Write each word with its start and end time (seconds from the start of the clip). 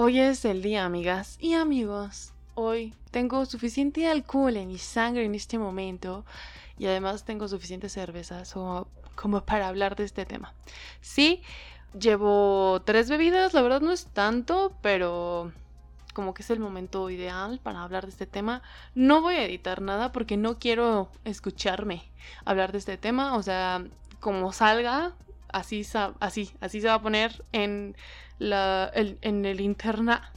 Hoy 0.00 0.20
es 0.20 0.44
el 0.44 0.62
día, 0.62 0.84
amigas 0.84 1.36
y 1.40 1.54
amigos. 1.54 2.32
Hoy 2.54 2.94
tengo 3.10 3.44
suficiente 3.46 4.06
alcohol 4.06 4.56
en 4.56 4.68
mi 4.68 4.78
sangre 4.78 5.24
en 5.24 5.34
este 5.34 5.58
momento 5.58 6.24
y 6.78 6.86
además 6.86 7.24
tengo 7.24 7.48
suficiente 7.48 7.88
cerveza 7.88 8.44
como, 9.16 9.40
para 9.44 9.66
hablar 9.66 9.96
de 9.96 10.04
este 10.04 10.24
tema. 10.24 10.54
Sí, 11.00 11.42
llevo 11.98 12.80
tres 12.84 13.10
bebidas, 13.10 13.54
la 13.54 13.62
verdad 13.62 13.80
no 13.80 13.90
es 13.90 14.06
tanto, 14.06 14.72
pero 14.82 15.50
como 16.14 16.32
que 16.32 16.42
es 16.42 16.50
el 16.50 16.60
momento 16.60 17.10
ideal 17.10 17.58
para 17.60 17.82
hablar 17.82 18.04
de 18.04 18.10
este 18.10 18.26
tema. 18.26 18.62
No 18.94 19.20
voy 19.20 19.34
a 19.34 19.44
editar 19.44 19.82
nada 19.82 20.12
porque 20.12 20.36
no 20.36 20.60
quiero 20.60 21.10
escucharme 21.24 22.08
hablar 22.44 22.70
de 22.70 22.78
este 22.78 22.98
tema, 22.98 23.34
o 23.34 23.42
sea, 23.42 23.84
como 24.20 24.52
salga, 24.52 25.16
así, 25.48 25.84
así, 26.20 26.52
así 26.60 26.80
se 26.80 26.86
va 26.86 26.94
a 26.94 27.02
poner 27.02 27.44
en 27.50 27.96
en 28.40 29.44
el 29.44 29.60
interna. 29.60 30.32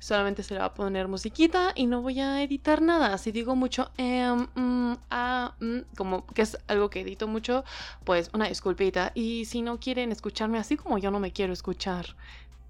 Solamente 0.00 0.44
se 0.44 0.54
le 0.54 0.60
va 0.60 0.66
a 0.66 0.74
poner 0.74 1.08
musiquita 1.08 1.72
y 1.74 1.86
no 1.86 2.02
voy 2.02 2.20
a 2.20 2.40
editar 2.42 2.80
nada. 2.80 3.18
Si 3.18 3.32
digo 3.32 3.56
mucho 3.56 3.90
em, 3.96 4.46
mm, 4.54 4.96
ah, 5.10 5.54
mm, 5.60 5.78
como 5.96 6.24
que 6.26 6.42
es 6.42 6.56
algo 6.68 6.88
que 6.88 7.00
edito 7.00 7.26
mucho, 7.26 7.64
pues 8.04 8.30
una 8.32 8.48
disculpita. 8.48 9.10
Y 9.14 9.44
si 9.46 9.60
no 9.60 9.80
quieren 9.80 10.12
escucharme 10.12 10.58
así 10.58 10.76
como 10.76 10.98
yo 10.98 11.10
no 11.10 11.18
me 11.18 11.32
quiero 11.32 11.52
escuchar 11.52 12.14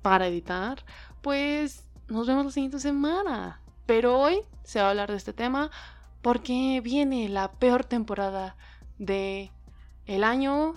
para 0.00 0.26
editar, 0.26 0.82
pues 1.20 1.84
nos 2.08 2.26
vemos 2.26 2.46
la 2.46 2.50
siguiente 2.52 2.80
semana. 2.80 3.60
Pero 3.84 4.18
hoy 4.18 4.40
se 4.64 4.80
va 4.80 4.86
a 4.86 4.90
hablar 4.90 5.10
de 5.10 5.18
este 5.18 5.34
tema 5.34 5.70
porque 6.22 6.80
viene 6.82 7.28
la 7.28 7.52
peor 7.52 7.84
temporada 7.84 8.56
de 8.98 9.50
el 10.06 10.24
año 10.24 10.76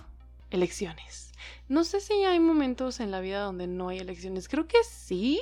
elecciones. 0.50 1.31
No 1.68 1.84
sé 1.84 2.00
si 2.00 2.12
hay 2.24 2.40
momentos 2.40 3.00
en 3.00 3.10
la 3.10 3.20
vida 3.20 3.40
donde 3.40 3.66
no 3.66 3.88
hay 3.88 3.98
elecciones. 3.98 4.48
Creo 4.48 4.66
que 4.66 4.82
sí. 4.84 5.40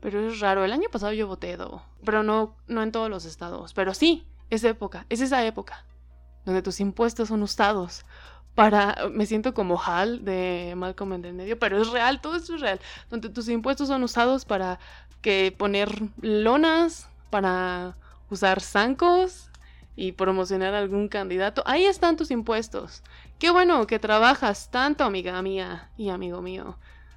Pero 0.00 0.28
es 0.28 0.40
raro. 0.40 0.64
El 0.64 0.72
año 0.72 0.88
pasado 0.90 1.12
yo 1.12 1.26
voté, 1.26 1.58
pero 2.04 2.22
no, 2.22 2.56
no 2.66 2.82
en 2.82 2.92
todos 2.92 3.10
los 3.10 3.24
estados. 3.24 3.74
Pero 3.74 3.92
sí, 3.94 4.26
es 4.48 4.64
época, 4.64 5.06
es 5.08 5.20
esa 5.20 5.44
época 5.44 5.84
donde 6.44 6.62
tus 6.62 6.80
impuestos 6.80 7.28
son 7.28 7.42
usados 7.42 8.04
para. 8.54 9.08
Me 9.12 9.26
siento 9.26 9.54
como 9.54 9.80
Hal 9.80 10.24
de 10.24 10.74
Malcolm 10.76 11.12
en 11.14 11.24
el 11.24 11.34
medio, 11.34 11.58
pero 11.58 11.80
es 11.80 11.88
real, 11.88 12.20
todo 12.20 12.36
eso 12.36 12.54
es 12.54 12.60
real. 12.60 12.80
Donde 13.08 13.28
tus 13.28 13.48
impuestos 13.48 13.88
son 13.88 14.02
usados 14.02 14.44
para 14.44 14.78
que 15.20 15.54
poner 15.56 15.90
lonas, 16.20 17.08
para 17.30 17.96
usar 18.30 18.60
zancos 18.60 19.50
y 19.96 20.12
promocionar 20.12 20.74
algún 20.74 21.08
candidato. 21.08 21.62
Ahí 21.66 21.84
están 21.84 22.16
tus 22.16 22.30
impuestos. 22.30 23.02
Qué 23.40 23.50
bueno 23.50 23.86
que 23.86 23.98
trabajas 23.98 24.70
tanto, 24.70 25.02
amiga 25.02 25.40
mía 25.40 25.88
y 25.96 26.10
amigo 26.10 26.42
mío. 26.42 26.76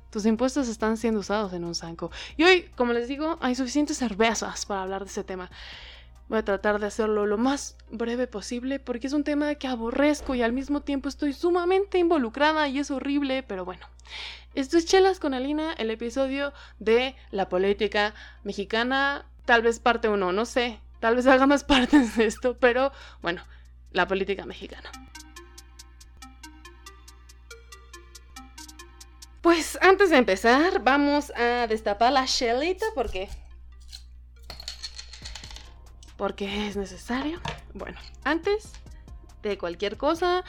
Tus 0.09 0.25
impuestos 0.25 0.69
están 0.69 0.95
siendo 0.95 1.19
usados 1.19 1.51
en 1.51 1.65
un 1.65 1.75
zanco. 1.75 2.11
Y 2.37 2.45
hoy, 2.45 2.71
como 2.77 2.93
les 2.93 3.09
digo, 3.09 3.37
hay 3.41 3.55
suficientes 3.55 3.97
cervezas 3.97 4.65
para 4.65 4.83
hablar 4.83 5.03
de 5.03 5.09
ese 5.09 5.25
tema. 5.25 5.51
Voy 6.29 6.37
a 6.37 6.45
tratar 6.45 6.79
de 6.79 6.85
hacerlo 6.85 7.25
lo 7.25 7.37
más 7.37 7.75
breve 7.91 8.27
posible 8.27 8.79
porque 8.79 9.07
es 9.07 9.11
un 9.11 9.25
tema 9.25 9.53
que 9.55 9.67
aborrezco 9.67 10.33
y 10.33 10.41
al 10.41 10.53
mismo 10.53 10.79
tiempo 10.79 11.09
estoy 11.09 11.33
sumamente 11.33 11.97
involucrada 11.97 12.69
y 12.69 12.79
es 12.79 12.89
horrible, 12.89 13.43
pero 13.43 13.65
bueno. 13.65 13.85
Esto 14.55 14.77
es 14.77 14.85
Chelas 14.85 15.19
con 15.19 15.33
Alina, 15.33 15.73
el 15.73 15.91
episodio 15.91 16.53
de 16.79 17.17
la 17.31 17.49
política 17.49 18.13
mexicana, 18.45 19.25
tal 19.43 19.61
vez 19.61 19.79
parte 19.79 20.07
uno, 20.07 20.31
no 20.31 20.45
sé, 20.45 20.79
tal 21.01 21.17
vez 21.17 21.27
haga 21.27 21.47
más 21.47 21.63
partes 21.65 22.15
de 22.15 22.27
esto, 22.27 22.55
pero 22.57 22.93
bueno, 23.21 23.43
la 23.91 24.07
política 24.07 24.45
mexicana. 24.45 24.89
Pues 29.43 29.77
antes 29.81 30.09
de 30.09 30.15
empezar, 30.15 30.81
vamos 30.85 31.33
a 31.35 31.67
destapar 31.67 32.13
la 32.13 32.25
chelita 32.25 32.85
porque. 32.95 33.27
Porque 36.15 36.69
es 36.69 36.77
necesario. 36.77 37.41
Bueno, 37.73 37.99
antes 38.23 38.71
de 39.41 39.57
cualquier 39.57 39.97
cosa, 39.97 40.45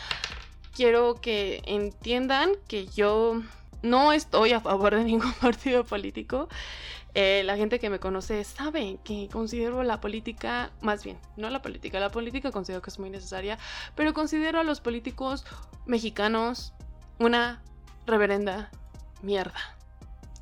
quiero 0.76 1.16
que 1.16 1.60
entiendan 1.66 2.52
que 2.68 2.86
yo 2.86 3.42
no 3.82 4.12
estoy 4.12 4.52
a 4.52 4.60
favor 4.60 4.94
de 4.94 5.02
ningún 5.12 5.32
partido 5.32 5.82
político. 5.82 6.48
Eh, 7.14 7.42
la 7.44 7.56
gente 7.56 7.80
que 7.80 7.90
me 7.90 7.98
conoce 7.98 8.44
sabe 8.44 9.00
que 9.02 9.28
considero 9.28 9.82
la 9.82 10.00
política, 10.00 10.70
más 10.82 11.02
bien, 11.02 11.18
no 11.36 11.50
la 11.50 11.62
política, 11.62 11.98
la 11.98 12.10
política 12.10 12.52
considero 12.52 12.80
que 12.80 12.90
es 12.90 13.00
muy 13.00 13.10
necesaria, 13.10 13.58
pero 13.96 14.14
considero 14.14 14.60
a 14.60 14.62
los 14.62 14.80
políticos 14.80 15.44
mexicanos 15.84 16.74
una 17.18 17.60
reverenda 18.06 18.70
mierda. 19.24 19.58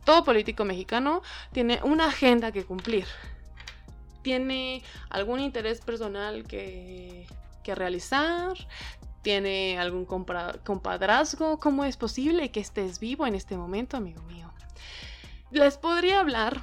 Todo 0.04 0.25
político 0.25 0.65
mexicano 0.65 1.22
tiene 1.53 1.81
una 1.82 2.06
agenda 2.06 2.53
que 2.53 2.65
cumplir. 2.65 3.06
Tiene 4.22 4.82
algún 5.10 5.41
interés 5.41 5.81
personal 5.81 6.44
que, 6.44 7.26
que 7.62 7.75
realizar. 7.75 8.54
Tiene 9.22 9.78
algún 9.78 10.04
compadrazgo. 10.04 11.59
¿Cómo 11.59 11.84
es 11.84 11.97
posible 11.97 12.50
que 12.50 12.60
estés 12.60 12.98
vivo 12.98 13.26
en 13.26 13.37
este 13.37 13.56
momento, 13.56 13.97
amigo 13.97 14.22
mío? 14.22 14.53
Les 15.53 15.76
podría 15.76 16.20
hablar 16.20 16.62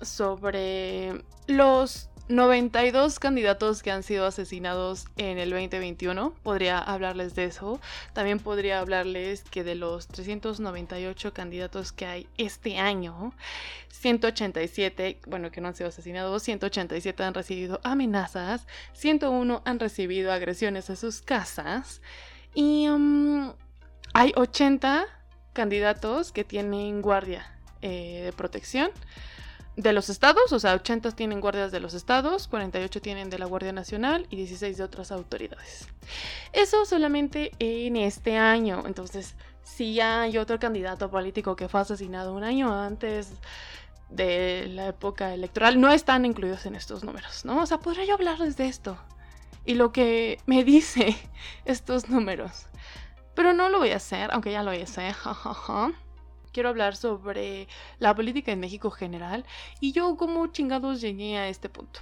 sobre 0.00 1.24
los 1.46 2.07
92 2.28 3.18
candidatos 3.18 3.82
que 3.82 3.90
han 3.90 4.02
sido 4.02 4.26
asesinados 4.26 5.06
en 5.16 5.38
el 5.38 5.48
2021. 5.50 6.34
Podría 6.42 6.78
hablarles 6.78 7.34
de 7.34 7.44
eso. 7.44 7.80
También 8.12 8.38
podría 8.38 8.80
hablarles 8.80 9.42
que 9.44 9.64
de 9.64 9.74
los 9.74 10.08
398 10.08 11.32
candidatos 11.32 11.92
que 11.92 12.04
hay 12.04 12.28
este 12.36 12.78
año, 12.78 13.32
187, 13.88 15.20
bueno, 15.26 15.50
que 15.50 15.62
no 15.62 15.68
han 15.68 15.74
sido 15.74 15.88
asesinados, 15.88 16.42
187 16.42 17.22
han 17.22 17.32
recibido 17.32 17.80
amenazas, 17.82 18.66
101 18.92 19.62
han 19.64 19.80
recibido 19.80 20.30
agresiones 20.30 20.90
a 20.90 20.96
sus 20.96 21.22
casas 21.22 22.02
y 22.54 22.88
um, 22.88 23.54
hay 24.12 24.32
80 24.36 25.06
candidatos 25.54 26.30
que 26.30 26.44
tienen 26.44 27.00
guardia 27.00 27.50
eh, 27.80 28.22
de 28.24 28.32
protección 28.32 28.90
de 29.78 29.92
los 29.92 30.08
estados, 30.08 30.52
o 30.52 30.58
sea, 30.58 30.74
80 30.74 31.12
tienen 31.12 31.40
guardias 31.40 31.70
de 31.70 31.78
los 31.78 31.94
estados, 31.94 32.48
48 32.48 33.00
tienen 33.00 33.30
de 33.30 33.38
la 33.38 33.46
Guardia 33.46 33.72
Nacional 33.72 34.26
y 34.28 34.34
16 34.34 34.76
de 34.76 34.82
otras 34.82 35.12
autoridades. 35.12 35.86
Eso 36.52 36.84
solamente 36.84 37.52
en 37.60 37.94
este 37.94 38.36
año. 38.36 38.82
Entonces, 38.86 39.36
si 39.62 40.00
hay 40.00 40.36
otro 40.36 40.58
candidato 40.58 41.08
político 41.12 41.54
que 41.54 41.68
fue 41.68 41.80
asesinado 41.80 42.34
un 42.34 42.42
año 42.42 42.74
antes 42.74 43.30
de 44.10 44.66
la 44.66 44.88
época 44.88 45.32
electoral, 45.32 45.80
no 45.80 45.92
están 45.92 46.24
incluidos 46.24 46.66
en 46.66 46.74
estos 46.74 47.04
números, 47.04 47.44
¿no? 47.44 47.62
O 47.62 47.66
sea, 47.66 47.78
podría 47.78 48.04
yo 48.04 48.14
hablarles 48.14 48.56
de 48.56 48.66
esto 48.66 48.98
y 49.64 49.74
lo 49.74 49.92
que 49.92 50.40
me 50.46 50.64
dice 50.64 51.16
estos 51.64 52.08
números. 52.08 52.66
Pero 53.36 53.52
no 53.52 53.68
lo 53.68 53.78
voy 53.78 53.92
a 53.92 53.96
hacer, 53.96 54.30
aunque 54.32 54.50
ya 54.50 54.64
lo 54.64 54.74
hice, 54.74 55.12
jajaja 55.12 55.92
quiero 56.52 56.68
hablar 56.68 56.96
sobre 56.96 57.68
la 57.98 58.14
política 58.14 58.52
en 58.52 58.60
México 58.60 58.90
general 58.90 59.44
y 59.80 59.92
yo 59.92 60.16
como 60.16 60.46
chingados 60.48 61.00
llegué 61.00 61.36
a 61.36 61.48
este 61.48 61.68
punto. 61.68 62.00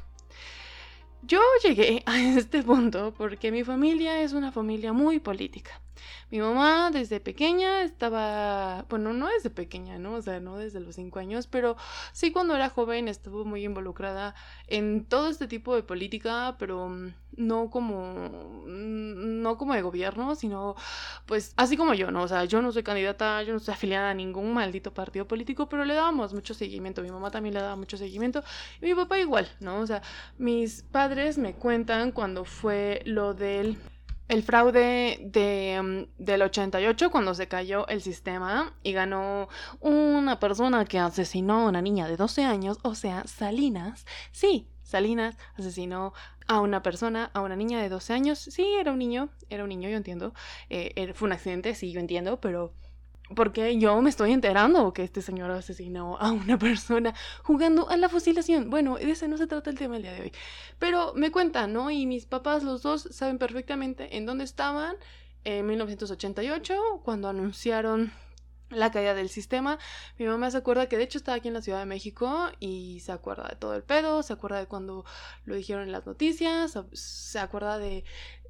Yo 1.23 1.41
llegué 1.63 2.03
a 2.07 2.21
este 2.39 2.63
punto 2.63 3.13
porque 3.17 3.51
mi 3.51 3.65
familia 3.65 4.21
es 4.23 4.33
una 4.33 4.53
familia 4.53 4.93
muy 4.93 5.19
política. 5.19 5.81
Mi 6.31 6.41
mamá 6.41 6.91
desde 6.91 7.21
pequeña 7.21 7.83
estaba, 7.83 8.85
bueno, 8.89 9.13
no 9.13 9.29
desde 9.29 9.51
pequeña, 9.51 9.99
¿no? 9.99 10.15
O 10.15 10.23
sea, 10.23 10.41
no 10.41 10.57
desde 10.57 10.81
los 10.81 10.97
cinco 10.97 11.19
años, 11.21 11.47
pero 11.47 11.77
sí 12.13 12.33
cuando 12.33 12.55
era 12.55 12.69
joven 12.69 13.09
estuvo 13.09 13.45
muy 13.45 13.65
involucrada 13.65 14.35
en 14.67 15.05
todo 15.05 15.29
este 15.29 15.47
tipo 15.47 15.75
de 15.75 15.83
política, 15.83 16.57
pero 16.59 16.89
mm, 16.89 17.15
no 17.37 17.71
como, 17.71 18.31
no 18.67 19.59
como 19.59 19.75
de 19.75 19.83
gobierno, 19.83 20.35
sino 20.35 20.75
pues 21.27 21.53
así 21.57 21.77
como 21.77 21.95
yo, 21.95 22.11
¿no? 22.11 22.23
O 22.23 22.29
sea, 22.29 22.45
yo 22.45 22.63
no 22.63 22.73
soy 22.73 22.83
candidata, 22.83 23.43
yo 23.43 23.53
no 23.53 23.59
estoy 23.59 23.75
afiliada 23.75 24.11
a 24.11 24.15
ningún 24.15 24.55
maldito 24.55 24.93
partido 24.93 25.27
político, 25.27 25.69
pero 25.69 25.85
le 25.85 25.95
dábamos 25.95 26.35
mucho 26.35 26.55
seguimiento. 26.55 27.03
Mi 27.03 27.11
mamá 27.11 27.31
también 27.31 27.55
le 27.55 27.61
daba 27.61 27.77
mucho 27.77 27.97
seguimiento 27.97 28.43
y 28.81 28.87
mi 28.87 28.95
papá 28.95 29.19
igual, 29.19 29.49
¿no? 29.61 29.81
O 29.81 29.87
sea, 29.87 30.03
mis 30.39 30.83
padres 30.83 31.39
me 31.39 31.55
cuentan 31.55 32.13
cuando 32.13 32.45
fue 32.45 33.03
lo 33.05 33.35
del 33.35 33.79
el 34.29 34.43
fraude 34.43 35.19
de, 35.23 35.81
mm, 35.83 36.23
del 36.23 36.43
88 36.43 37.11
cuando 37.11 37.35
se 37.35 37.49
cayó 37.49 37.87
el 37.89 38.03
sistema 38.03 38.75
y 38.83 38.93
ganó 38.93 39.49
una 39.81 40.41
persona 40.41 40.85
que 40.85 40.99
asesinó 40.99 41.61
a 41.61 41.69
una 41.69 41.83
niña 41.83 42.09
de 42.09 42.17
12 42.17 42.45
años, 42.45 42.79
o 42.83 42.95
sea, 42.95 43.25
Salinas. 43.27 44.05
Sí, 44.33 44.69
Salinas 44.87 45.37
asesinó 45.59 46.15
a 46.47 46.61
una 46.61 46.83
persona, 46.83 47.31
a 47.35 47.41
una 47.41 47.57
niña 47.57 47.83
de 47.83 47.89
12 47.89 48.13
años. 48.13 48.39
Sí, 48.39 48.65
era 48.79 48.93
un 48.93 48.99
niño, 48.99 49.31
era 49.51 49.65
un 49.65 49.69
niño, 49.69 49.89
yo 49.89 49.97
entiendo. 49.97 50.33
Eh, 50.71 51.13
fue 51.15 51.27
un 51.27 51.33
accidente, 51.33 51.75
sí, 51.75 51.91
yo 51.91 51.99
entiendo, 51.99 52.41
pero 52.41 52.73
porque 53.35 53.77
yo 53.79 54.01
me 54.01 54.09
estoy 54.09 54.33
enterando 54.33 54.93
que 54.93 55.03
este 55.03 55.21
señor 55.21 55.51
asesinó 55.51 56.17
a 56.19 56.31
una 56.31 56.57
persona 56.67 57.15
jugando 57.43 57.89
a 57.91 57.97
la 57.97 58.09
fusilación. 58.09 58.71
Bueno, 58.71 58.97
de 58.97 59.11
ese 59.11 59.27
no 59.27 59.37
se 59.37 59.49
trata 59.49 59.71
el 59.71 59.77
tema 59.77 59.97
el 59.97 60.03
día 60.03 60.13
de 60.13 60.21
hoy. 60.23 60.33
Pero 60.79 61.13
me 61.15 61.33
cuentan, 61.33 61.73
¿no? 61.73 61.91
Y 61.91 62.07
mis 62.07 62.27
papás, 62.27 62.63
los 62.63 62.83
dos, 62.83 63.09
saben 63.11 63.39
perfectamente 63.39 64.17
en 64.17 64.25
dónde 64.25 64.45
estaban 64.45 64.95
en 65.43 65.67
1988, 65.67 67.03
cuando 67.05 67.29
anunciaron 67.29 68.13
la 68.77 68.91
caída 68.91 69.15
del 69.15 69.29
sistema. 69.29 69.79
Mi 70.19 70.27
mamá 70.27 70.51
se 70.51 70.59
acuerda 70.59 70.89
que 70.89 70.97
de 70.97 71.05
hecho 71.05 71.19
estaba 71.19 71.37
aquí 71.37 71.49
en 71.49 71.55
la 71.55 71.63
Ciudad 71.63 71.81
de 71.81 71.87
México 71.87 72.51
y 72.61 73.01
se 73.01 73.13
acuerda 73.13 73.49
de 73.49 73.57
todo 73.57 73.75
el 73.75 73.83
pedo, 73.83 74.23
se 74.23 74.33
acuerda 74.33 74.59
de 74.59 74.67
cuando 74.67 75.05
lo 75.45 75.55
dijeron 75.55 75.83
en 75.83 75.93
las 75.93 76.07
noticias, 76.07 76.79
se 76.93 77.39
acuerda 77.39 77.79
de 77.79 78.05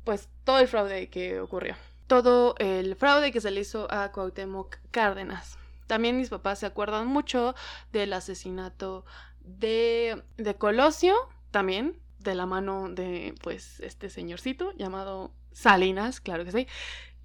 pues 0.04 0.28
todo 0.44 0.58
el 0.58 0.68
fraude 0.68 1.08
que 1.08 1.40
ocurrió. 1.40 1.76
Todo 2.06 2.54
el 2.58 2.94
fraude 2.94 3.32
que 3.32 3.40
se 3.40 3.50
le 3.50 3.60
hizo 3.60 3.90
a 3.90 4.12
Cuauhtémoc 4.12 4.76
Cárdenas. 4.90 5.58
También 5.86 6.16
mis 6.16 6.28
papás 6.28 6.60
se 6.60 6.66
acuerdan 6.66 7.06
mucho 7.08 7.54
del 7.92 8.12
asesinato 8.12 9.04
de, 9.40 10.22
de 10.36 10.54
Colosio, 10.56 11.14
también 11.50 12.00
de 12.18 12.34
la 12.34 12.46
mano 12.46 12.88
de 12.88 13.34
pues 13.42 13.80
este 13.80 14.10
señorcito 14.10 14.72
llamado 14.72 15.32
Salinas, 15.52 16.20
claro 16.20 16.44
que 16.44 16.52
sí. 16.52 16.66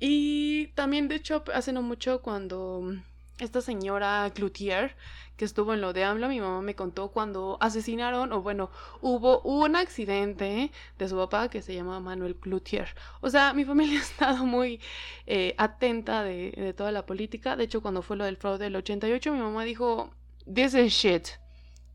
Y 0.04 0.68
también, 0.74 1.08
de 1.08 1.16
hecho, 1.16 1.44
hace 1.54 1.72
no 1.72 1.84
mucho 1.84 2.24
cuando 2.24 2.96
esta 3.38 3.62
señora 3.62 4.32
Cloutier, 4.34 4.96
que 5.38 5.46
estuvo 5.46 5.76
en 5.76 5.82
lo 5.82 5.94
de 5.94 6.04
AMLO, 6.04 6.28
mi 6.28 6.40
mamá 6.42 6.60
me 6.64 6.74
contó 6.74 7.10
cuando 7.10 7.60
asesinaron, 7.62 8.34
o 8.34 8.42
bueno, 8.42 8.72
hubo 9.02 9.42
un 9.42 9.76
accidente 9.76 10.72
de 10.98 11.08
su 11.08 11.16
papá 11.18 11.50
que 11.50 11.62
se 11.62 11.76
llamaba 11.76 12.00
Manuel 12.00 12.36
Cloutier. 12.36 12.88
O 13.22 13.30
sea, 13.30 13.54
mi 13.54 13.64
familia 13.64 14.00
ha 14.00 14.02
estado 14.02 14.44
muy 14.44 14.82
eh, 15.28 15.54
atenta 15.60 16.24
de, 16.24 16.50
de, 16.50 16.74
toda 16.74 16.92
la 16.92 17.06
política. 17.06 17.56
De 17.56 17.66
hecho, 17.66 17.84
cuando 17.84 18.02
fue 18.02 18.18
lo 18.18 18.26
del 18.26 18.38
fraude 18.38 18.64
del 18.64 18.78
88, 18.78 19.32
mi 19.34 19.40
mamá 19.40 19.64
dijo, 19.66 20.10
this 20.52 20.74
is 20.74 20.94
shit. 20.94 21.28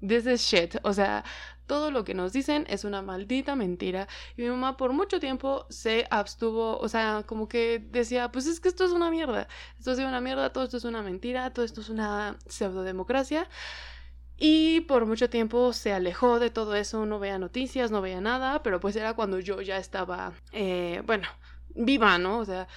This 0.00 0.26
is 0.26 0.40
shit. 0.40 0.76
O 0.84 0.92
sea, 0.92 1.24
todo 1.66 1.90
lo 1.90 2.04
que 2.04 2.14
nos 2.14 2.32
dicen 2.32 2.66
es 2.68 2.84
una 2.84 3.02
maldita 3.02 3.56
mentira. 3.56 4.08
Y 4.36 4.42
mi 4.42 4.48
mamá 4.48 4.76
por 4.76 4.92
mucho 4.92 5.20
tiempo 5.20 5.66
se 5.68 6.06
abstuvo, 6.10 6.78
o 6.78 6.88
sea, 6.88 7.24
como 7.26 7.48
que 7.48 7.84
decía, 7.90 8.30
pues 8.32 8.46
es 8.46 8.60
que 8.60 8.68
esto 8.68 8.84
es 8.84 8.92
una 8.92 9.10
mierda, 9.10 9.48
esto 9.78 9.92
es 9.92 9.98
una 9.98 10.20
mierda, 10.20 10.52
todo 10.52 10.64
esto 10.64 10.76
es 10.76 10.84
una 10.84 11.02
mentira, 11.02 11.52
todo 11.52 11.64
esto 11.64 11.80
es 11.80 11.88
una 11.88 12.38
pseudodemocracia. 12.46 13.48
Y 14.38 14.82
por 14.82 15.06
mucho 15.06 15.30
tiempo 15.30 15.72
se 15.72 15.92
alejó 15.92 16.38
de 16.38 16.50
todo 16.50 16.74
eso, 16.74 17.06
no 17.06 17.18
veía 17.18 17.38
noticias, 17.38 17.90
no 17.90 18.02
veía 18.02 18.20
nada, 18.20 18.62
pero 18.62 18.80
pues 18.80 18.94
era 18.96 19.14
cuando 19.14 19.40
yo 19.40 19.62
ya 19.62 19.78
estaba, 19.78 20.34
eh, 20.52 21.02
bueno, 21.06 21.26
viva, 21.74 22.18
¿no? 22.18 22.38
O 22.40 22.44
sea, 22.44 22.68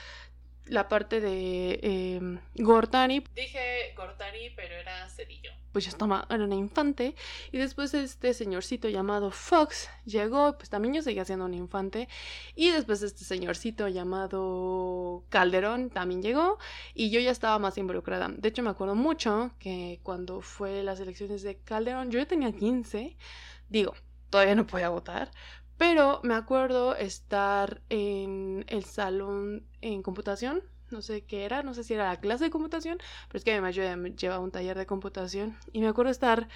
la 0.70 0.88
parte 0.88 1.20
de 1.20 1.80
eh, 1.82 2.40
Gortari. 2.56 3.24
Dije 3.36 3.94
Gortari, 3.96 4.52
pero 4.56 4.76
era 4.76 5.10
Cedillo. 5.10 5.52
Pues 5.72 5.86
ya 5.86 5.92
estaba, 5.92 6.26
era 6.30 6.44
una 6.44 6.56
infante. 6.56 7.16
Y 7.52 7.58
después 7.58 7.94
este 7.94 8.34
señorcito 8.34 8.88
llamado 8.88 9.32
Fox 9.32 9.90
llegó, 10.06 10.58
pues 10.58 10.70
también 10.70 10.94
yo 10.94 11.02
seguía 11.02 11.26
siendo 11.26 11.46
un 11.46 11.54
infante. 11.54 12.08
Y 12.56 12.70
después 12.70 13.02
este 13.02 13.24
señorcito 13.24 13.88
llamado 13.88 15.26
Calderón 15.30 15.90
también 15.90 16.22
llegó. 16.22 16.58
Y 16.94 17.10
yo 17.10 17.20
ya 17.20 17.32
estaba 17.32 17.60
más 17.60 17.78
involucrada. 17.78 18.30
De 18.30 18.50
hecho, 18.50 18.64
me 18.64 18.70
acuerdo 18.70 18.96
mucho 18.96 19.52
que 19.60 20.00
cuando 20.04 20.42
fue 20.42 20.84
las 20.84 21.00
elecciones 21.00 21.42
de 21.42 21.58
Calderón, 21.58 22.12
yo 22.12 22.20
ya 22.20 22.26
tenía 22.26 22.52
15. 22.52 23.18
Digo, 23.70 23.94
todavía 24.30 24.56
no 24.56 24.68
podía 24.68 24.90
votar, 24.90 25.32
pero 25.80 26.20
me 26.24 26.36
acuerdo 26.36 26.94
estar 26.94 27.80
en 27.90 28.66
el 28.68 28.84
salón 28.84 29.64
en 29.80 30.04
computación, 30.04 30.62
no 30.92 31.02
sé 31.02 31.24
qué 31.24 31.46
era, 31.46 31.64
no 31.64 31.74
sé 31.74 31.86
si 31.86 31.94
era 31.94 32.10
la 32.10 32.20
clase 32.20 32.44
de 32.44 32.50
computación, 32.50 32.98
pero 33.28 33.38
es 33.38 33.46
que 33.46 33.52
además 33.52 33.76
yo 33.76 33.84
llevaba 33.84 34.44
un 34.44 34.52
taller 34.52 34.78
de 34.78 34.86
computación 34.86 35.58
y 35.72 35.80
me 35.80 35.88
acuerdo 35.88 36.12
estar 36.12 36.50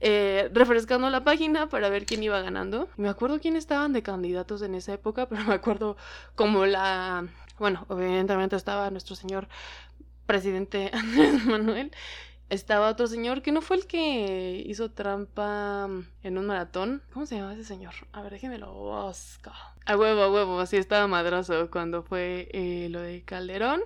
eh, 0.00 0.48
refrescando 0.52 1.10
la 1.10 1.24
página 1.24 1.68
para 1.68 1.88
ver 1.88 2.06
quién 2.06 2.22
iba 2.22 2.40
ganando. 2.42 2.88
Me 2.96 3.08
acuerdo 3.08 3.40
quién 3.40 3.56
estaban 3.56 3.92
de 3.92 4.04
candidatos 4.04 4.62
en 4.62 4.76
esa 4.76 4.92
época, 4.92 5.28
pero 5.28 5.42
me 5.44 5.54
acuerdo 5.54 5.96
como 6.36 6.64
la, 6.64 7.26
bueno, 7.58 7.86
evidentemente 7.90 8.54
estaba 8.54 8.88
nuestro 8.90 9.16
señor 9.16 9.48
presidente 10.26 10.90
Andrés 10.94 11.44
Manuel 11.44 11.90
estaba 12.50 12.90
otro 12.90 13.06
señor 13.06 13.42
que 13.42 13.52
no 13.52 13.62
fue 13.62 13.76
el 13.76 13.86
que 13.86 14.62
hizo 14.66 14.90
trampa 14.90 15.88
en 16.22 16.38
un 16.38 16.46
maratón. 16.46 17.02
¿Cómo 17.12 17.24
se 17.24 17.36
llama 17.36 17.54
ese 17.54 17.64
señor? 17.64 17.94
A 18.12 18.22
ver, 18.22 18.32
déjeme 18.32 18.58
lo 18.58 18.72
busco. 18.74 19.52
A 19.86 19.96
huevo, 19.96 20.22
a 20.22 20.30
huevo, 20.30 20.60
así 20.60 20.76
estaba 20.76 21.06
madrazo 21.06 21.70
cuando 21.70 22.02
fue 22.02 22.48
eh, 22.52 22.88
lo 22.90 23.00
de 23.00 23.22
Calderón. 23.22 23.80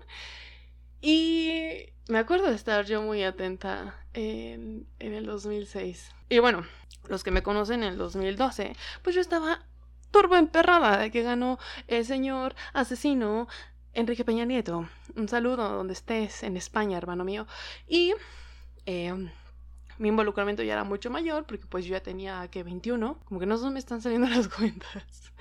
Y 1.01 1.91
me 2.09 2.19
acuerdo 2.19 2.49
de 2.49 2.55
estar 2.55 2.87
yo 2.87 3.03
muy 3.03 3.23
atenta 3.23 3.95
en, 4.15 4.87
en 4.99 5.13
el 5.13 5.27
2006. 5.27 6.11
Y 6.31 6.39
bueno, 6.39 6.65
los 7.09 7.23
que 7.23 7.31
me 7.31 7.43
conocen 7.43 7.83
en 7.83 7.93
el 7.93 7.99
2012, 7.99 8.75
pues 9.03 9.15
yo 9.15 9.21
estaba 9.21 9.67
turbo 10.11 10.37
emperrada 10.37 10.97
de 10.97 11.11
que 11.11 11.23
ganó 11.23 11.59
el 11.87 12.07
señor 12.07 12.55
asesino 12.73 13.47
Enrique 13.93 14.25
Peña 14.25 14.47
Nieto. 14.47 14.89
Un 15.17 15.29
saludo 15.29 15.69
donde 15.69 15.93
estés 15.93 16.43
en 16.43 16.57
España, 16.57 16.97
hermano 16.97 17.25
mío. 17.25 17.47
Y 17.87 18.15
Em, 18.87 19.31
mi 19.99 20.09
involucramiento 20.09 20.63
ya 20.63 20.75
era 20.75 20.85
mucho 20.85 21.11
mayor, 21.11 21.45
porque 21.47 21.67
pues 21.67 21.85
yo 21.85 21.93
ya 21.93 22.03
tenía 22.03 22.49
que 22.49 22.63
21, 22.63 23.19
como 23.25 23.41
que 23.41 23.47
no 23.47 23.59
me 23.71 23.79
están 23.79 24.03
saliendo 24.03 24.29
las 24.29 24.49
cuentas. 24.49 25.33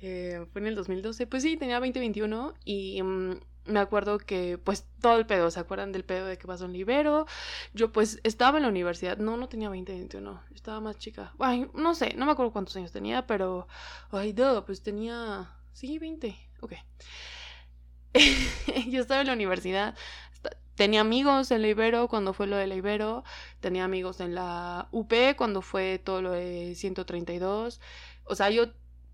Eh, 0.00 0.44
fue 0.52 0.60
en 0.60 0.66
el 0.68 0.74
2012, 0.74 1.26
pues 1.26 1.42
sí, 1.42 1.56
tenía 1.56 1.80
20, 1.80 1.98
21 1.98 2.54
y 2.64 3.02
mm, 3.02 3.40
me 3.66 3.80
acuerdo 3.80 4.18
que 4.18 4.58
pues 4.58 4.86
todo 5.00 5.18
el 5.18 5.26
pedo, 5.26 5.50
¿se 5.50 5.60
acuerdan 5.60 5.92
del 5.92 6.04
pedo 6.04 6.26
de 6.26 6.38
que 6.38 6.46
pasó 6.46 6.66
en 6.66 6.72
Libero? 6.72 7.26
Yo 7.74 7.92
pues 7.92 8.20
estaba 8.22 8.58
en 8.58 8.64
la 8.64 8.68
universidad, 8.68 9.18
no, 9.18 9.36
no 9.36 9.48
tenía 9.48 9.70
20, 9.70 9.92
21, 9.92 10.42
estaba 10.54 10.80
más 10.80 10.98
chica. 10.98 11.32
Ay, 11.38 11.68
no 11.74 11.94
sé, 11.94 12.14
no 12.16 12.26
me 12.26 12.32
acuerdo 12.32 12.52
cuántos 12.52 12.76
años 12.76 12.92
tenía, 12.92 13.26
pero, 13.26 13.68
ay, 14.10 14.32
no, 14.34 14.64
pues 14.64 14.82
tenía, 14.82 15.50
sí, 15.72 15.98
20, 15.98 16.36
ok. 16.60 16.74
yo 18.88 19.00
estaba 19.00 19.20
en 19.20 19.26
la 19.26 19.32
universidad, 19.32 19.94
tenía 20.76 21.00
amigos 21.00 21.50
en 21.50 21.62
la 21.62 21.68
Ibero 21.68 22.08
cuando 22.08 22.32
fue 22.32 22.46
lo 22.46 22.56
de 22.56 22.66
la 22.66 22.74
Ibero, 22.76 23.24
tenía 23.60 23.84
amigos 23.84 24.20
en 24.20 24.34
la 24.34 24.88
UP 24.92 25.12
cuando 25.36 25.62
fue 25.62 25.98
todo 25.98 26.22
lo 26.22 26.32
de 26.32 26.74
132. 26.76 27.80
O 28.24 28.34
sea, 28.34 28.50
yo 28.50 28.66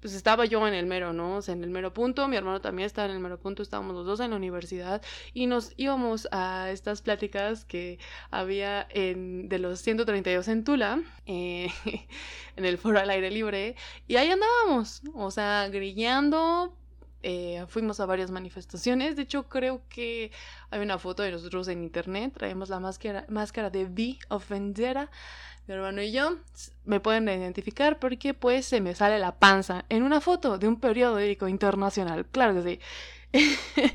pues 0.03 0.15
estaba 0.15 0.47
yo 0.47 0.67
en 0.67 0.75
el 0.75 0.85
mero, 0.87 1.13
¿no? 1.13 1.37
O 1.37 1.43
sea, 1.43 1.55
en 1.55 1.63
el 1.63 1.71
mero 1.71 1.95
punto, 1.95 2.27
mi 2.27 2.37
hermano 2.37 2.61
también 2.61 2.87
estaba 2.87 3.07
en 3.07 3.15
el 3.15 3.21
mero 3.21 3.39
punto, 3.39 3.63
estábamos 3.63 3.95
los 3.95 4.05
dos 4.05 4.19
en 4.19 4.31
la 4.31 4.37
universidad 4.37 5.01
y 5.33 5.47
nos 5.47 5.73
íbamos 5.77 6.27
a 6.33 6.71
estas 6.73 7.03
pláticas 7.03 7.65
que 7.65 8.01
había 8.33 8.89
de 8.93 9.59
los 9.61 9.79
132 9.79 10.49
en 10.49 10.65
Tula, 10.65 11.01
eh, 11.27 11.69
en 12.57 12.65
el 12.65 12.79
foro 12.79 12.99
al 12.99 13.11
aire 13.11 13.31
libre, 13.31 13.77
y 14.09 14.17
ahí 14.17 14.29
andábamos, 14.29 15.03
o 15.15 15.31
sea, 15.31 15.69
grillando, 15.69 16.77
eh, 17.23 17.65
fuimos 17.69 18.01
a 18.01 18.07
varias 18.07 18.31
manifestaciones. 18.31 19.17
De 19.17 19.23
hecho, 19.23 19.49
creo 19.49 19.83
que 19.89 20.33
hay 20.71 20.81
una 20.81 20.99
foto 20.99 21.23
de 21.23 21.33
nosotros 21.33 21.69
en 21.69 21.83
internet. 21.83 22.35
Traemos 22.37 22.69
la 22.69 22.81
máscara, 22.81 23.25
máscara 23.29 23.71
de 23.71 23.85
V 23.85 24.19
of 24.29 24.49
Vendera. 24.49 25.11
Mi 25.67 25.75
hermano 25.75 26.03
y 26.03 26.11
yo 26.11 26.39
me 26.85 26.99
pueden 26.99 27.29
identificar 27.29 28.01
porque 28.01 28.35
pues 28.35 28.67
se 28.67 28.81
me 28.81 28.97
sale 28.97 29.21
la 29.21 29.39
panza 29.39 29.85
en 29.89 30.03
una 30.03 30.21
foto 30.21 30.59
de 30.59 30.67
un 30.67 30.81
periódico 30.81 31.47
internacional. 31.47 32.27
Claro 32.27 32.55
que 32.55 32.81
sí. 33.33 33.95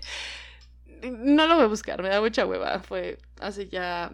no 1.11 1.45
lo 1.45 1.55
voy 1.55 1.65
a 1.65 1.67
buscar, 1.67 2.01
me 2.01 2.09
da 2.09 2.21
mucha 2.21 2.45
hueva. 2.45 2.79
Fue 2.79 3.17
hace 3.41 3.67
ya 3.67 4.13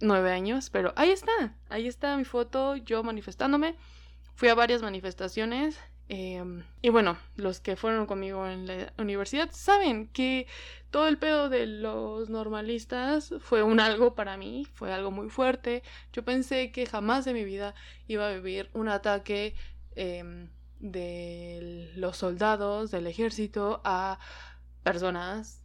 nueve 0.00 0.30
años, 0.30 0.70
pero 0.70 0.92
ahí 0.94 1.10
está. 1.10 1.56
Ahí 1.68 1.88
está 1.88 2.16
mi 2.16 2.24
foto, 2.24 2.76
yo 2.76 3.02
manifestándome. 3.02 3.74
Fui 4.34 4.48
a 4.48 4.54
varias 4.54 4.82
manifestaciones 4.82 5.78
Em, 6.14 6.62
y 6.82 6.90
bueno, 6.90 7.16
los 7.36 7.60
que 7.60 7.74
fueron 7.74 8.04
conmigo 8.04 8.46
en 8.46 8.66
la 8.66 8.92
universidad 8.98 9.48
saben 9.50 10.08
que 10.08 10.46
todo 10.90 11.08
el 11.08 11.16
pedo 11.16 11.48
de 11.48 11.64
los 11.64 12.28
normalistas 12.28 13.32
fue 13.40 13.62
un 13.62 13.80
algo 13.80 14.14
para 14.14 14.36
mí, 14.36 14.66
fue 14.74 14.92
algo 14.92 15.10
muy 15.10 15.30
fuerte. 15.30 15.82
Yo 16.12 16.22
pensé 16.22 16.70
que 16.70 16.84
jamás 16.84 17.26
en 17.26 17.32
mi 17.32 17.44
vida 17.44 17.74
iba 18.08 18.28
a 18.28 18.34
vivir 18.34 18.68
un 18.74 18.90
ataque 18.90 19.54
em, 19.96 20.50
de 20.80 21.90
los 21.96 22.18
soldados 22.18 22.90
del 22.90 23.06
ejército 23.06 23.80
a 23.82 24.18
personas, 24.82 25.62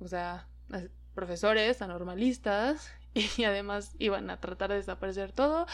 o 0.00 0.08
sea, 0.08 0.48
a 0.72 0.80
profesores, 1.14 1.82
a 1.82 1.86
normalistas, 1.86 2.90
y 3.36 3.44
además 3.44 3.94
iban 4.00 4.28
a 4.30 4.40
tratar 4.40 4.70
de 4.70 4.76
desaparecer 4.76 5.30
todo 5.30 5.68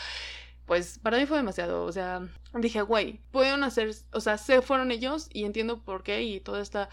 pues 0.70 1.00
para 1.00 1.18
mí 1.18 1.26
fue 1.26 1.38
demasiado, 1.38 1.82
o 1.82 1.90
sea, 1.90 2.28
dije, 2.54 2.82
güey, 2.82 3.18
pueden 3.32 3.64
hacer, 3.64 3.90
o 4.12 4.20
sea, 4.20 4.38
se 4.38 4.62
fueron 4.62 4.92
ellos 4.92 5.28
y 5.32 5.42
entiendo 5.42 5.82
por 5.82 6.04
qué 6.04 6.22
y 6.22 6.38
toda 6.38 6.62
esta 6.62 6.88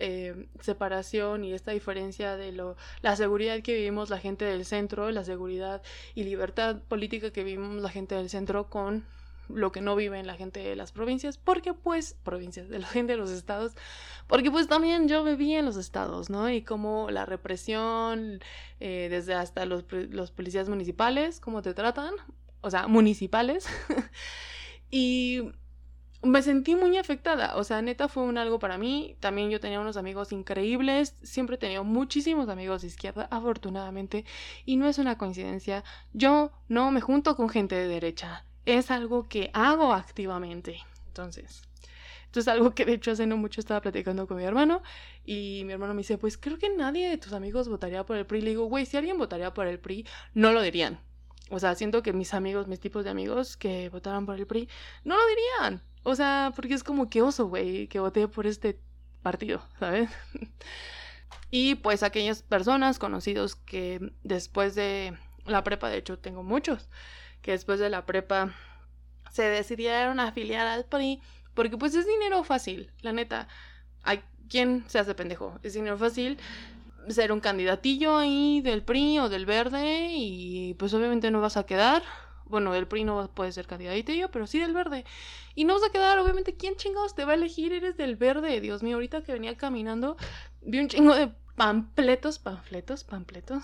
eh, 0.00 0.48
separación 0.58 1.44
y 1.44 1.52
esta 1.52 1.70
diferencia 1.70 2.36
de 2.36 2.50
lo, 2.50 2.76
la 3.02 3.14
seguridad 3.14 3.62
que 3.62 3.74
vivimos 3.74 4.10
la 4.10 4.18
gente 4.18 4.44
del 4.44 4.64
centro, 4.64 5.12
la 5.12 5.22
seguridad 5.22 5.80
y 6.16 6.24
libertad 6.24 6.82
política 6.88 7.30
que 7.30 7.44
vivimos 7.44 7.80
la 7.80 7.90
gente 7.90 8.16
del 8.16 8.30
centro 8.30 8.68
con 8.68 9.04
lo 9.48 9.70
que 9.70 9.80
no 9.80 9.94
viven 9.94 10.26
la 10.26 10.34
gente 10.34 10.58
de 10.58 10.74
las 10.74 10.90
provincias, 10.90 11.38
porque 11.38 11.72
pues, 11.72 12.14
provincias, 12.24 12.68
de 12.68 12.80
la 12.80 12.86
gente 12.88 13.12
de 13.12 13.18
los 13.18 13.30
estados, 13.30 13.74
porque 14.26 14.50
pues 14.50 14.66
también 14.66 15.06
yo 15.06 15.22
viví 15.22 15.54
en 15.54 15.66
los 15.66 15.76
estados, 15.76 16.30
¿no? 16.30 16.50
Y 16.50 16.62
como 16.62 17.12
la 17.12 17.26
represión, 17.26 18.40
eh, 18.80 19.06
desde 19.08 19.34
hasta 19.34 19.66
los, 19.66 19.84
los 19.92 20.32
policías 20.32 20.68
municipales, 20.68 21.38
cómo 21.38 21.62
te 21.62 21.74
tratan, 21.74 22.14
o 22.60 22.70
sea, 22.70 22.86
municipales. 22.86 23.66
y 24.90 25.52
me 26.22 26.42
sentí 26.42 26.76
muy 26.76 26.96
afectada. 26.98 27.56
O 27.56 27.64
sea, 27.64 27.82
neta 27.82 28.08
fue 28.08 28.24
un 28.24 28.38
algo 28.38 28.58
para 28.58 28.78
mí. 28.78 29.16
También 29.20 29.50
yo 29.50 29.60
tenía 29.60 29.80
unos 29.80 29.96
amigos 29.96 30.32
increíbles. 30.32 31.16
Siempre 31.22 31.56
he 31.56 31.58
tenido 31.58 31.84
muchísimos 31.84 32.48
amigos 32.48 32.82
de 32.82 32.88
izquierda, 32.88 33.28
afortunadamente. 33.30 34.24
Y 34.64 34.76
no 34.76 34.88
es 34.88 34.98
una 34.98 35.16
coincidencia. 35.16 35.84
Yo 36.12 36.52
no 36.68 36.90
me 36.90 37.00
junto 37.00 37.36
con 37.36 37.48
gente 37.48 37.74
de 37.74 37.88
derecha. 37.88 38.44
Es 38.66 38.90
algo 38.90 39.28
que 39.28 39.50
hago 39.54 39.92
activamente. 39.92 40.80
Entonces, 41.06 41.62
esto 42.26 42.40
es 42.40 42.48
algo 42.48 42.74
que 42.74 42.84
de 42.84 42.92
hecho 42.92 43.10
hace 43.10 43.26
no 43.26 43.36
mucho 43.36 43.60
estaba 43.60 43.80
platicando 43.80 44.26
con 44.28 44.36
mi 44.36 44.44
hermano. 44.44 44.82
Y 45.24 45.62
mi 45.64 45.72
hermano 45.72 45.94
me 45.94 45.98
dice, 45.98 46.18
pues 46.18 46.36
creo 46.36 46.58
que 46.58 46.68
nadie 46.68 47.08
de 47.08 47.18
tus 47.18 47.32
amigos 47.32 47.68
votaría 47.68 48.04
por 48.04 48.16
el 48.16 48.26
PRI. 48.26 48.42
Le 48.42 48.50
digo, 48.50 48.66
güey, 48.66 48.84
si 48.84 48.96
alguien 48.96 49.16
votaría 49.18 49.54
por 49.54 49.66
el 49.66 49.80
PRI, 49.80 50.06
no 50.34 50.52
lo 50.52 50.60
dirían. 50.60 51.00
O 51.50 51.58
sea, 51.58 51.74
siento 51.74 52.02
que 52.02 52.12
mis 52.12 52.32
amigos, 52.32 52.68
mis 52.68 52.80
tipos 52.80 53.04
de 53.04 53.10
amigos 53.10 53.56
que 53.56 53.88
votaran 53.90 54.24
por 54.24 54.36
el 54.36 54.46
PRI, 54.46 54.68
no 55.04 55.16
lo 55.16 55.22
dirían. 55.26 55.82
O 56.04 56.14
sea, 56.14 56.52
porque 56.54 56.74
es 56.74 56.84
como 56.84 57.10
que 57.10 57.22
oso, 57.22 57.48
güey, 57.48 57.88
que 57.88 57.98
voté 58.00 58.28
por 58.28 58.46
este 58.46 58.80
partido, 59.22 59.62
¿sabes? 59.80 60.10
y 61.50 61.74
pues 61.74 62.02
aquellas 62.02 62.42
personas 62.42 62.98
conocidos 62.98 63.56
que 63.56 64.12
después 64.22 64.74
de 64.74 65.16
la 65.44 65.64
prepa, 65.64 65.88
de 65.88 65.98
hecho 65.98 66.18
tengo 66.18 66.42
muchos, 66.42 66.88
que 67.42 67.50
después 67.52 67.80
de 67.80 67.90
la 67.90 68.06
prepa 68.06 68.54
se 69.30 69.42
decidieron 69.42 70.20
afiliar 70.20 70.66
al 70.68 70.84
PRI, 70.84 71.20
porque 71.54 71.76
pues 71.76 71.94
es 71.94 72.06
dinero 72.06 72.44
fácil, 72.44 72.92
la 73.02 73.12
neta. 73.12 73.48
Hay 74.02 74.22
quien 74.48 74.84
se 74.88 74.98
hace 74.98 75.14
pendejo, 75.14 75.58
es 75.62 75.74
dinero 75.74 75.98
fácil 75.98 76.38
ser 77.08 77.32
un 77.32 77.40
candidatillo 77.40 78.16
ahí 78.16 78.60
del 78.60 78.82
PRI 78.82 79.18
o 79.20 79.28
del 79.28 79.46
Verde 79.46 80.08
y 80.12 80.74
pues 80.74 80.94
obviamente 80.94 81.30
no 81.30 81.40
vas 81.40 81.56
a 81.56 81.64
quedar 81.64 82.02
bueno, 82.50 82.74
el 82.74 82.88
PRI 82.88 83.04
no 83.04 83.30
puede 83.32 83.52
ser 83.52 83.66
candidato 83.66 84.12
yo, 84.12 84.28
pero 84.30 84.46
sí 84.46 84.58
del 84.58 84.72
verde. 84.72 85.04
Y 85.54 85.64
no 85.64 85.74
vas 85.74 85.84
a 85.84 85.92
quedar, 85.92 86.18
obviamente, 86.18 86.56
¿quién 86.56 86.74
chingados 86.74 87.14
te 87.14 87.24
va 87.24 87.30
a 87.30 87.34
elegir? 87.36 87.72
Eres 87.72 87.96
del 87.96 88.16
verde. 88.16 88.60
Dios 88.60 88.82
mío, 88.82 88.96
ahorita 88.96 89.22
que 89.22 89.32
venía 89.32 89.56
caminando, 89.56 90.16
vi 90.60 90.80
un 90.80 90.88
chingo 90.88 91.14
de 91.14 91.30
pampletos, 91.54 92.40
panfletos, 92.40 93.04
pampletos 93.04 93.62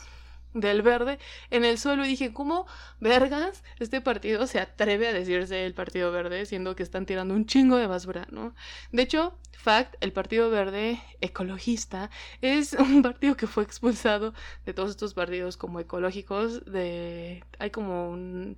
del 0.60 0.82
verde 0.82 1.18
en 1.50 1.64
el 1.64 1.78
suelo 1.78 2.04
y 2.04 2.08
dije, 2.08 2.32
¿cómo 2.32 2.66
vergas 3.00 3.62
este 3.78 4.00
partido 4.00 4.46
se 4.46 4.58
atreve 4.60 5.08
a 5.08 5.12
decirse 5.12 5.66
el 5.66 5.74
Partido 5.74 6.10
Verde 6.10 6.46
siendo 6.46 6.74
que 6.74 6.82
están 6.82 7.06
tirando 7.06 7.34
un 7.34 7.46
chingo 7.46 7.76
de 7.76 7.86
basura, 7.86 8.26
¿no? 8.30 8.54
De 8.92 9.02
hecho, 9.02 9.38
fact, 9.66 9.96
el 10.00 10.12
Partido 10.12 10.48
Verde 10.48 11.00
ecologista 11.20 12.08
es 12.40 12.72
un 12.78 13.02
partido 13.02 13.36
que 13.36 13.48
fue 13.48 13.64
expulsado 13.64 14.32
de 14.64 14.72
todos 14.72 14.90
estos 14.90 15.12
partidos 15.12 15.56
como 15.56 15.80
ecológicos, 15.80 16.64
de... 16.64 17.44
hay 17.58 17.70
como 17.70 18.08
un... 18.10 18.56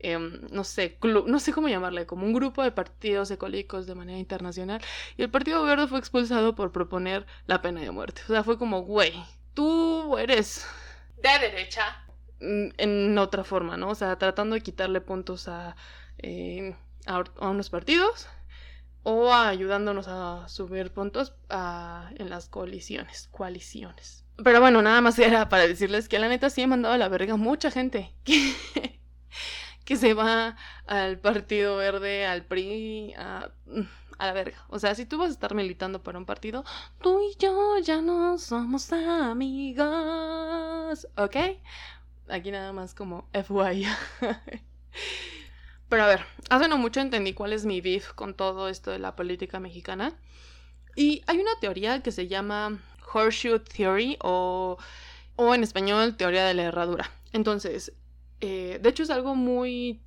Em, 0.00 0.40
no 0.52 0.62
sé, 0.62 0.96
no 1.02 1.40
sé 1.40 1.52
cómo 1.52 1.68
llamarle, 1.68 2.06
como 2.06 2.24
un 2.24 2.32
grupo 2.32 2.62
de 2.62 2.70
partidos 2.70 3.32
ecológicos 3.32 3.86
de 3.86 3.96
manera 3.96 4.18
internacional. 4.18 4.80
Y 5.16 5.22
el 5.22 5.30
Partido 5.30 5.64
Verde 5.64 5.88
fue 5.88 5.98
expulsado 5.98 6.54
por 6.54 6.70
proponer 6.70 7.26
la 7.46 7.62
pena 7.62 7.80
de 7.80 7.90
muerte. 7.90 8.22
O 8.24 8.28
sea, 8.28 8.44
fue 8.44 8.58
como, 8.58 8.82
güey, 8.82 9.12
tú 9.54 10.16
eres 10.18 10.64
de 11.22 11.38
derecha. 11.38 12.04
Mm, 12.40 12.68
en 12.78 13.18
otra 13.18 13.44
forma, 13.44 13.76
¿no? 13.76 13.90
O 13.90 13.94
sea, 13.94 14.16
tratando 14.16 14.54
de 14.54 14.62
quitarle 14.62 15.00
puntos 15.00 15.48
a, 15.48 15.76
eh, 16.18 16.76
a, 17.06 17.24
unos 17.40 17.70
partidos 17.70 18.28
o 19.02 19.32
ayudándonos 19.32 20.06
a 20.08 20.48
subir 20.48 20.92
puntos 20.92 21.34
en 21.50 22.30
las 22.30 22.48
coaliciones, 22.48 23.28
coaliciones. 23.30 24.24
Pero 24.42 24.60
bueno, 24.60 24.82
nada 24.82 25.00
más 25.00 25.18
era 25.18 25.48
para 25.48 25.66
decirles 25.66 26.08
que 26.08 26.18
la 26.18 26.28
neta 26.28 26.50
sí 26.50 26.62
he 26.62 26.66
mandado 26.66 26.94
a 26.94 26.98
la 26.98 27.08
verga 27.08 27.36
mucha 27.36 27.70
gente 27.70 28.14
que, 28.24 28.54
que 29.84 29.96
se 29.96 30.14
va 30.14 30.56
al 30.86 31.18
Partido 31.18 31.76
Verde, 31.76 32.26
al 32.26 32.44
PRI, 32.44 33.14
a, 33.16 33.50
a 34.18 34.26
la 34.26 34.32
verga. 34.32 34.64
O 34.68 34.78
sea, 34.78 34.94
si 34.94 35.06
tú 35.06 35.18
vas 35.18 35.30
a 35.30 35.32
estar 35.32 35.54
militando 35.54 36.02
para 36.02 36.18
un 36.18 36.26
partido, 36.26 36.64
tú 37.00 37.20
y 37.20 37.36
yo 37.38 37.78
ya 37.78 38.02
no 38.02 38.38
somos 38.38 38.92
amigos. 38.92 39.88
¿Ok? 41.16 41.36
Aquí 42.28 42.50
nada 42.50 42.72
más 42.72 42.94
como 42.94 43.28
FY. 43.32 43.86
Pero 45.88 46.02
a 46.02 46.06
ver, 46.06 46.26
hace 46.50 46.68
no 46.68 46.76
mucho 46.76 47.00
entendí 47.00 47.32
cuál 47.32 47.52
es 47.54 47.64
mi 47.64 47.80
beef 47.80 48.12
con 48.12 48.34
todo 48.34 48.68
esto 48.68 48.90
de 48.90 48.98
la 48.98 49.16
política 49.16 49.58
mexicana. 49.60 50.12
Y 50.96 51.22
hay 51.26 51.38
una 51.38 51.58
teoría 51.60 52.02
que 52.02 52.12
se 52.12 52.26
llama 52.26 52.78
Horseshoe 53.12 53.60
Theory 53.60 54.18
o, 54.22 54.76
o 55.36 55.54
en 55.54 55.62
español 55.62 56.16
teoría 56.16 56.44
de 56.44 56.54
la 56.54 56.64
herradura. 56.64 57.10
Entonces, 57.32 57.94
eh, 58.40 58.78
de 58.82 58.88
hecho 58.88 59.02
es 59.02 59.10
algo 59.10 59.34
muy 59.34 60.02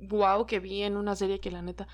guau 0.00 0.46
que 0.46 0.60
vi 0.60 0.82
en 0.82 0.96
una 0.96 1.16
serie 1.16 1.40
que 1.40 1.50
la 1.50 1.62
neta 1.62 1.86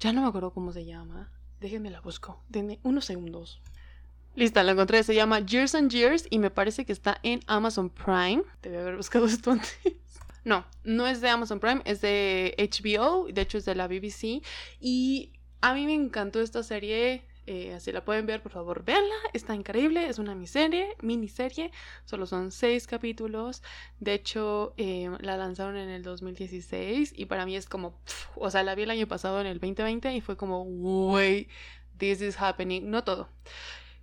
ya 0.00 0.12
no 0.12 0.22
me 0.22 0.28
acuerdo 0.28 0.52
cómo 0.52 0.72
se 0.72 0.84
llama. 0.84 1.30
Déjenme 1.60 1.90
la 1.90 2.00
busco. 2.00 2.42
Denme 2.48 2.78
unos 2.82 3.04
segundos. 3.04 3.60
Lista, 4.34 4.62
la 4.62 4.72
encontré. 4.72 5.02
Se 5.02 5.14
llama 5.14 5.40
Years 5.40 5.74
and 5.74 5.90
Years 5.90 6.26
y 6.30 6.38
me 6.38 6.50
parece 6.50 6.84
que 6.84 6.92
está 6.92 7.18
en 7.22 7.40
Amazon 7.46 7.90
Prime. 7.90 8.42
Debe 8.62 8.78
haber 8.78 8.96
buscado 8.96 9.26
esto 9.26 9.50
antes. 9.50 9.76
No, 10.44 10.64
no 10.84 11.06
es 11.06 11.20
de 11.20 11.28
Amazon 11.28 11.60
Prime, 11.60 11.82
es 11.84 12.00
de 12.00 12.54
HBO. 12.56 13.26
De 13.30 13.42
hecho, 13.42 13.58
es 13.58 13.64
de 13.64 13.74
la 13.74 13.88
BBC. 13.88 14.42
Y 14.80 15.32
a 15.60 15.74
mí 15.74 15.84
me 15.84 15.94
encantó 15.94 16.40
esta 16.40 16.62
serie. 16.62 17.26
Eh, 17.50 17.80
si 17.80 17.92
la 17.92 18.04
pueden 18.04 18.26
ver, 18.26 18.42
por 18.42 18.52
favor, 18.52 18.84
véanla. 18.84 19.14
Está 19.32 19.54
increíble. 19.54 20.06
Es 20.06 20.18
una 20.18 20.34
miniserie. 20.34 20.94
miniserie. 21.00 21.72
Solo 22.04 22.26
son 22.26 22.52
seis 22.52 22.86
capítulos. 22.86 23.62
De 24.00 24.12
hecho, 24.12 24.74
eh, 24.76 25.08
la 25.20 25.38
lanzaron 25.38 25.78
en 25.78 25.88
el 25.88 26.02
2016. 26.02 27.14
Y 27.16 27.24
para 27.24 27.46
mí 27.46 27.56
es 27.56 27.66
como. 27.66 27.98
o 28.36 28.50
sea, 28.50 28.62
la 28.62 28.74
vi 28.74 28.82
el 28.82 28.90
año 28.90 29.08
pasado 29.08 29.40
en 29.40 29.46
el 29.46 29.60
2020. 29.60 30.12
Y 30.14 30.20
fue 30.20 30.36
como, 30.36 30.62
wey, 30.62 31.48
this 31.96 32.20
is 32.20 32.38
happening. 32.38 32.90
No 32.90 33.02
todo. 33.02 33.30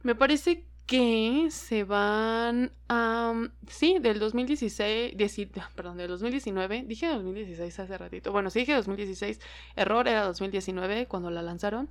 Me 0.02 0.16
parece 0.16 0.66
que 0.86 1.48
se 1.50 1.84
van 1.84 2.72
a... 2.90 3.34
sí, 3.68 3.98
del 4.00 4.20
2016, 4.20 5.16
perdón, 5.76 5.98
del 5.98 6.10
2019, 6.10 6.84
dije 6.86 7.08
2016 7.08 7.80
hace 7.80 7.98
ratito, 7.98 8.32
bueno, 8.32 8.50
sí 8.50 8.60
dije 8.60 8.76
2016, 8.76 9.40
error 9.76 10.08
era 10.08 10.26
2019 10.26 11.08
cuando 11.08 11.32
la 11.32 11.42
lanzaron, 11.42 11.90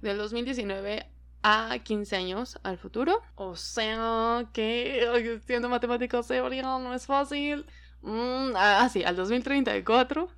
del 0.00 0.18
2019 0.18 1.06
a 1.42 1.78
15 1.82 2.16
años 2.16 2.58
al 2.62 2.78
futuro, 2.78 3.20
o 3.34 3.56
sea 3.56 4.48
que 4.52 5.40
siendo 5.46 5.68
matemáticos 5.68 6.28
no 6.30 6.94
es 6.94 7.06
fácil, 7.06 7.66
mm, 8.02 8.52
ah, 8.54 8.88
sí, 8.92 9.02
al 9.02 9.16
2034, 9.16 10.28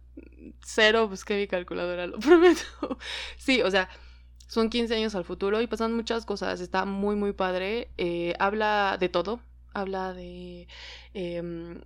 cero, 0.64 1.08
pues 1.08 1.24
que 1.24 1.36
mi 1.36 1.46
calculadora, 1.46 2.06
lo 2.06 2.18
prometo, 2.20 2.64
sí, 3.36 3.60
o 3.60 3.70
sea 3.70 3.88
son 4.48 4.70
15 4.70 4.94
años 4.96 5.14
al 5.14 5.24
futuro 5.24 5.60
y 5.60 5.66
pasan 5.66 5.94
muchas 5.94 6.24
cosas. 6.24 6.60
Está 6.60 6.86
muy, 6.86 7.16
muy 7.16 7.32
padre. 7.32 7.90
Eh, 7.98 8.34
habla 8.38 8.96
de 8.98 9.10
todo. 9.10 9.40
Habla 9.74 10.14
de 10.14 10.66
em, 11.12 11.82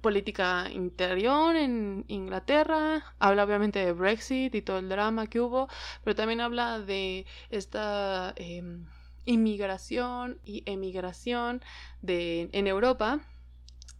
política 0.00 0.68
interior 0.72 1.54
en 1.54 2.04
Inglaterra. 2.08 3.04
Habla 3.20 3.44
obviamente 3.44 3.78
de 3.78 3.92
Brexit 3.92 4.54
y 4.56 4.62
todo 4.62 4.78
el 4.78 4.88
drama 4.88 5.28
que 5.28 5.40
hubo. 5.40 5.68
Pero 6.02 6.16
también 6.16 6.40
habla 6.40 6.80
de 6.80 7.26
esta 7.50 8.34
em, 8.36 8.86
inmigración 9.24 10.40
y 10.44 10.64
emigración 10.66 11.62
de, 12.02 12.50
en 12.52 12.66
Europa. 12.66 13.20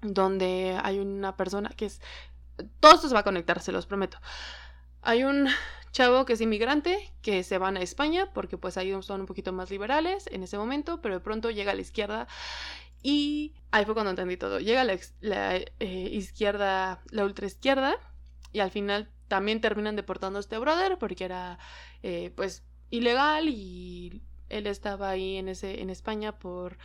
Donde 0.02 0.76
hay 0.82 0.98
una 0.98 1.36
persona 1.36 1.70
que 1.76 1.86
es... 1.86 2.00
Todo 2.80 2.94
esto 2.96 3.08
se 3.08 3.14
va 3.14 3.20
a 3.20 3.24
conectar, 3.24 3.60
se 3.60 3.72
los 3.72 3.86
prometo. 3.86 4.18
Hay 5.04 5.24
un 5.24 5.48
chavo 5.92 6.24
que 6.24 6.32
es 6.32 6.40
inmigrante, 6.40 7.12
que 7.22 7.44
se 7.44 7.58
van 7.58 7.76
a 7.76 7.82
España, 7.82 8.32
porque 8.32 8.58
pues 8.58 8.76
ahí 8.76 8.90
son 9.02 9.20
un 9.20 9.26
poquito 9.26 9.52
más 9.52 9.70
liberales 9.70 10.26
en 10.32 10.42
ese 10.42 10.58
momento, 10.58 11.00
pero 11.00 11.14
de 11.14 11.20
pronto 11.20 11.50
llega 11.50 11.72
a 11.72 11.74
la 11.74 11.82
izquierda 11.82 12.26
y 13.02 13.54
ahí 13.70 13.84
fue 13.84 13.94
cuando 13.94 14.10
entendí 14.10 14.36
todo. 14.36 14.60
Llega 14.60 14.82
la, 14.82 14.98
la 15.20 15.56
eh, 15.56 15.68
izquierda, 15.80 17.02
la 17.10 17.24
ultraizquierda, 17.24 17.96
y 18.52 18.60
al 18.60 18.70
final 18.70 19.10
también 19.28 19.60
terminan 19.60 19.96
deportando 19.96 20.38
a 20.38 20.40
este 20.40 20.58
brother 20.58 20.96
porque 20.98 21.24
era 21.24 21.58
eh, 22.02 22.32
pues 22.34 22.64
ilegal 22.90 23.48
y 23.48 24.22
él 24.48 24.66
estaba 24.66 25.10
ahí 25.10 25.36
en 25.36 25.48
ese 25.48 25.82
en 25.82 25.90
España 25.90 26.38
por 26.38 26.78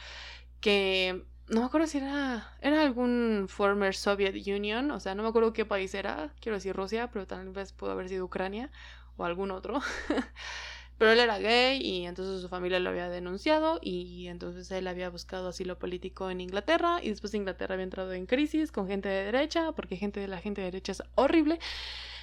que 0.59 1.25
no 1.49 1.61
me 1.61 1.65
acuerdo 1.65 1.87
si 1.87 1.97
era, 1.97 2.53
era 2.61 2.81
algún 2.81 3.47
former 3.49 3.95
Soviet 3.95 4.35
Union, 4.47 4.91
o 4.91 4.99
sea, 4.99 5.15
no 5.15 5.23
me 5.23 5.29
acuerdo 5.29 5.53
qué 5.53 5.65
país 5.65 5.93
era, 5.93 6.31
quiero 6.39 6.57
decir 6.57 6.75
Rusia, 6.75 7.09
pero 7.11 7.25
tal 7.27 7.49
vez 7.49 7.73
pudo 7.73 7.91
haber 7.91 8.07
sido 8.09 8.25
Ucrania 8.25 8.69
o 9.17 9.25
algún 9.25 9.51
otro. 9.51 9.81
pero 10.99 11.11
él 11.11 11.19
era 11.19 11.39
gay 11.39 11.81
y 11.81 12.05
entonces 12.05 12.41
su 12.41 12.49
familia 12.49 12.79
lo 12.79 12.89
había 12.89 13.09
denunciado 13.09 13.79
y 13.81 14.27
entonces 14.27 14.69
él 14.71 14.85
había 14.85 15.09
buscado 15.09 15.47
asilo 15.47 15.79
político 15.79 16.29
en 16.29 16.41
Inglaterra 16.41 16.99
y 17.01 17.09
después 17.09 17.33
Inglaterra 17.33 17.73
había 17.73 17.85
entrado 17.85 18.11
en 18.13 18.25
crisis 18.25 18.71
con 18.71 18.87
gente 18.87 19.07
de 19.09 19.23
derecha, 19.25 19.71
porque 19.71 19.95
gente 19.95 20.19
de 20.19 20.27
la 20.27 20.39
gente 20.39 20.61
de 20.61 20.65
derecha 20.65 20.91
es 20.91 21.03
horrible. 21.15 21.59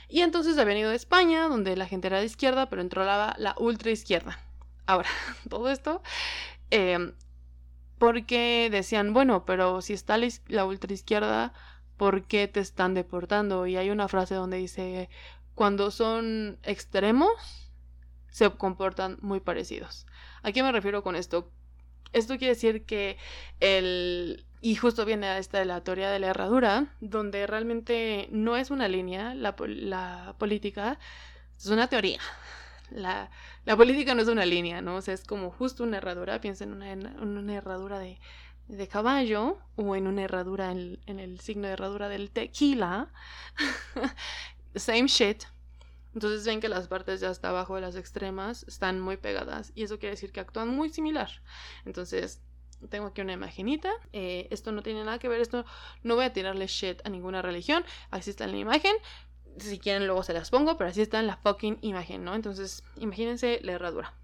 Y 0.09 0.21
entonces 0.21 0.57
había 0.59 0.79
ido 0.79 0.91
a 0.91 0.95
España, 0.95 1.49
donde 1.49 1.75
la 1.77 1.87
gente 1.87 2.07
era 2.07 2.21
de 2.21 2.27
izquierda, 2.27 2.69
pero 2.69 2.83
entró 2.83 3.05
la, 3.05 3.35
la 3.39 3.57
ultra 3.59 3.91
izquierda. 3.91 4.39
Ahora, 4.87 5.09
todo 5.49 5.69
esto 5.71 6.03
eh, 6.71 7.13
porque 7.99 8.69
decían, 8.71 9.13
bueno, 9.13 9.45
pero 9.45 9.81
si 9.83 9.93
está 9.93 10.19
la 10.49 10.65
ultraizquierda, 10.65 11.53
¿por 11.97 12.25
qué 12.25 12.49
te 12.49 12.61
están 12.61 12.95
deportando? 12.95 13.67
Y 13.67 13.77
hay 13.77 13.91
una 13.91 14.09
frase 14.09 14.35
donde 14.35 14.59
dice, 14.59 15.09
cuando 15.55 15.91
son 15.91 16.59
extremos, 16.63 17.31
se 18.29 18.51
comportan 18.51 19.19
muy 19.23 19.41
parecidos. 19.41 20.07
¿A 20.43 20.53
qué 20.53 20.63
me 20.63 20.73
refiero 20.73 21.03
con 21.03 21.17
esto? 21.17 21.51
Esto 22.13 22.39
quiere 22.39 22.55
decir 22.55 22.85
que 22.85 23.17
el... 23.61 24.45
Y 24.61 24.75
justo 24.75 25.05
viene 25.05 25.39
esta 25.39 25.59
de 25.59 25.65
la 25.65 25.83
teoría 25.83 26.11
de 26.11 26.19
la 26.19 26.29
herradura, 26.29 26.95
donde 27.01 27.47
realmente 27.47 28.29
no 28.31 28.57
es 28.57 28.71
una 28.71 28.89
línea 28.89 29.35
la, 29.35 29.55
la 29.67 30.35
política, 30.39 30.99
es 31.57 31.67
una 31.67 31.89
teoría. 31.89 32.21
La, 32.91 33.31
la, 33.65 33.77
política 33.77 34.15
no 34.15 34.23
es 34.23 34.29
una 34.29 34.47
línea, 34.47 34.81
¿no? 34.81 34.97
O 34.97 35.03
sea, 35.03 35.15
es 35.15 35.25
como 35.25 35.51
justo 35.51 35.85
una 35.85 35.99
herradura. 35.99 36.41
Piensa 36.41 36.65
en 36.65 36.73
una, 36.73 36.93
una 37.21 37.55
herradura 37.55 37.99
de, 37.99 38.19
de, 38.69 38.89
caballo 38.89 39.59
o 39.77 39.97
en 39.97 40.07
una 40.07 40.23
herradura 40.23 40.71
en, 40.71 40.99
en 41.07 41.19
el 41.19 41.41
signo 41.41 41.67
de 41.67 41.75
herradura 41.75 42.09
del 42.09 42.31
tequila. 42.31 43.09
Same 44.75 45.07
shit, 45.07 45.45
entonces 46.17 46.47
ven 46.47 46.61
que 46.61 46.71
las 46.71 46.89
partes 46.89 47.21
ya 47.21 47.29
hasta 47.29 47.51
abajo 47.51 47.75
de 47.75 47.83
las 47.83 47.95
extremas 47.95 48.65
están 48.67 49.01
muy 49.01 49.19
pegadas 49.19 49.71
y 49.75 49.83
eso 49.83 49.99
quiere 49.99 50.15
decir 50.15 50.33
que 50.33 50.41
actúan 50.41 50.71
muy 50.71 50.89
similar. 50.89 51.29
Entonces 51.85 52.41
tengo 52.89 53.09
aquí 53.09 53.21
una 53.21 53.35
imagenita. 53.35 53.93
Eh, 54.15 54.49
esto 54.51 54.73
no 54.73 54.83
tiene 54.83 55.05
nada 55.05 55.19
que 55.19 55.29
ver, 55.29 55.43
esto 55.43 55.67
no 56.05 56.15
voy 56.15 56.25
a 56.25 56.33
tirarle 56.33 56.69
shit 56.69 57.03
a 57.05 57.11
ninguna 57.11 57.43
religión. 57.43 57.85
Así 58.11 58.31
está 58.31 58.47
la 58.47 58.57
imagen. 58.57 58.97
Si 59.59 59.79
quieren 59.79 60.07
luego 60.07 60.23
se 60.23 60.33
las 60.33 60.51
pongo, 60.51 60.77
pero 60.77 60.91
así 60.91 61.03
está 61.03 61.21
en 61.21 61.27
la 61.27 61.37
fucking 61.37 61.79
imagen, 61.83 62.25
¿no? 62.25 62.35
Entonces 62.35 62.83
imagínense 62.97 63.61
la 63.63 63.73
herradura. 63.73 64.15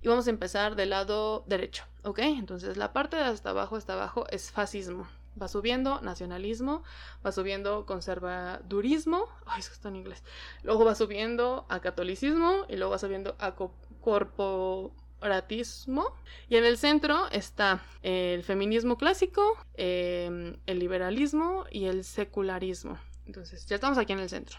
Y 0.00 0.08
vamos 0.08 0.26
a 0.26 0.30
empezar 0.30 0.76
del 0.76 0.90
lado 0.90 1.44
derecho, 1.46 1.84
¿ok? 2.04 2.20
Entonces 2.20 2.76
la 2.76 2.92
parte 2.92 3.16
de 3.16 3.22
hasta 3.22 3.50
abajo, 3.50 3.76
hasta 3.76 3.94
abajo 3.94 4.26
es 4.30 4.50
fascismo. 4.50 5.08
Va 5.40 5.48
subiendo 5.48 6.00
nacionalismo, 6.00 6.82
va 7.24 7.32
subiendo 7.32 7.86
conservadurismo, 7.86 9.28
ay, 9.46 9.60
eso 9.60 9.72
está 9.72 9.88
en 9.88 9.96
inglés. 9.96 10.22
Luego 10.62 10.84
va 10.84 10.94
subiendo 10.94 11.66
a 11.68 11.80
catolicismo 11.80 12.64
y 12.68 12.76
luego 12.76 12.92
va 12.92 12.98
subiendo 12.98 13.36
a 13.38 13.54
corporatismo. 14.00 16.14
Y 16.48 16.56
en 16.56 16.64
el 16.64 16.78
centro 16.78 17.28
está 17.30 17.82
el 18.02 18.42
feminismo 18.42 18.96
clásico, 18.96 19.56
em, 19.74 20.56
el 20.66 20.78
liberalismo 20.78 21.66
y 21.70 21.86
el 21.86 22.04
secularismo. 22.04 22.98
Entonces, 23.28 23.66
ya 23.66 23.76
estamos 23.76 23.98
aquí 23.98 24.14
en 24.14 24.20
el 24.20 24.30
centro. 24.30 24.58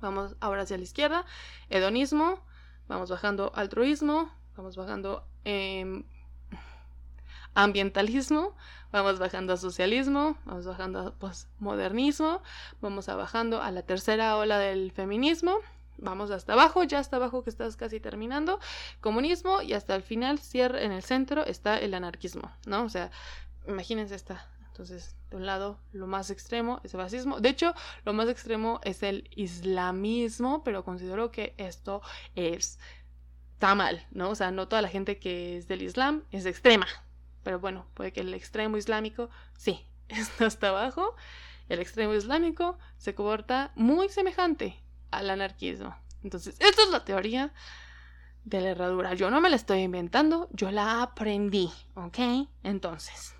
Vamos 0.00 0.36
ahora 0.40 0.62
hacia 0.62 0.76
la 0.76 0.82
izquierda, 0.82 1.24
hedonismo, 1.70 2.38
vamos 2.86 3.08
bajando 3.08 3.50
altruismo, 3.54 4.30
vamos 4.56 4.76
bajando 4.76 5.26
eh, 5.44 6.04
ambientalismo, 7.54 8.54
vamos 8.90 9.18
bajando 9.18 9.54
a 9.54 9.56
socialismo, 9.56 10.36
vamos 10.44 10.66
bajando 10.66 11.00
a 11.00 11.14
postmodernismo, 11.14 12.42
vamos 12.82 13.08
a 13.08 13.16
bajando 13.16 13.62
a 13.62 13.70
la 13.70 13.82
tercera 13.82 14.36
ola 14.36 14.58
del 14.58 14.92
feminismo, 14.92 15.56
vamos 15.96 16.30
hasta 16.30 16.52
abajo, 16.52 16.84
ya 16.84 16.98
hasta 16.98 17.16
abajo 17.16 17.42
que 17.42 17.50
estás 17.50 17.76
casi 17.76 18.00
terminando, 18.00 18.60
comunismo 19.00 19.62
y 19.62 19.72
hasta 19.72 19.94
el 19.94 20.02
final, 20.02 20.38
cierre 20.40 20.84
en 20.84 20.92
el 20.92 21.04
centro 21.04 21.46
está 21.46 21.78
el 21.78 21.94
anarquismo, 21.94 22.52
¿no? 22.66 22.84
O 22.84 22.88
sea, 22.90 23.10
imagínense 23.66 24.14
esta. 24.14 24.46
Entonces, 24.72 25.14
de 25.30 25.36
un 25.36 25.44
lado, 25.44 25.78
lo 25.92 26.06
más 26.06 26.30
extremo 26.30 26.80
es 26.82 26.94
el 26.94 27.00
fascismo. 27.00 27.40
De 27.40 27.50
hecho, 27.50 27.74
lo 28.06 28.14
más 28.14 28.26
extremo 28.28 28.80
es 28.84 29.02
el 29.02 29.28
islamismo, 29.36 30.64
pero 30.64 30.82
considero 30.82 31.30
que 31.30 31.54
esto 31.58 32.00
es 32.34 32.78
está 33.62 33.76
mal, 33.76 34.04
¿no? 34.10 34.30
O 34.30 34.34
sea, 34.34 34.50
no 34.50 34.66
toda 34.66 34.82
la 34.82 34.88
gente 34.88 35.20
que 35.20 35.56
es 35.56 35.68
del 35.68 35.82
Islam 35.82 36.24
es 36.32 36.46
extrema, 36.46 36.88
pero 37.44 37.60
bueno, 37.60 37.86
puede 37.94 38.12
que 38.12 38.20
el 38.20 38.34
extremo 38.34 38.76
islámico, 38.76 39.30
sí, 39.56 39.86
está 40.08 40.46
hasta 40.46 40.70
abajo. 40.70 41.14
El 41.68 41.78
extremo 41.78 42.12
islámico 42.12 42.76
se 42.96 43.14
comporta 43.14 43.70
muy 43.76 44.08
semejante 44.08 44.82
al 45.12 45.30
anarquismo. 45.30 45.94
Entonces, 46.24 46.56
esta 46.58 46.82
es 46.82 46.90
la 46.90 47.04
teoría 47.04 47.52
de 48.42 48.60
la 48.62 48.70
herradura. 48.70 49.14
Yo 49.14 49.30
no 49.30 49.40
me 49.40 49.48
la 49.48 49.54
estoy 49.54 49.82
inventando, 49.82 50.48
yo 50.50 50.72
la 50.72 51.00
aprendí, 51.02 51.70
¿ok? 51.94 52.48
Entonces, 52.64 53.36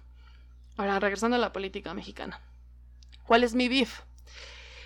ahora 0.77 1.01
regresando 1.01 1.37
a 1.37 1.41
la 1.41 1.53
política 1.53 1.95
mexicana. 1.95 2.41
¿Cuál 3.27 3.45
es 3.45 3.55
mi 3.55 3.69
beef? 3.69 4.01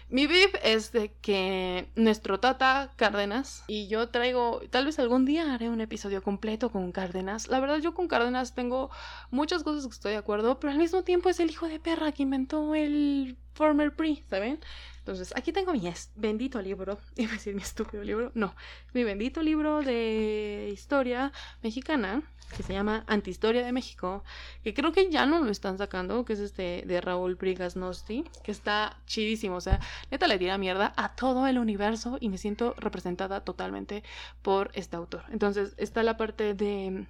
Mi 0.08 0.28
beef 0.28 0.54
es 0.62 0.92
de 0.92 1.12
que 1.20 1.88
nuestro 1.96 2.38
Tata 2.38 2.92
Cárdenas 2.94 3.64
y 3.66 3.88
yo 3.88 4.08
traigo, 4.08 4.60
tal 4.70 4.86
vez 4.86 5.00
algún 5.00 5.24
día 5.24 5.52
haré 5.52 5.68
un 5.68 5.80
episodio 5.80 6.22
completo 6.22 6.70
con 6.70 6.92
Cárdenas. 6.92 7.48
La 7.48 7.58
verdad 7.58 7.78
yo 7.78 7.92
con 7.92 8.06
Cárdenas 8.06 8.54
tengo 8.54 8.88
muchas 9.32 9.64
cosas 9.64 9.84
que 9.84 9.92
estoy 9.92 10.12
de 10.12 10.18
acuerdo, 10.18 10.60
pero 10.60 10.70
al 10.70 10.78
mismo 10.78 11.02
tiempo 11.02 11.28
es 11.28 11.40
el 11.40 11.50
hijo 11.50 11.66
de 11.66 11.80
perra 11.80 12.12
que 12.12 12.22
inventó 12.22 12.76
el 12.76 13.36
former 13.54 13.96
pre, 13.96 14.22
¿saben? 14.30 14.60
Entonces, 14.98 15.32
aquí 15.34 15.52
tengo 15.52 15.72
mi 15.72 15.92
bendito 16.14 16.62
libro, 16.62 16.98
iba 17.16 17.30
a 17.30 17.34
decir 17.34 17.56
mi 17.56 17.62
estúpido 17.62 18.04
libro, 18.04 18.30
no, 18.34 18.54
mi 18.92 19.02
bendito 19.02 19.42
libro 19.42 19.82
de 19.82 20.70
historia 20.72 21.32
mexicana 21.62 22.22
que 22.54 22.62
se 22.62 22.72
llama 22.72 23.04
Antihistoria 23.06 23.64
de 23.64 23.72
México, 23.72 24.24
que 24.62 24.74
creo 24.74 24.92
que 24.92 25.10
ya 25.10 25.26
no 25.26 25.40
lo 25.40 25.50
están 25.50 25.78
sacando, 25.78 26.24
que 26.24 26.34
es 26.34 26.40
este 26.40 26.84
de 26.86 27.00
Raúl 27.00 27.34
Brigas 27.34 27.76
Nosti, 27.76 28.24
que 28.42 28.52
está 28.52 28.98
chidísimo, 29.06 29.56
o 29.56 29.60
sea, 29.60 29.80
neta 30.10 30.26
le 30.28 30.38
tira 30.38 30.58
mierda 30.58 30.92
a 30.96 31.14
todo 31.14 31.46
el 31.46 31.58
universo 31.58 32.18
y 32.20 32.28
me 32.28 32.38
siento 32.38 32.74
representada 32.78 33.40
totalmente 33.40 34.02
por 34.42 34.70
este 34.74 34.96
autor. 34.96 35.24
Entonces, 35.30 35.74
está 35.76 36.02
la 36.02 36.16
parte 36.16 36.54
de 36.54 37.06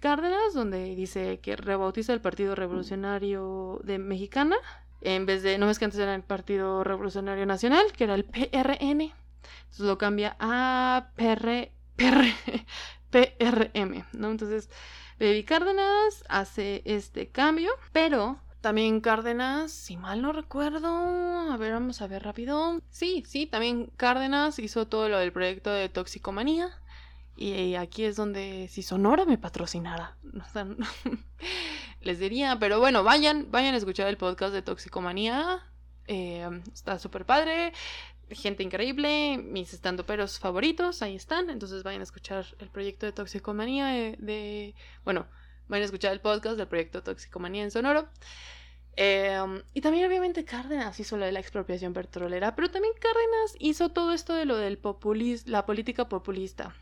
Cárdenas, 0.00 0.54
donde 0.54 0.94
dice 0.96 1.40
que 1.40 1.56
rebautiza 1.56 2.12
el 2.12 2.20
Partido 2.20 2.54
Revolucionario 2.54 3.80
de 3.84 3.98
Mexicana, 3.98 4.56
en 5.00 5.26
vez 5.26 5.42
de, 5.42 5.58
no 5.58 5.70
es 5.70 5.78
que 5.78 5.84
antes 5.84 6.00
era 6.00 6.14
el 6.14 6.22
Partido 6.22 6.84
Revolucionario 6.84 7.46
Nacional, 7.46 7.92
que 7.92 8.04
era 8.04 8.14
el 8.14 8.24
PRN, 8.24 9.12
entonces 9.72 9.86
lo 9.86 9.98
cambia 9.98 10.36
a 10.38 11.08
PR, 11.16 11.70
PR, 11.96 12.26
PRM, 13.12 14.04
¿no? 14.12 14.30
Entonces, 14.30 14.68
Baby 15.20 15.44
Cárdenas 15.44 16.24
hace 16.28 16.82
este 16.84 17.28
cambio, 17.28 17.70
pero 17.92 18.40
también 18.60 19.00
Cárdenas, 19.00 19.70
si 19.70 19.96
mal 19.96 20.22
no 20.22 20.32
recuerdo, 20.32 20.88
a 21.52 21.56
ver, 21.56 21.72
vamos 21.72 22.02
a 22.02 22.08
ver 22.08 22.24
rápido. 22.24 22.80
Sí, 22.90 23.22
sí, 23.26 23.46
también 23.46 23.92
Cárdenas 23.96 24.58
hizo 24.58 24.88
todo 24.88 25.08
lo 25.08 25.18
del 25.18 25.32
proyecto 25.32 25.70
de 25.70 25.88
toxicomanía. 25.88 26.70
Y 27.36 27.74
aquí 27.76 28.04
es 28.04 28.16
donde 28.16 28.68
si 28.68 28.82
Sonora 28.82 29.24
me 29.24 29.38
patrocinara. 29.38 30.16
les 32.02 32.18
diría, 32.18 32.56
pero 32.58 32.80
bueno, 32.80 33.02
vayan, 33.04 33.50
vayan 33.50 33.74
a 33.74 33.78
escuchar 33.78 34.08
el 34.08 34.16
podcast 34.16 34.52
de 34.52 34.62
Toxicomanía. 34.62 35.60
Eh, 36.08 36.48
está 36.72 36.98
súper 36.98 37.24
padre 37.24 37.72
gente 38.34 38.62
increíble, 38.62 39.38
mis 39.38 39.72
estandoperos 39.72 40.38
favoritos, 40.38 41.02
ahí 41.02 41.16
están. 41.16 41.50
Entonces 41.50 41.82
vayan 41.82 42.00
a 42.00 42.04
escuchar 42.04 42.46
el 42.58 42.68
proyecto 42.68 43.06
de 43.06 43.12
Toxicomanía 43.12 43.86
de, 44.18 44.74
bueno, 45.04 45.26
vayan 45.68 45.82
a 45.82 45.86
escuchar 45.86 46.12
el 46.12 46.20
podcast 46.20 46.56
del 46.56 46.68
proyecto 46.68 47.02
Toxicomanía 47.02 47.64
en 47.64 47.70
Sonoro. 47.70 48.08
Em, 48.94 49.62
y 49.72 49.80
también 49.80 50.06
obviamente 50.06 50.44
Cárdenas 50.44 51.00
hizo 51.00 51.16
lo 51.16 51.24
de 51.24 51.32
la 51.32 51.40
expropiación 51.40 51.94
petrolera, 51.94 52.54
pero 52.54 52.70
también 52.70 52.92
Cárdenas 53.00 53.56
hizo 53.58 53.88
todo 53.90 54.12
esto 54.12 54.34
de 54.34 54.44
lo 54.44 54.56
del 54.56 54.78
populismo, 54.78 55.50
la 55.50 55.64
política 55.64 56.08
populista. 56.08 56.74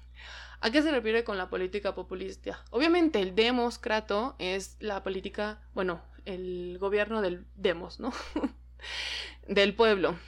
¿A 0.61 0.71
qué 0.71 0.83
se 0.83 0.91
refiere 0.91 1.25
con 1.25 1.39
la 1.39 1.49
política 1.49 1.95
populista? 1.95 2.63
Obviamente 2.71 3.21
el 3.21 3.35
demoscrato 3.35 4.35
es 4.39 4.77
la 4.81 5.03
política, 5.03 5.63
bueno, 5.73 6.03
el 6.27 6.77
gobierno 6.79 7.23
del 7.23 7.47
demos, 7.55 8.01
¿no? 8.01 8.13
del 9.49 9.75
pueblo. 9.75 10.19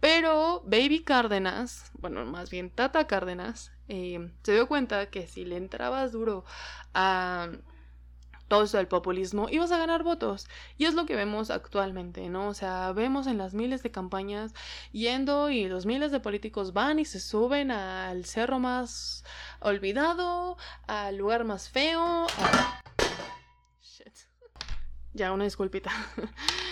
Pero 0.00 0.62
Baby 0.64 1.02
Cárdenas, 1.02 1.90
bueno, 1.94 2.24
más 2.26 2.50
bien 2.50 2.70
Tata 2.70 3.06
Cárdenas, 3.06 3.72
eh, 3.88 4.32
se 4.42 4.52
dio 4.52 4.68
cuenta 4.68 5.10
que 5.10 5.26
si 5.26 5.44
le 5.44 5.56
entrabas 5.56 6.12
duro 6.12 6.44
a 6.94 7.48
todo 8.48 8.62
eso 8.64 8.76
del 8.76 8.86
populismo, 8.86 9.48
ibas 9.48 9.72
a 9.72 9.78
ganar 9.78 10.02
votos. 10.02 10.46
Y 10.78 10.84
es 10.84 10.94
lo 10.94 11.06
que 11.06 11.16
vemos 11.16 11.50
actualmente, 11.50 12.28
¿no? 12.28 12.48
O 12.48 12.54
sea, 12.54 12.92
vemos 12.92 13.26
en 13.26 13.38
las 13.38 13.54
miles 13.54 13.82
de 13.82 13.90
campañas 13.90 14.54
yendo 14.92 15.50
y 15.50 15.66
los 15.66 15.86
miles 15.86 16.12
de 16.12 16.20
políticos 16.20 16.72
van 16.72 16.98
y 16.98 17.04
se 17.04 17.20
suben 17.20 17.70
al 17.70 18.24
cerro 18.24 18.58
más 18.58 19.24
olvidado, 19.60 20.56
al 20.86 21.16
lugar 21.16 21.44
más 21.44 21.68
feo. 21.68 22.26
Shit. 23.80 24.14
Ya, 25.12 25.32
una 25.32 25.44
disculpita. 25.44 25.90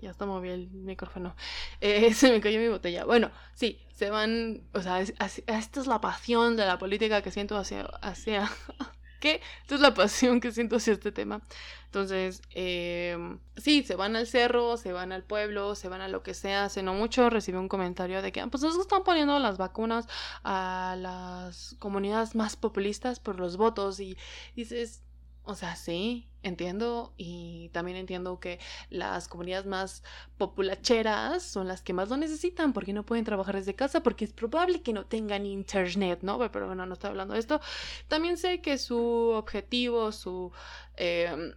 ya 0.00 0.10
está 0.10 0.26
moví 0.26 0.48
el 0.50 0.68
micrófono. 0.70 1.34
Eh, 1.80 2.12
se 2.14 2.30
me 2.30 2.40
cayó 2.40 2.58
mi 2.60 2.68
botella. 2.68 3.04
Bueno, 3.04 3.30
sí, 3.54 3.80
se 3.94 4.10
van, 4.10 4.62
o 4.74 4.80
sea, 4.80 5.00
esta 5.00 5.80
es 5.80 5.86
la 5.86 6.00
pasión 6.00 6.56
de 6.56 6.66
la 6.66 6.78
política 6.78 7.22
que 7.22 7.30
siento 7.30 7.56
hacia, 7.56 7.84
hacia, 8.02 8.50
¿qué? 9.20 9.40
Esta 9.62 9.76
es 9.76 9.80
la 9.80 9.94
pasión 9.94 10.40
que 10.40 10.52
siento 10.52 10.76
hacia 10.76 10.92
este 10.92 11.12
tema. 11.12 11.42
Entonces, 11.86 12.42
eh, 12.50 13.16
sí, 13.56 13.82
se 13.82 13.96
van 13.96 14.16
al 14.16 14.26
cerro, 14.26 14.76
se 14.76 14.92
van 14.92 15.12
al 15.12 15.22
pueblo, 15.22 15.74
se 15.74 15.88
van 15.88 16.02
a 16.02 16.08
lo 16.08 16.22
que 16.22 16.34
sea. 16.34 16.64
Hace 16.64 16.82
no 16.82 16.92
mucho 16.92 17.30
recibí 17.30 17.56
un 17.56 17.68
comentario 17.68 18.20
de 18.20 18.32
que, 18.32 18.40
ah, 18.40 18.48
pues 18.48 18.64
es 18.64 18.76
están 18.76 19.02
poniendo 19.02 19.38
las 19.38 19.56
vacunas 19.56 20.06
a 20.44 20.96
las 20.98 21.74
comunidades 21.78 22.34
más 22.34 22.56
populistas 22.56 23.18
por 23.18 23.40
los 23.40 23.56
votos 23.56 23.98
y 24.00 24.18
dices, 24.54 25.05
O 25.48 25.54
sea, 25.54 25.76
sí, 25.76 26.26
entiendo 26.42 27.12
y 27.16 27.70
también 27.72 27.96
entiendo 27.96 28.40
que 28.40 28.58
las 28.90 29.28
comunidades 29.28 29.64
más 29.64 30.02
populacheras 30.38 31.44
son 31.44 31.68
las 31.68 31.82
que 31.82 31.92
más 31.92 32.08
lo 32.08 32.16
necesitan 32.16 32.72
porque 32.72 32.92
no 32.92 33.06
pueden 33.06 33.24
trabajar 33.24 33.54
desde 33.54 33.76
casa 33.76 34.02
porque 34.02 34.24
es 34.24 34.32
probable 34.32 34.82
que 34.82 34.92
no 34.92 35.06
tengan 35.06 35.46
internet, 35.46 36.20
¿no? 36.22 36.38
Pero 36.50 36.66
bueno, 36.66 36.84
no 36.84 36.94
estoy 36.94 37.10
hablando 37.10 37.34
de 37.34 37.40
esto. 37.40 37.60
También 38.08 38.36
sé 38.38 38.60
que 38.60 38.76
su 38.76 38.98
objetivo, 38.98 40.10
su... 40.10 40.50
Em, 40.96 41.54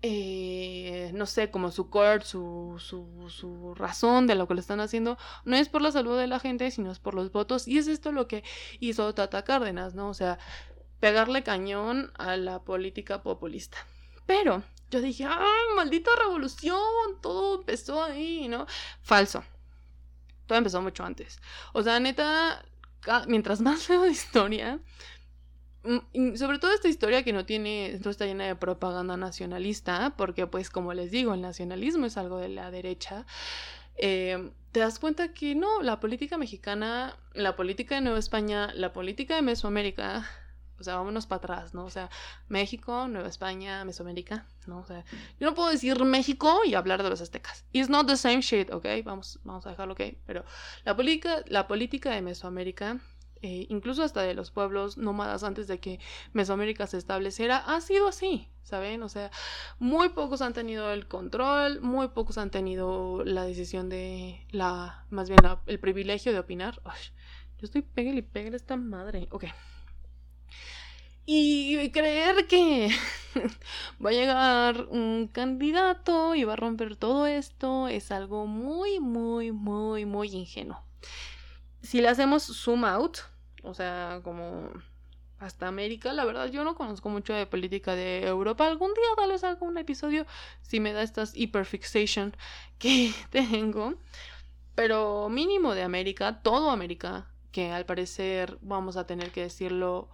eh, 0.00 1.10
no 1.14 1.26
sé, 1.26 1.50
como 1.50 1.70
su 1.70 1.90
core, 1.90 2.24
su, 2.24 2.76
su, 2.78 3.28
su, 3.28 3.74
razón 3.74 4.28
de 4.28 4.36
lo 4.36 4.46
que 4.46 4.54
lo 4.54 4.60
están 4.60 4.80
haciendo, 4.80 5.18
no 5.44 5.56
es 5.56 5.68
por 5.68 5.82
la 5.82 5.90
salud 5.90 6.16
de 6.16 6.28
la 6.28 6.38
gente, 6.38 6.70
sino 6.70 6.92
es 6.92 7.00
por 7.00 7.14
los 7.14 7.32
votos. 7.32 7.66
Y 7.66 7.78
es 7.78 7.88
esto 7.88 8.12
lo 8.12 8.28
que 8.28 8.44
hizo 8.80 9.12
Tata 9.12 9.42
Cárdenas, 9.42 9.94
¿no? 9.94 10.08
O 10.08 10.14
sea, 10.14 10.38
pegarle 11.00 11.42
cañón 11.42 12.12
a 12.16 12.36
la 12.36 12.60
política 12.60 13.22
populista. 13.22 13.78
Pero 14.26 14.62
yo 14.90 15.00
dije, 15.00 15.24
¡ay, 15.24 15.74
maldita 15.76 16.10
revolución! 16.18 16.80
Todo 17.20 17.60
empezó 17.60 18.02
ahí, 18.02 18.48
¿no? 18.48 18.66
Falso. 19.02 19.44
Todo 20.46 20.58
empezó 20.58 20.80
mucho 20.82 21.04
antes. 21.04 21.40
O 21.72 21.82
sea, 21.82 22.00
neta, 22.00 22.64
mientras 23.26 23.60
más 23.60 23.88
leo 23.88 24.02
de 24.02 24.10
historia, 24.10 24.80
Mm, 25.84 26.34
sobre 26.36 26.58
todo 26.58 26.72
esta 26.72 26.88
historia 26.88 27.22
que 27.22 27.32
no 27.32 27.46
tiene, 27.46 27.98
no 28.04 28.10
está 28.10 28.26
llena 28.26 28.46
de 28.46 28.56
propaganda 28.56 29.16
nacionalista, 29.16 30.14
porque 30.16 30.46
pues 30.46 30.70
como 30.70 30.92
les 30.92 31.10
digo, 31.10 31.34
el 31.34 31.40
nacionalismo 31.40 32.06
es 32.06 32.16
algo 32.16 32.38
de 32.38 32.48
la 32.48 32.70
derecha, 32.70 33.24
em, 33.96 34.52
te 34.72 34.80
das 34.80 34.98
cuenta 34.98 35.32
que 35.32 35.54
no, 35.54 35.82
la 35.82 36.00
política 36.00 36.36
mexicana, 36.38 37.16
la 37.32 37.56
política 37.56 37.94
de 37.96 38.02
Nueva 38.02 38.18
España, 38.18 38.72
la 38.74 38.92
política 38.92 39.36
de 39.36 39.42
Mesoamérica, 39.42 40.28
o 40.78 40.84
sea, 40.84 40.96
vámonos 40.96 41.26
para 41.26 41.38
atrás, 41.38 41.74
¿no? 41.74 41.84
O 41.84 41.90
sea, 41.90 42.10
México, 42.48 43.08
Nueva 43.08 43.28
España, 43.28 43.84
Mesoamérica, 43.84 44.46
¿no? 44.66 44.78
O 44.78 44.86
sea, 44.86 45.04
yo 45.40 45.46
no 45.46 45.54
puedo 45.54 45.70
decir 45.70 46.04
México 46.04 46.60
y 46.64 46.74
hablar 46.74 47.02
de 47.02 47.10
los 47.10 47.20
aztecas. 47.20 47.64
It's 47.72 47.88
not 47.88 48.06
the 48.06 48.16
same 48.16 48.40
shit, 48.40 48.72
¿ok? 48.72 48.86
Vamos, 49.04 49.40
vamos 49.44 49.66
a 49.66 49.70
dejarlo, 49.70 49.94
¿ok? 49.94 50.02
Pero 50.26 50.44
la 50.84 50.96
política, 50.96 51.42
la 51.46 51.66
política 51.66 52.10
de 52.10 52.22
Mesoamérica 52.22 53.00
eh, 53.40 53.66
incluso 53.68 54.02
hasta 54.02 54.22
de 54.22 54.34
los 54.34 54.50
pueblos 54.50 54.98
nómadas 54.98 55.44
antes 55.44 55.68
de 55.68 55.78
que 55.78 56.00
Mesoamérica 56.32 56.86
se 56.88 56.98
estableciera, 56.98 57.58
ha 57.58 57.80
sido 57.80 58.08
así, 58.08 58.48
¿saben? 58.62 59.02
O 59.04 59.08
sea, 59.08 59.30
muy 59.78 60.08
pocos 60.08 60.42
han 60.42 60.54
tenido 60.54 60.92
el 60.92 61.06
control, 61.06 61.80
muy 61.80 62.08
pocos 62.08 62.36
han 62.38 62.50
tenido 62.50 63.22
la 63.24 63.44
decisión 63.44 63.88
de 63.88 64.44
la, 64.50 65.06
más 65.10 65.28
bien 65.28 65.40
el 65.66 65.78
privilegio 65.78 66.32
de 66.32 66.40
opinar. 66.40 66.80
yo 66.84 67.64
estoy 67.64 67.82
pégale 67.82 68.18
y 68.18 68.22
pégale 68.22 68.56
esta 68.56 68.76
madre. 68.76 69.28
Ok. 69.30 69.44
Y 71.30 71.90
creer 71.90 72.46
que 72.46 72.88
va 74.04 74.10
a 74.10 74.12
llegar 74.14 74.86
un 74.88 75.28
candidato 75.28 76.34
y 76.34 76.44
va 76.44 76.54
a 76.54 76.56
romper 76.56 76.96
todo 76.96 77.26
esto 77.26 77.86
es 77.86 78.10
algo 78.10 78.46
muy, 78.46 78.98
muy, 78.98 79.52
muy, 79.52 80.06
muy 80.06 80.28
ingenuo 80.28 80.88
si 81.82 82.00
le 82.00 82.08
hacemos 82.08 82.44
zoom 82.44 82.84
out, 82.84 83.18
o 83.62 83.74
sea, 83.74 84.20
como 84.24 84.70
hasta 85.38 85.68
América, 85.68 86.12
la 86.12 86.24
verdad 86.24 86.50
yo 86.50 86.64
no 86.64 86.74
conozco 86.74 87.08
mucho 87.08 87.32
de 87.32 87.46
política 87.46 87.94
de 87.94 88.26
Europa. 88.26 88.66
Algún 88.66 88.92
día 88.92 89.06
tal 89.16 89.30
vez 89.30 89.44
haga 89.44 89.64
un 89.64 89.78
episodio 89.78 90.26
si 90.62 90.80
me 90.80 90.92
da 90.92 91.02
estas 91.02 91.36
hiperfixation 91.36 92.36
que 92.78 93.14
tengo. 93.30 93.94
Pero 94.74 95.28
mínimo 95.28 95.74
de 95.74 95.82
América, 95.82 96.42
todo 96.42 96.70
América, 96.70 97.26
que 97.52 97.70
al 97.70 97.84
parecer 97.84 98.58
vamos 98.60 98.96
a 98.96 99.06
tener 99.06 99.32
que 99.32 99.42
decirlo 99.42 100.08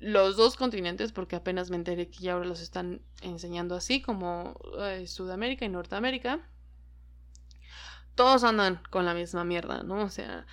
los 0.00 0.36
dos 0.36 0.56
continentes, 0.56 1.12
porque 1.12 1.36
apenas 1.36 1.70
me 1.70 1.76
enteré 1.76 2.08
que 2.08 2.20
ya 2.20 2.34
ahora 2.34 2.46
los 2.46 2.60
están 2.60 3.00
enseñando 3.22 3.74
así, 3.74 4.00
como 4.00 4.58
eh, 4.80 5.06
Sudamérica 5.06 5.64
y 5.64 5.68
Norteamérica. 5.68 6.40
Todos 8.14 8.44
andan 8.44 8.80
con 8.90 9.04
la 9.04 9.14
misma 9.14 9.44
mierda, 9.44 9.82
¿no? 9.82 10.02
O 10.02 10.10
sea, 10.10 10.46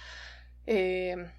eh, 0.68 1.32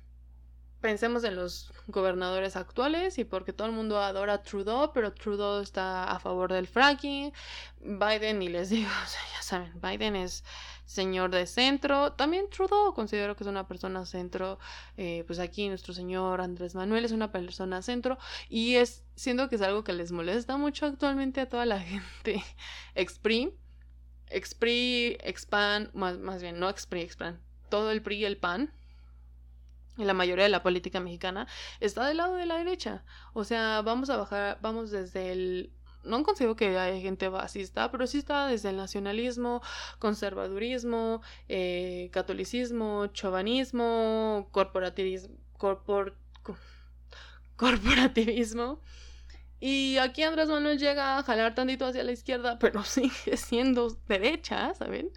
pensemos 0.87 1.25
en 1.25 1.35
los 1.35 1.72
gobernadores 1.88 2.55
actuales 2.55 3.18
y 3.18 3.25
porque 3.25 3.53
todo 3.53 3.66
el 3.66 3.72
mundo 3.72 4.01
adora 4.01 4.35
a 4.35 4.42
Trudeau, 4.44 4.92
pero 4.92 5.12
Trudeau 5.12 5.61
está 5.61 6.05
a 6.05 6.20
favor 6.20 6.53
del 6.53 6.68
fracking. 6.68 7.33
Biden, 7.81 8.40
y 8.40 8.49
les 8.49 8.70
digo, 8.70 8.88
ya 9.35 9.42
saben, 9.42 9.72
Biden 9.83 10.14
es 10.14 10.44
señor 10.85 11.33
de 11.33 11.49
centro. 11.49 12.12
También 12.12 12.49
Trudeau 12.51 12.94
considero 12.94 13.35
que 13.35 13.42
es 13.42 13.49
una 13.49 13.66
persona 13.66 14.07
centro. 14.07 14.61
Eh, 14.96 15.25
pues 15.27 15.40
aquí 15.40 15.68
nuestro 15.68 15.92
señor 15.92 16.40
Andrés 16.40 16.77
Manuel 16.77 17.05
es 17.05 17.11
una 17.11 17.33
persona 17.33 17.83
centro. 17.83 18.16
Y 18.49 18.77
es, 18.77 19.03
siento 19.16 19.49
que 19.49 19.57
es 19.57 19.62
algo 19.62 19.83
que 19.83 19.92
les 19.92 20.12
molesta 20.12 20.57
mucho 20.57 20.87
actualmente 20.87 21.40
a 21.40 21.49
toda 21.49 21.66
la 21.66 21.81
gente. 21.90 22.44
Expri, 22.94 23.53
Expri, 24.29 25.18
Expan, 25.25 25.90
más, 25.94 26.16
más 26.18 26.42
bien, 26.42 26.61
no 26.61 26.68
Expri, 26.68 27.01
Expan. 27.01 27.40
Todo 27.70 27.90
el 27.90 28.03
PRI 28.03 28.18
y 28.18 28.25
el 28.25 28.37
PAN 28.37 28.72
y 29.97 30.05
la 30.05 30.15
mayoría 30.15 30.45
de 30.45 30.51
la 30.51 30.63
política 30.63 31.01
mexicana 31.01 31.47
está 31.81 32.07
del 32.07 32.19
lado 32.19 32.37
de 32.37 32.47
la 32.47 32.57
derecha. 32.57 33.05
O 33.33 33.45
sea, 33.45 33.83
vamos 33.83 34.11
a 34.11 34.17
bajar, 34.17 34.59
vamos 34.61 34.91
desde 34.91 35.33
el 35.33 35.73
no 36.07 36.23
considero 36.23 36.57
que 36.57 36.79
hay 36.79 37.03
gente 37.03 37.31
fascista, 37.31 37.91
pero 37.91 38.07
sí 38.07 38.19
está 38.19 38.47
desde 38.47 38.71
el 38.71 38.77
nacionalismo, 38.77 39.61
conservadurismo, 39.99 41.21
eh, 41.49 42.11
catolicismo, 42.13 43.09
chauvinismo, 43.09 44.49
corporativismo, 44.53 45.37
corporativismo. 47.57 48.81
Y 49.59 49.97
aquí 49.99 50.23
Andrés 50.23 50.49
Manuel 50.49 50.79
llega 50.79 51.19
a 51.19 51.23
jalar 51.23 51.55
tantito 51.55 51.87
hacia 51.87 52.05
la 52.05 52.13
izquierda, 52.13 52.59
pero 52.59 52.85
sigue 52.85 53.37
siendo 53.37 53.91
derecha, 54.07 54.75
¿saben? 54.75 55.11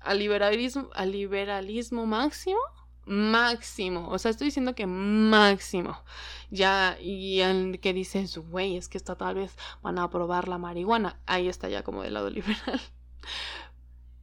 Al 0.00 0.18
liberalismo, 0.18 0.88
al 0.94 1.12
liberalismo 1.12 2.06
máximo 2.06 2.60
máximo. 3.06 4.08
O 4.10 4.18
sea, 4.18 4.30
estoy 4.30 4.46
diciendo 4.46 4.74
que 4.74 4.86
máximo. 4.86 6.02
Ya, 6.50 6.98
y 7.00 7.40
el 7.40 7.80
que 7.80 7.92
dices, 7.92 8.36
güey, 8.36 8.76
es 8.76 8.88
que 8.88 8.98
esta 8.98 9.16
tal 9.16 9.36
vez 9.36 9.56
van 9.82 9.98
a 9.98 10.04
aprobar 10.04 10.48
la 10.48 10.58
marihuana. 10.58 11.18
Ahí 11.26 11.48
está 11.48 11.68
ya 11.68 11.82
como 11.82 12.02
del 12.02 12.14
lado 12.14 12.30
liberal. 12.30 12.80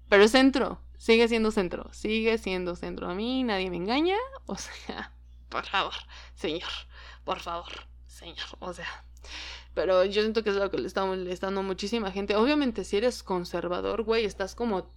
Pero 0.10 0.28
centro, 0.28 0.80
sigue 0.98 1.28
siendo 1.28 1.52
centro, 1.52 1.91
sigue 1.91 2.38
siendo 2.38 2.76
centro. 2.76 3.10
A 3.10 3.15
mí 3.15 3.43
nadie 3.43 3.69
me 3.69 3.78
engaña. 3.78 4.17
O 4.46 4.56
sea, 4.58 5.12
por 5.50 5.65
favor, 5.65 5.93
señor, 6.36 6.69
por 7.24 7.39
favor, 7.39 7.72
señor. 8.06 8.48
O 8.60 8.74
sea, 8.74 8.88
pero 9.74 10.06
yo 10.06 10.22
siento 10.22 10.43
que 10.43 10.52
es 10.52 10.56
lo 10.56 10.69
que 10.69 10.78
le 10.78 10.88
estamos 10.88 11.17
le 11.17 11.36
dando 11.36 11.63
muchísima 11.63 12.12
gente. 12.12 12.36
Obviamente, 12.36 12.84
si 12.84 12.98
eres 12.98 13.24
conservador, 13.24 14.04
güey, 14.04 14.26
estás 14.26 14.56
como 14.56 14.88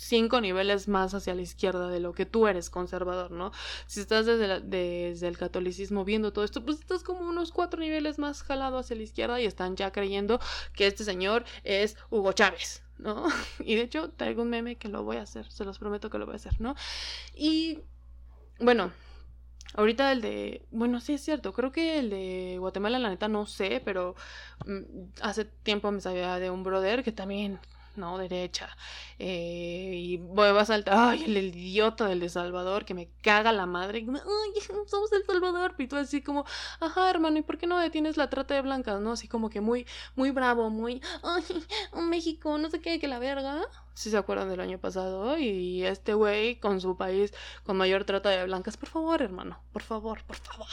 cinco 0.00 0.40
niveles 0.40 0.88
más 0.88 1.12
hacia 1.12 1.34
la 1.34 1.42
izquierda 1.42 1.88
de 1.88 2.00
lo 2.00 2.14
que 2.14 2.24
tú 2.24 2.46
eres 2.46 2.70
conservador, 2.70 3.30
¿no? 3.30 3.52
Si 3.86 4.00
estás 4.00 4.24
desde, 4.24 4.60
desde 4.60 5.28
el 5.28 5.36
catolicismo 5.36 6.04
viendo 6.04 6.32
todo 6.32 6.44
esto, 6.44 6.64
pues 6.64 6.80
estás 6.80 7.02
como 7.02 7.20
unos 7.20 7.52
cuatro 7.52 7.80
niveles 7.80 8.18
más 8.18 8.42
jalado 8.42 8.78
hacia 8.78 8.96
la 8.96 9.02
izquierda 9.02 9.40
y 9.40 9.44
están 9.44 9.76
ya 9.76 9.92
creyendo 9.92 10.40
que 10.74 10.86
este 10.86 11.04
señor 11.04 11.44
es 11.64 11.96
Hugo 12.08 12.32
Chávez, 12.32 12.82
¿no? 12.98 13.26
Y 13.60 13.74
de 13.76 13.82
hecho 13.82 14.10
traigo 14.10 14.42
un 14.42 14.50
meme 14.50 14.76
que 14.76 14.88
lo 14.88 15.04
voy 15.04 15.18
a 15.18 15.22
hacer, 15.22 15.50
se 15.50 15.64
los 15.64 15.78
prometo 15.78 16.08
que 16.08 16.18
lo 16.18 16.24
voy 16.24 16.34
a 16.34 16.36
hacer, 16.36 16.60
¿no? 16.60 16.74
Y 17.34 17.80
bueno, 18.58 18.92
Ahorita 19.74 20.10
el 20.10 20.20
de, 20.20 20.66
bueno, 20.72 21.00
sí 21.00 21.12
es 21.12 21.20
cierto, 21.20 21.52
creo 21.52 21.70
que 21.70 22.00
el 22.00 22.10
de 22.10 22.56
Guatemala, 22.58 22.98
la 22.98 23.08
neta, 23.08 23.28
no 23.28 23.46
sé, 23.46 23.80
pero 23.84 24.16
mm, 24.66 25.20
hace 25.22 25.44
tiempo 25.44 25.92
me 25.92 26.00
sabía 26.00 26.40
de 26.40 26.50
un 26.50 26.64
brother 26.64 27.04
que 27.04 27.12
también 27.12 27.60
¿no? 28.00 28.18
Derecha. 28.18 28.68
Eh, 29.18 29.92
y 29.94 30.16
voy 30.16 30.48
a 30.48 30.64
saltar, 30.64 30.94
ay, 30.96 31.24
el, 31.24 31.36
idiota 31.54 32.06
del 32.06 32.20
de 32.20 32.28
Salvador 32.28 32.84
que 32.84 32.94
me 32.94 33.08
caga 33.22 33.52
la 33.52 33.66
madre. 33.66 34.04
Ay, 34.08 34.62
somos 34.86 35.12
El 35.12 35.24
Salvador. 35.24 35.74
Y 35.78 35.86
tú 35.86 35.96
así 35.96 36.22
como, 36.22 36.44
ajá, 36.80 37.10
hermano, 37.10 37.38
¿y 37.38 37.42
por 37.42 37.58
qué 37.58 37.66
no 37.66 37.78
detienes 37.78 38.16
la 38.16 38.30
trata 38.30 38.54
de 38.54 38.62
blancas? 38.62 39.00
¿No? 39.00 39.12
Así 39.12 39.28
como 39.28 39.50
que 39.50 39.60
muy, 39.60 39.86
muy 40.16 40.30
bravo, 40.30 40.70
muy, 40.70 41.00
ay, 41.22 41.44
México, 42.02 42.58
no 42.58 42.70
sé 42.70 42.80
qué, 42.80 42.98
que 42.98 43.08
la 43.08 43.18
verga. 43.18 43.60
Si 43.94 44.10
se 44.10 44.16
acuerdan 44.16 44.48
del 44.48 44.60
año 44.60 44.78
pasado. 44.78 45.38
Y 45.38 45.84
este 45.84 46.14
güey 46.14 46.58
con 46.58 46.80
su 46.80 46.96
país 46.96 47.32
con 47.64 47.76
mayor 47.76 48.04
trata 48.04 48.30
de 48.30 48.44
blancas, 48.44 48.76
por 48.76 48.88
favor, 48.88 49.22
hermano, 49.22 49.62
por 49.72 49.82
favor, 49.82 50.24
por 50.24 50.36
favor 50.36 50.68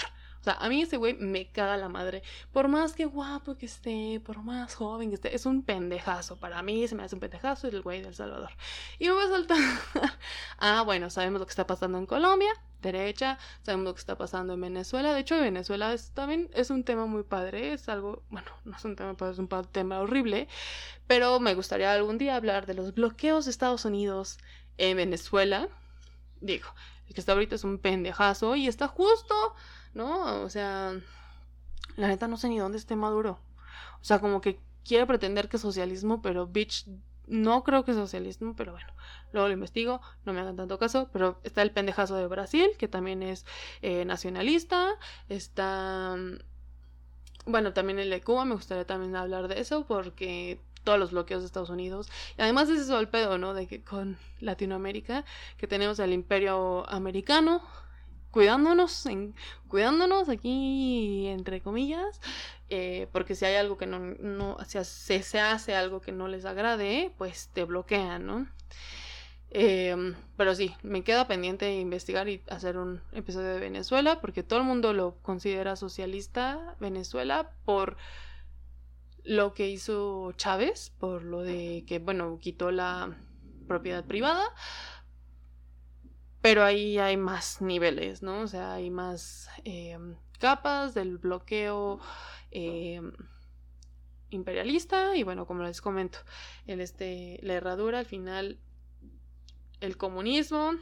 sea, 0.47 0.55
a 0.59 0.69
mí 0.69 0.81
ese 0.81 0.97
güey 0.97 1.15
me 1.15 1.51
caga 1.51 1.77
la 1.77 1.89
madre. 1.89 2.23
Por 2.51 2.67
más 2.67 2.93
que 2.93 3.05
guapo 3.05 3.57
que 3.57 3.65
esté, 3.65 4.21
por 4.23 4.41
más 4.43 4.75
joven 4.75 5.09
que 5.09 5.15
esté, 5.15 5.35
es 5.35 5.45
un 5.45 5.63
pendejazo. 5.63 6.37
Para 6.39 6.61
mí 6.61 6.87
se 6.87 6.95
me 6.95 7.03
hace 7.03 7.15
un 7.15 7.21
pendejazo 7.21 7.67
el 7.67 7.81
güey 7.81 8.01
del 8.01 8.15
Salvador. 8.15 8.51
Y 8.99 9.05
me 9.05 9.11
voy 9.11 9.25
a 9.25 9.29
saltar. 9.29 9.57
ah, 10.59 10.83
bueno, 10.83 11.09
sabemos 11.09 11.39
lo 11.39 11.45
que 11.45 11.51
está 11.51 11.67
pasando 11.67 11.97
en 11.97 12.05
Colombia, 12.05 12.49
derecha. 12.81 13.37
Sabemos 13.63 13.85
lo 13.85 13.93
que 13.93 13.99
está 13.99 14.17
pasando 14.17 14.53
en 14.53 14.61
Venezuela. 14.61 15.13
De 15.13 15.19
hecho, 15.19 15.39
Venezuela 15.39 15.95
también 16.13 16.49
es 16.53 16.69
un 16.69 16.83
tema 16.83 17.05
muy 17.05 17.23
padre. 17.23 17.73
Es 17.73 17.89
algo, 17.89 18.23
bueno, 18.29 18.49
no 18.65 18.75
es 18.75 18.85
un 18.85 18.95
tema 18.95 19.15
padre, 19.15 19.33
es 19.33 19.39
un 19.39 19.49
tema 19.71 19.99
horrible. 19.99 20.47
Pero 21.07 21.39
me 21.39 21.55
gustaría 21.55 21.91
algún 21.93 22.17
día 22.17 22.35
hablar 22.35 22.65
de 22.65 22.73
los 22.73 22.93
bloqueos 22.93 23.45
de 23.45 23.51
Estados 23.51 23.85
Unidos 23.85 24.37
en 24.77 24.97
Venezuela. 24.97 25.67
Digo, 26.39 26.67
el 27.07 27.13
que 27.13 27.21
está 27.21 27.33
ahorita 27.33 27.55
es 27.55 27.63
un 27.63 27.79
pendejazo 27.79 28.55
y 28.55 28.67
está 28.67 28.87
justo 28.87 29.55
¿no? 29.97 30.43
O 30.43 30.49
sea, 30.49 30.93
la 31.97 32.07
neta 32.07 32.27
no 32.27 32.37
sé 32.37 32.47
ni 32.47 32.59
dónde 32.59 32.77
esté 32.77 32.95
Maduro. 32.95 33.39
O 33.99 34.03
sea, 34.03 34.19
como 34.19 34.39
que 34.39 34.59
quiere 34.85 35.05
pretender 35.05 35.49
que 35.49 35.57
es 35.57 35.61
socialismo, 35.61 36.21
pero 36.21 36.47
bitch, 36.47 36.87
no 37.25 37.63
creo 37.63 37.83
que 37.83 37.91
es 37.91 37.97
socialismo, 37.97 38.55
pero 38.55 38.71
bueno, 38.71 38.87
luego 39.33 39.47
lo 39.49 39.53
investigo, 39.53 39.99
no 40.23 40.31
me 40.31 40.39
hagan 40.39 40.55
tanto 40.55 40.79
caso, 40.79 41.09
pero 41.11 41.41
está 41.43 41.61
el 41.61 41.71
pendejazo 41.71 42.15
de 42.15 42.27
Brasil, 42.27 42.69
que 42.77 42.87
también 42.87 43.21
es 43.21 43.45
eh, 43.81 44.05
nacionalista, 44.05 44.95
está... 45.27 46.15
Bueno, 47.45 47.73
también 47.73 47.99
el 47.99 48.09
de 48.09 48.21
Cuba, 48.21 48.45
me 48.45 48.55
gustaría 48.55 48.85
también 48.85 49.15
hablar 49.15 49.47
de 49.47 49.59
eso, 49.59 49.85
porque 49.87 50.59
todos 50.83 50.99
los 50.99 51.11
bloqueos 51.11 51.41
de 51.41 51.47
Estados 51.47 51.69
Unidos. 51.69 52.09
Y 52.37 52.41
además 52.41 52.69
es 52.69 52.81
eso 52.81 52.99
el 52.99 53.07
pedo, 53.07 53.37
¿no? 53.37 53.53
De 53.53 53.67
que 53.67 53.83
con 53.83 54.17
Latinoamérica, 54.39 55.25
que 55.57 55.67
tenemos 55.67 55.99
el 55.99 56.13
imperio 56.13 56.89
americano, 56.89 57.61
cuidándonos, 58.31 59.05
en, 59.05 59.35
cuidándonos 59.67 60.29
aquí, 60.29 61.27
entre 61.27 61.61
comillas, 61.61 62.21
eh, 62.69 63.07
porque 63.11 63.35
si 63.35 63.45
hay 63.45 63.55
algo 63.55 63.77
que 63.77 63.87
no, 63.87 63.99
no 63.99 64.57
si 64.65 64.83
se, 65.23 65.39
hace 65.39 65.75
algo 65.75 66.01
que 66.01 66.11
no 66.11 66.27
les 66.27 66.45
agrade, 66.45 67.13
pues 67.17 67.49
te 67.53 67.63
bloquean, 67.63 68.25
¿no? 68.25 68.47
Em, 69.49 70.15
pero 70.35 70.53
sí, 70.55 70.75
me 70.83 71.03
queda 71.03 71.27
pendiente 71.27 71.79
investigar 71.79 72.27
y 72.27 72.43
hacer 72.49 72.77
un 72.77 73.01
episodio 73.13 73.47
de 73.47 73.59
Venezuela, 73.59 74.19
porque 74.19 74.43
todo 74.43 74.59
el 74.59 74.65
mundo 74.65 74.93
lo 74.93 75.15
considera 75.21 75.75
socialista 75.77 76.75
Venezuela 76.79 77.51
por 77.63 77.97
lo 79.23 79.53
que 79.53 79.67
hizo 79.69 80.31
Chávez, 80.33 80.91
por 80.99 81.23
lo 81.23 81.41
de 81.41 81.83
que, 81.87 81.99
bueno, 81.99 82.39
quitó 82.39 82.71
la 82.71 83.15
propiedad 83.67 84.05
privada, 84.05 84.43
pero 86.41 86.63
ahí 86.63 86.97
hay 86.99 87.17
más 87.17 87.61
niveles, 87.61 88.21
¿no? 88.21 88.41
O 88.41 88.47
sea, 88.47 88.73
hay 88.73 88.89
más 88.89 89.49
em, 89.63 90.15
capas 90.39 90.93
del 90.93 91.17
bloqueo 91.17 91.99
em, 92.51 93.11
imperialista 94.29 95.15
y 95.15 95.23
bueno, 95.23 95.45
como 95.45 95.63
les 95.63 95.81
comento, 95.81 96.19
en 96.65 96.81
este, 96.81 97.39
la 97.41 97.53
herradura 97.53 97.99
al 97.99 98.05
final, 98.05 98.59
el 99.81 99.97
comunismo, 99.97 100.73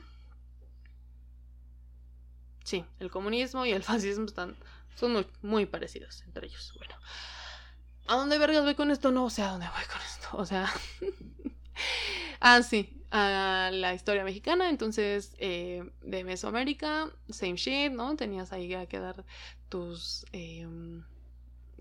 sí, 2.64 2.86
el 3.00 3.10
comunismo 3.10 3.66
y 3.66 3.72
el 3.72 3.84
fascismo 3.84 4.26
están, 4.26 4.58
son 4.96 5.26
muy, 5.42 5.66
parecidos 5.66 6.22
entre 6.24 6.48
ellos. 6.48 6.74
Bueno, 6.78 6.96
¿a 8.08 8.16
dónde 8.16 8.38
vergas 8.38 8.64
voy 8.64 8.76
con 8.76 8.92
esto? 8.92 9.12
No 9.12 9.30
sé 9.30 9.42
a 9.42 9.52
dónde 9.52 9.68
voy 9.68 9.86
con 9.86 10.02
esto, 10.02 10.30
o 10.34 10.46
sea... 10.46 10.72
ah, 12.40 12.62
sí, 12.62 13.05
a 13.18 13.72
la 13.72 13.94
historia 13.94 14.26
mexicana, 14.26 14.70
entonces 14.70 15.36
eh, 15.38 15.90
de 16.02 16.26
Mesoamérica, 16.26 17.10
same 17.30 17.56
shit, 17.56 17.94
¿no? 17.94 18.18
Tenías 18.18 18.52
ahí 18.52 18.68
que 18.88 19.00
dar 19.00 19.24
tus, 19.70 20.26
em, 20.34 21.02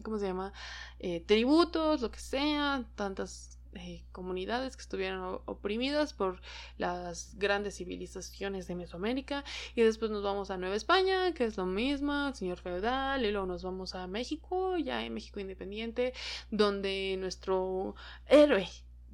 ¿cómo 0.05 0.20
se 0.20 0.27
llama? 0.27 0.53
Eh, 1.01 1.25
tributos, 1.27 2.03
lo 2.03 2.12
que 2.12 2.20
sea, 2.20 2.85
tantas 2.94 3.59
eh, 3.75 4.05
comunidades 4.12 4.77
que 4.77 4.83
estuvieron 4.83 5.40
oprimidas 5.47 6.12
por 6.12 6.40
las 6.79 7.37
grandes 7.37 7.79
civilizaciones 7.79 8.68
de 8.68 8.77
Mesoamérica 8.77 9.42
y 9.75 9.83
después 9.83 10.12
nos 10.12 10.23
vamos 10.23 10.53
a 10.53 10.57
Nueva 10.57 10.77
España 10.77 11.35
que 11.35 11.47
es 11.47 11.57
lo 11.57 11.66
mismo, 11.66 12.29
el 12.29 12.35
señor 12.37 12.61
feudal 12.61 13.25
y 13.25 13.33
luego 13.33 13.49
nos 13.49 13.64
vamos 13.64 13.97
a 13.97 14.07
México, 14.07 14.79
ya 14.79 15.05
en 15.05 15.12
México 15.14 15.40
independiente 15.40 16.12
donde 16.53 17.16
nuestro 17.18 17.97
héroe 18.29 18.68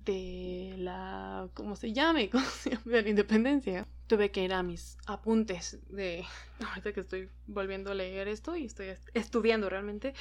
de 0.05 0.75
la, 0.79 1.49
¿cómo 1.55 1.77
se 1.77 1.93
llame? 1.93 2.31
¿Cómo 2.33 2.45
se 2.45 2.71
llama? 2.71 2.83
De 2.87 3.03
la 3.03 3.09
independencia. 3.09 3.87
Tuve 4.11 4.33
que 4.33 4.43
ir 4.43 4.53
a 4.53 4.65
mis 4.65 4.99
apuntes 5.07 5.79
de, 5.89 6.25
ahorita 6.69 6.93
que 6.93 6.99
estoy 6.99 7.29
volviendo 7.47 7.93
a 7.93 7.95
leer 7.95 8.27
esto 8.27 8.57
y 8.57 8.65
estoy 8.65 8.89
estudiando 9.15 9.71
realmente, 9.71 10.15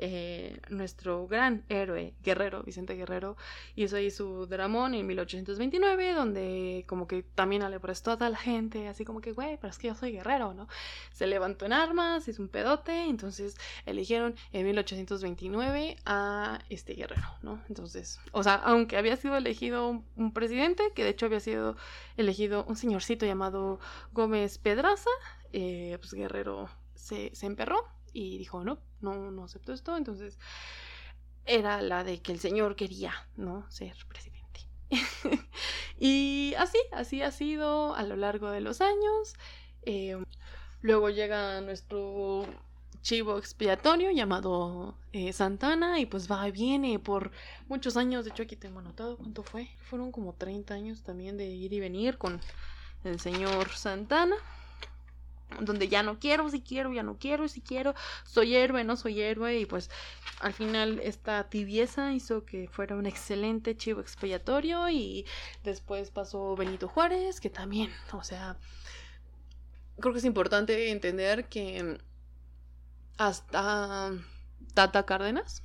eh, 0.00 0.58
nuestro 0.68 1.28
gran 1.28 1.64
héroe, 1.68 2.14
Guerrero, 2.24 2.64
Vicente 2.64 2.94
Guerrero, 2.94 3.36
hizo 3.76 3.94
ahí 3.94 4.10
su 4.10 4.46
dramón 4.46 4.94
en 4.94 5.06
1829, 5.06 6.14
donde 6.14 6.84
como 6.88 7.06
que 7.06 7.22
también 7.22 7.70
le 7.70 7.78
prestó 7.78 8.10
a 8.10 8.16
toda 8.16 8.30
la 8.30 8.36
gente, 8.36 8.88
así 8.88 9.04
como 9.04 9.20
que, 9.20 9.30
güey, 9.30 9.58
pero 9.58 9.70
es 9.70 9.78
que 9.78 9.86
yo 9.86 9.94
soy 9.94 10.10
guerrero, 10.10 10.52
¿no? 10.52 10.66
Se 11.12 11.28
levantó 11.28 11.66
en 11.66 11.72
armas, 11.72 12.26
hizo 12.26 12.42
un 12.42 12.48
pedote, 12.48 13.04
entonces 13.04 13.56
eligieron 13.84 14.34
en 14.52 14.66
1829 14.66 15.98
a 16.04 16.58
este 16.68 16.94
guerrero, 16.94 17.28
¿no? 17.42 17.62
Entonces, 17.68 18.18
o 18.32 18.42
sea, 18.42 18.54
aunque 18.54 18.96
había 18.96 19.16
sido 19.16 19.36
elegido 19.36 20.02
un, 20.16 20.32
presidente, 20.32 20.90
que 20.96 21.04
de 21.04 21.10
hecho 21.10 21.26
había 21.26 21.38
sido 21.38 21.76
elegido 22.16 22.64
un 22.64 22.76
señorcito 22.76 23.24
llamado 23.24 23.35
Gómez 24.12 24.58
Pedraza, 24.58 25.10
eh, 25.52 25.96
pues 26.00 26.12
Guerrero 26.12 26.68
se, 26.94 27.34
se 27.34 27.46
emperró 27.46 27.84
y 28.12 28.38
dijo, 28.38 28.64
no, 28.64 28.78
no, 29.00 29.30
no 29.30 29.44
acepto 29.44 29.72
esto, 29.72 29.96
entonces 29.96 30.38
era 31.44 31.80
la 31.82 32.04
de 32.04 32.20
que 32.20 32.32
el 32.32 32.40
señor 32.40 32.76
quería, 32.76 33.12
¿no? 33.36 33.70
Ser 33.70 33.96
presidente. 34.08 34.60
y 35.98 36.54
así, 36.58 36.78
así 36.92 37.22
ha 37.22 37.30
sido 37.30 37.94
a 37.94 38.02
lo 38.02 38.16
largo 38.16 38.50
de 38.50 38.60
los 38.60 38.80
años. 38.80 39.34
Eh, 39.82 40.16
luego 40.80 41.10
llega 41.10 41.60
nuestro 41.60 42.46
chivo 43.02 43.38
expiatorio 43.38 44.10
llamado 44.10 44.96
eh, 45.12 45.32
Santana 45.32 46.00
y 46.00 46.06
pues 46.06 46.28
va 46.28 46.48
y 46.48 46.50
viene 46.50 46.98
por 46.98 47.30
muchos 47.68 47.96
años. 47.96 48.24
De 48.24 48.32
hecho, 48.32 48.42
aquí 48.42 48.56
tengo 48.56 48.80
anotado 48.80 49.16
cuánto 49.16 49.44
fue. 49.44 49.68
Fueron 49.88 50.10
como 50.10 50.32
30 50.32 50.74
años 50.74 51.02
también 51.04 51.36
de 51.36 51.46
ir 51.46 51.72
y 51.72 51.78
venir 51.78 52.18
con 52.18 52.40
el 53.06 53.20
señor 53.20 53.70
Santana. 53.70 54.36
Donde 55.60 55.88
ya 55.88 56.02
no 56.02 56.18
quiero, 56.18 56.48
si 56.50 56.60
quiero, 56.60 56.92
ya 56.92 57.04
no 57.04 57.18
quiero, 57.18 57.46
si 57.46 57.60
quiero, 57.60 57.94
soy 58.24 58.56
héroe, 58.56 58.82
no 58.82 58.96
soy 58.96 59.22
héroe. 59.22 59.58
Y 59.60 59.64
pues 59.64 59.90
al 60.40 60.52
final 60.52 60.98
esta 61.02 61.48
tibieza 61.48 62.12
hizo 62.12 62.44
que 62.44 62.68
fuera 62.68 62.96
un 62.96 63.06
excelente 63.06 63.76
chivo 63.76 64.00
expiatorio. 64.00 64.88
Y 64.90 65.24
después 65.62 66.10
pasó 66.10 66.56
Benito 66.56 66.88
Juárez, 66.88 67.40
que 67.40 67.48
también, 67.48 67.92
o 68.12 68.24
sea, 68.24 68.56
creo 70.00 70.12
que 70.12 70.18
es 70.18 70.24
importante 70.24 70.90
entender 70.90 71.48
que 71.48 71.98
hasta 73.16 74.12
Tata 74.74 75.06
Cárdenas. 75.06 75.62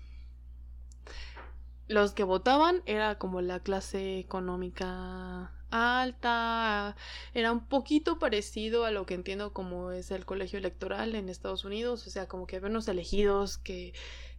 Los 1.88 2.14
que 2.14 2.24
votaban 2.24 2.82
era 2.86 3.18
como 3.18 3.42
la 3.42 3.60
clase 3.60 4.20
económica 4.20 5.52
alta, 5.72 6.96
era 7.34 7.52
un 7.52 7.66
poquito 7.68 8.20
parecido 8.20 8.86
a 8.86 8.92
lo 8.92 9.06
que 9.06 9.14
entiendo 9.16 9.54
como 9.54 9.92
es 9.92 10.12
el 10.12 10.26
colegio 10.26 10.60
electoral 10.60 11.16
en 11.16 11.30
Estados 11.30 11.66
Unidos, 11.66 12.06
o 12.08 12.10
sea, 12.10 12.28
como 12.28 12.48
que 12.48 12.58
había 12.58 12.70
unos 12.70 12.88
elegidos 12.88 13.58
que 13.58 13.94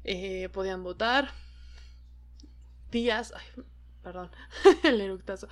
eh, 0.04 0.48
podían 0.50 0.82
votar. 0.84 1.30
Díaz, 2.90 3.32
perdón, 4.02 4.30
el 4.84 5.00
eructazo. 5.00 5.48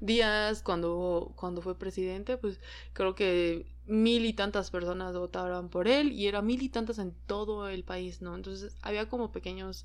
Díaz, 0.00 0.62
cuando, 0.62 1.32
cuando 1.36 1.62
fue 1.62 1.78
presidente, 1.78 2.36
pues 2.36 2.60
creo 2.92 3.14
que 3.14 3.66
mil 3.86 4.24
y 4.24 4.32
tantas 4.32 4.70
personas 4.70 5.14
votaron 5.16 5.68
por 5.68 5.88
él 5.88 6.12
y 6.12 6.26
era 6.26 6.42
mil 6.42 6.62
y 6.62 6.68
tantas 6.68 6.98
en 6.98 7.14
todo 7.26 7.68
el 7.68 7.84
país, 7.84 8.22
¿no? 8.22 8.34
Entonces 8.34 8.76
había 8.82 9.08
como 9.08 9.32
pequeños 9.32 9.84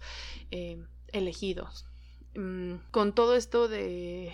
eh, 0.52 0.84
elegidos. 1.08 1.86
Mm, 2.36 2.76
con 2.92 3.14
todo 3.14 3.36
esto 3.36 3.68
de... 3.68 4.34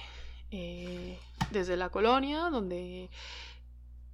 Eh, 0.52 1.20
desde 1.52 1.78
la 1.78 1.90
colonia, 1.90 2.50
donde... 2.52 3.10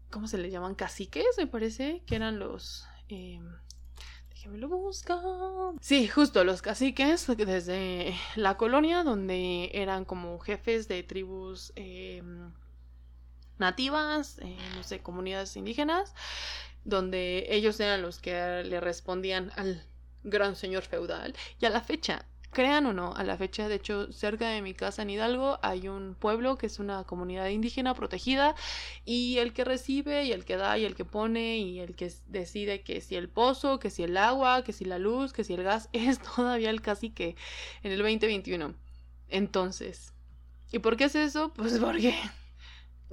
¿Cómo 0.09 0.27
se 0.27 0.37
le 0.37 0.49
llaman? 0.49 0.75
Caciques, 0.75 1.37
me 1.37 1.47
parece, 1.47 2.03
que 2.05 2.15
eran 2.15 2.39
los... 2.39 2.85
Eh, 3.09 3.39
lo. 4.45 5.75
Sí, 5.81 6.07
justo 6.07 6.43
los 6.43 6.61
caciques 6.61 7.27
desde 7.37 8.15
la 8.35 8.57
colonia, 8.57 9.03
donde 9.03 9.69
eran 9.73 10.03
como 10.03 10.39
jefes 10.39 10.87
de 10.87 11.03
tribus 11.03 11.71
nativas, 13.61 14.39
eh, 14.39 14.57
no 14.75 14.83
sé, 14.83 14.99
comunidades 14.99 15.55
indígenas, 15.55 16.13
donde 16.83 17.45
ellos 17.49 17.79
eran 17.79 18.01
los 18.01 18.19
que 18.19 18.63
le 18.65 18.81
respondían 18.81 19.51
al 19.55 19.85
gran 20.23 20.55
señor 20.55 20.83
feudal. 20.83 21.33
Y 21.59 21.65
a 21.65 21.69
la 21.69 21.81
fecha, 21.81 22.25
crean 22.51 22.85
o 22.85 22.93
no, 22.93 23.13
a 23.15 23.23
la 23.23 23.37
fecha, 23.37 23.67
de 23.67 23.75
hecho, 23.75 24.11
cerca 24.11 24.49
de 24.49 24.61
mi 24.61 24.73
casa 24.73 25.01
en 25.01 25.09
Hidalgo 25.09 25.57
hay 25.61 25.87
un 25.87 26.15
pueblo 26.15 26.57
que 26.57 26.67
es 26.67 26.79
una 26.79 27.03
comunidad 27.05 27.47
indígena 27.47 27.93
protegida 27.93 28.55
y 29.05 29.37
el 29.37 29.53
que 29.53 29.63
recibe 29.63 30.25
y 30.25 30.31
el 30.31 30.45
que 30.45 30.57
da 30.57 30.77
y 30.77 30.85
el 30.85 30.95
que 30.95 31.05
pone 31.05 31.57
y 31.57 31.79
el 31.79 31.95
que 31.95 32.11
decide 32.27 32.81
que 32.81 33.01
si 33.01 33.15
el 33.15 33.29
pozo, 33.29 33.79
que 33.79 33.89
si 33.89 34.03
el 34.03 34.17
agua, 34.17 34.63
que 34.63 34.73
si 34.73 34.85
la 34.85 34.99
luz, 34.99 35.33
que 35.33 35.43
si 35.43 35.53
el 35.53 35.63
gas 35.63 35.89
es 35.93 36.19
todavía 36.19 36.69
el 36.69 36.81
cacique 36.81 37.35
en 37.83 37.91
el 37.91 37.99
2021. 37.99 38.73
Entonces, 39.29 40.13
¿y 40.71 40.79
por 40.79 40.97
qué 40.97 41.05
es 41.05 41.15
eso? 41.15 41.53
Pues 41.53 41.79
porque 41.79 42.13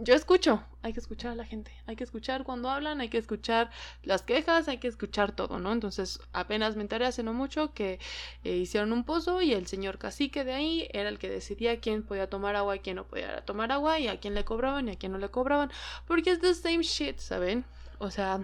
yo 0.00 0.14
escucho, 0.14 0.62
hay 0.82 0.92
que 0.92 1.00
escuchar 1.00 1.32
a 1.32 1.34
la 1.34 1.44
gente, 1.44 1.72
hay 1.86 1.96
que 1.96 2.04
escuchar 2.04 2.44
cuando 2.44 2.70
hablan, 2.70 3.00
hay 3.00 3.08
que 3.08 3.18
escuchar 3.18 3.70
las 4.02 4.22
quejas, 4.22 4.68
hay 4.68 4.78
que 4.78 4.86
escuchar 4.86 5.32
todo, 5.32 5.58
¿no? 5.58 5.72
Entonces 5.72 6.20
apenas 6.32 6.76
me 6.76 6.82
enteré 6.82 7.06
hace 7.06 7.22
no 7.22 7.32
mucho 7.32 7.74
que 7.74 7.98
eh, 8.44 8.56
hicieron 8.56 8.92
un 8.92 9.04
pozo 9.04 9.42
y 9.42 9.52
el 9.52 9.66
señor 9.66 9.98
cacique 9.98 10.44
de 10.44 10.54
ahí 10.54 10.88
era 10.92 11.08
el 11.08 11.18
que 11.18 11.28
decidía 11.28 11.80
quién 11.80 12.04
podía 12.04 12.30
tomar 12.30 12.54
agua 12.54 12.76
y 12.76 12.80
quién 12.80 12.96
no 12.96 13.06
podía 13.06 13.44
tomar 13.44 13.72
agua 13.72 13.98
y 13.98 14.08
a 14.08 14.20
quién 14.20 14.34
le 14.34 14.44
cobraban 14.44 14.88
y 14.88 14.92
a 14.92 14.96
quién 14.96 15.12
no 15.12 15.18
le 15.18 15.30
cobraban, 15.30 15.70
porque 16.06 16.30
es 16.30 16.40
the 16.40 16.54
same 16.54 16.82
shit, 16.82 17.18
¿saben? 17.18 17.64
O 17.98 18.10
sea, 18.10 18.40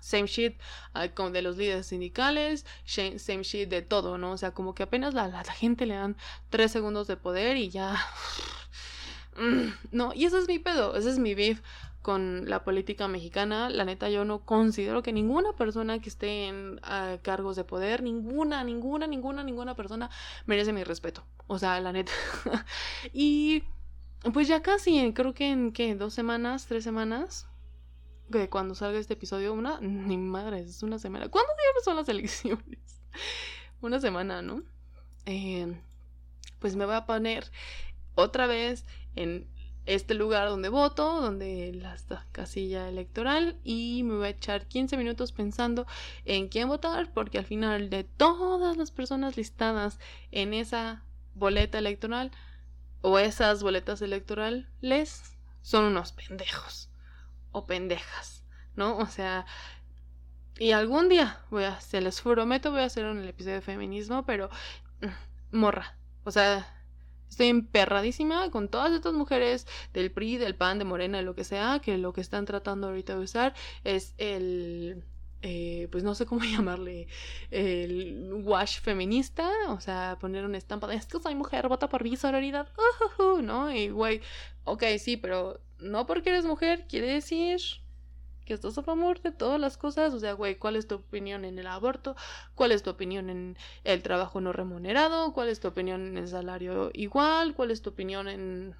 same 0.00 0.26
shit 0.26 0.60
uh, 0.94 1.30
de 1.30 1.42
los 1.42 1.56
líderes 1.56 1.86
sindicales, 1.86 2.66
same, 2.84 3.18
same, 3.20 3.42
shit 3.44 3.68
de 3.68 3.82
todo, 3.82 4.18
¿no? 4.18 4.32
O 4.32 4.36
sea, 4.36 4.52
como 4.52 4.74
que 4.74 4.82
apenas 4.82 5.14
la, 5.14 5.28
la, 5.28 5.44
la 5.44 5.52
gente 5.52 5.86
le 5.86 5.94
dan 5.94 6.16
tres 6.50 6.72
segundos 6.72 7.06
de 7.06 7.16
poder 7.16 7.56
y 7.56 7.70
ya... 7.70 7.96
no, 9.92 10.12
y 10.14 10.24
ese 10.24 10.38
es 10.38 10.48
mi 10.48 10.58
pedo, 10.58 10.96
ese 10.96 11.10
es 11.10 11.18
mi 11.18 11.34
beef 11.34 11.60
con 12.02 12.48
la 12.48 12.62
política 12.62 13.08
mexicana. 13.08 13.68
La 13.68 13.84
neta, 13.84 14.08
yo 14.08 14.24
no 14.24 14.44
considero 14.44 15.02
que 15.02 15.12
ninguna 15.12 15.54
persona 15.54 15.98
que 15.98 16.08
esté 16.08 16.46
en 16.46 16.80
cargos 17.22 17.56
de 17.56 17.64
poder, 17.64 18.02
ninguna, 18.02 18.62
ninguna, 18.62 19.06
ninguna, 19.06 19.42
ninguna 19.42 19.74
persona 19.74 20.08
merece 20.46 20.72
mi 20.72 20.84
respeto. 20.84 21.24
O 21.48 21.58
sea, 21.58 21.80
la 21.80 21.92
neta. 21.92 22.12
y 23.12 23.64
pues 24.32 24.46
ya 24.48 24.62
casi, 24.62 25.12
creo 25.14 25.34
que 25.34 25.50
en 25.50 25.72
¿qué? 25.72 25.94
dos 25.94 26.14
semanas, 26.14 26.66
tres 26.66 26.84
semanas, 26.84 27.48
que 28.30 28.48
cuando 28.48 28.74
salga 28.74 28.98
este 28.98 29.14
episodio, 29.14 29.52
una, 29.52 29.80
ni 29.80 30.16
madre, 30.16 30.60
es 30.60 30.82
una 30.82 30.98
semana. 30.98 31.28
¿Cuándo 31.28 31.52
son 31.84 31.96
las 31.96 32.08
elecciones? 32.08 33.02
una 33.80 34.00
semana, 34.00 34.42
¿no? 34.42 34.62
Eh, 35.26 35.76
pues 36.58 36.76
me 36.76 36.86
voy 36.86 36.94
a 36.94 37.04
poner 37.04 37.50
otra 38.14 38.46
vez 38.46 38.84
en 39.16 39.48
este 39.86 40.14
lugar 40.14 40.48
donde 40.48 40.68
voto, 40.68 41.20
donde 41.20 41.72
la 41.74 41.96
casilla 42.32 42.88
electoral 42.88 43.56
y 43.62 44.02
me 44.02 44.16
voy 44.16 44.26
a 44.26 44.30
echar 44.30 44.66
15 44.66 44.96
minutos 44.96 45.32
pensando 45.32 45.86
en 46.24 46.48
quién 46.48 46.68
votar 46.68 47.12
porque 47.12 47.38
al 47.38 47.44
final 47.44 47.88
de 47.88 48.04
todas 48.04 48.76
las 48.76 48.90
personas 48.90 49.36
listadas 49.36 49.98
en 50.32 50.54
esa 50.54 51.04
boleta 51.34 51.78
electoral 51.78 52.32
o 53.00 53.18
esas 53.18 53.62
boletas 53.62 54.02
electorales 54.02 55.36
son 55.62 55.84
unos 55.84 56.12
pendejos 56.12 56.90
o 57.52 57.64
pendejas, 57.66 58.44
¿no? 58.74 58.98
O 58.98 59.06
sea, 59.06 59.46
y 60.58 60.72
algún 60.72 61.08
día 61.08 61.40
voy 61.50 61.64
a, 61.64 61.80
se 61.80 62.00
les 62.00 62.20
prometo, 62.20 62.72
voy 62.72 62.80
a 62.80 62.86
hacer 62.86 63.04
un 63.04 63.24
episodio 63.24 63.56
de 63.56 63.60
feminismo, 63.60 64.26
pero 64.26 64.50
mm, 65.00 65.56
morra, 65.56 65.96
o 66.24 66.30
sea, 66.30 66.75
Estoy 67.28 67.48
emperradísima 67.48 68.50
con 68.50 68.68
todas 68.68 68.92
estas 68.92 69.12
mujeres 69.12 69.66
del 69.92 70.10
PRI, 70.10 70.38
del 70.38 70.54
PAN, 70.54 70.78
de 70.78 70.84
Morena, 70.84 71.18
de 71.18 71.24
lo 71.24 71.34
que 71.34 71.44
sea, 71.44 71.80
que 71.80 71.98
lo 71.98 72.12
que 72.12 72.20
están 72.20 72.44
tratando 72.44 72.88
ahorita 72.88 73.16
de 73.16 73.24
usar 73.24 73.54
es 73.84 74.14
el 74.18 75.04
eh, 75.42 75.88
pues 75.92 76.02
no 76.02 76.14
sé 76.14 76.26
cómo 76.26 76.40
llamarle, 76.44 77.06
el 77.50 78.32
wash 78.42 78.80
feminista, 78.80 79.50
o 79.68 79.80
sea, 79.80 80.16
poner 80.20 80.44
una 80.44 80.58
estampa 80.58 80.86
de 80.86 80.96
es 80.96 81.06
que 81.06 81.20
soy 81.20 81.34
mujer, 81.34 81.68
vota 81.68 81.88
por 81.88 82.02
mi 82.02 82.16
sororidad, 82.16 82.68
uh, 83.18 83.42
¿no? 83.42 83.72
Y 83.72 83.90
güey, 83.90 84.20
ok, 84.64 84.82
sí, 84.98 85.16
pero 85.16 85.60
no 85.78 86.06
porque 86.06 86.30
eres 86.30 86.44
mujer 86.46 86.86
quiere 86.88 87.08
decir 87.12 87.60
que 88.46 88.54
estás 88.54 88.78
a 88.78 88.82
favor 88.82 89.20
de 89.20 89.32
todas 89.32 89.60
las 89.60 89.76
cosas, 89.76 90.14
o 90.14 90.20
sea, 90.20 90.32
güey, 90.32 90.56
¿cuál 90.56 90.76
es 90.76 90.86
tu 90.86 90.94
opinión 90.94 91.44
en 91.44 91.58
el 91.58 91.66
aborto? 91.66 92.16
¿Cuál 92.54 92.72
es 92.72 92.82
tu 92.82 92.90
opinión 92.90 93.28
en 93.28 93.58
el 93.84 94.02
trabajo 94.02 94.40
no 94.40 94.52
remunerado? 94.52 95.34
¿Cuál 95.34 95.48
es 95.48 95.60
tu 95.60 95.68
opinión 95.68 96.06
en 96.06 96.16
el 96.16 96.28
salario 96.28 96.90
igual? 96.94 97.54
¿Cuál 97.54 97.72
es 97.72 97.82
tu 97.82 97.90
opinión 97.90 98.28
en 98.28 98.74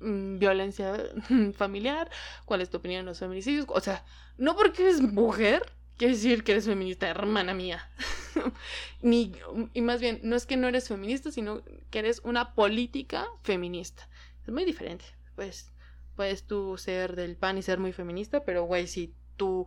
mm, 0.00 0.38
violencia 0.38 0.94
familiar? 1.56 2.10
¿Cuál 2.44 2.60
es 2.60 2.70
tu 2.70 2.76
opinión 2.76 3.00
en 3.00 3.06
los 3.06 3.18
feminicidios? 3.18 3.66
O 3.70 3.80
sea, 3.80 4.04
no 4.36 4.54
porque 4.54 4.82
eres 4.82 5.00
mujer, 5.00 5.72
quiere 5.96 6.14
decir 6.14 6.44
que 6.44 6.52
eres 6.52 6.66
feminista, 6.66 7.08
hermana 7.08 7.54
mía. 7.54 7.90
Ni, 9.00 9.32
y 9.72 9.80
más 9.80 10.00
bien, 10.00 10.20
no 10.22 10.36
es 10.36 10.44
que 10.44 10.58
no 10.58 10.68
eres 10.68 10.88
feminista, 10.88 11.32
sino 11.32 11.62
que 11.90 11.98
eres 11.98 12.20
una 12.22 12.54
política 12.54 13.26
feminista. 13.42 14.08
Es 14.42 14.52
muy 14.52 14.66
diferente, 14.66 15.06
pues 15.34 15.72
puedes 16.16 16.46
tú 16.46 16.76
ser 16.78 17.14
del 17.14 17.36
PAN 17.36 17.58
y 17.58 17.62
ser 17.62 17.78
muy 17.78 17.92
feminista, 17.92 18.44
pero 18.44 18.64
güey, 18.64 18.86
si 18.86 19.14
tu 19.36 19.66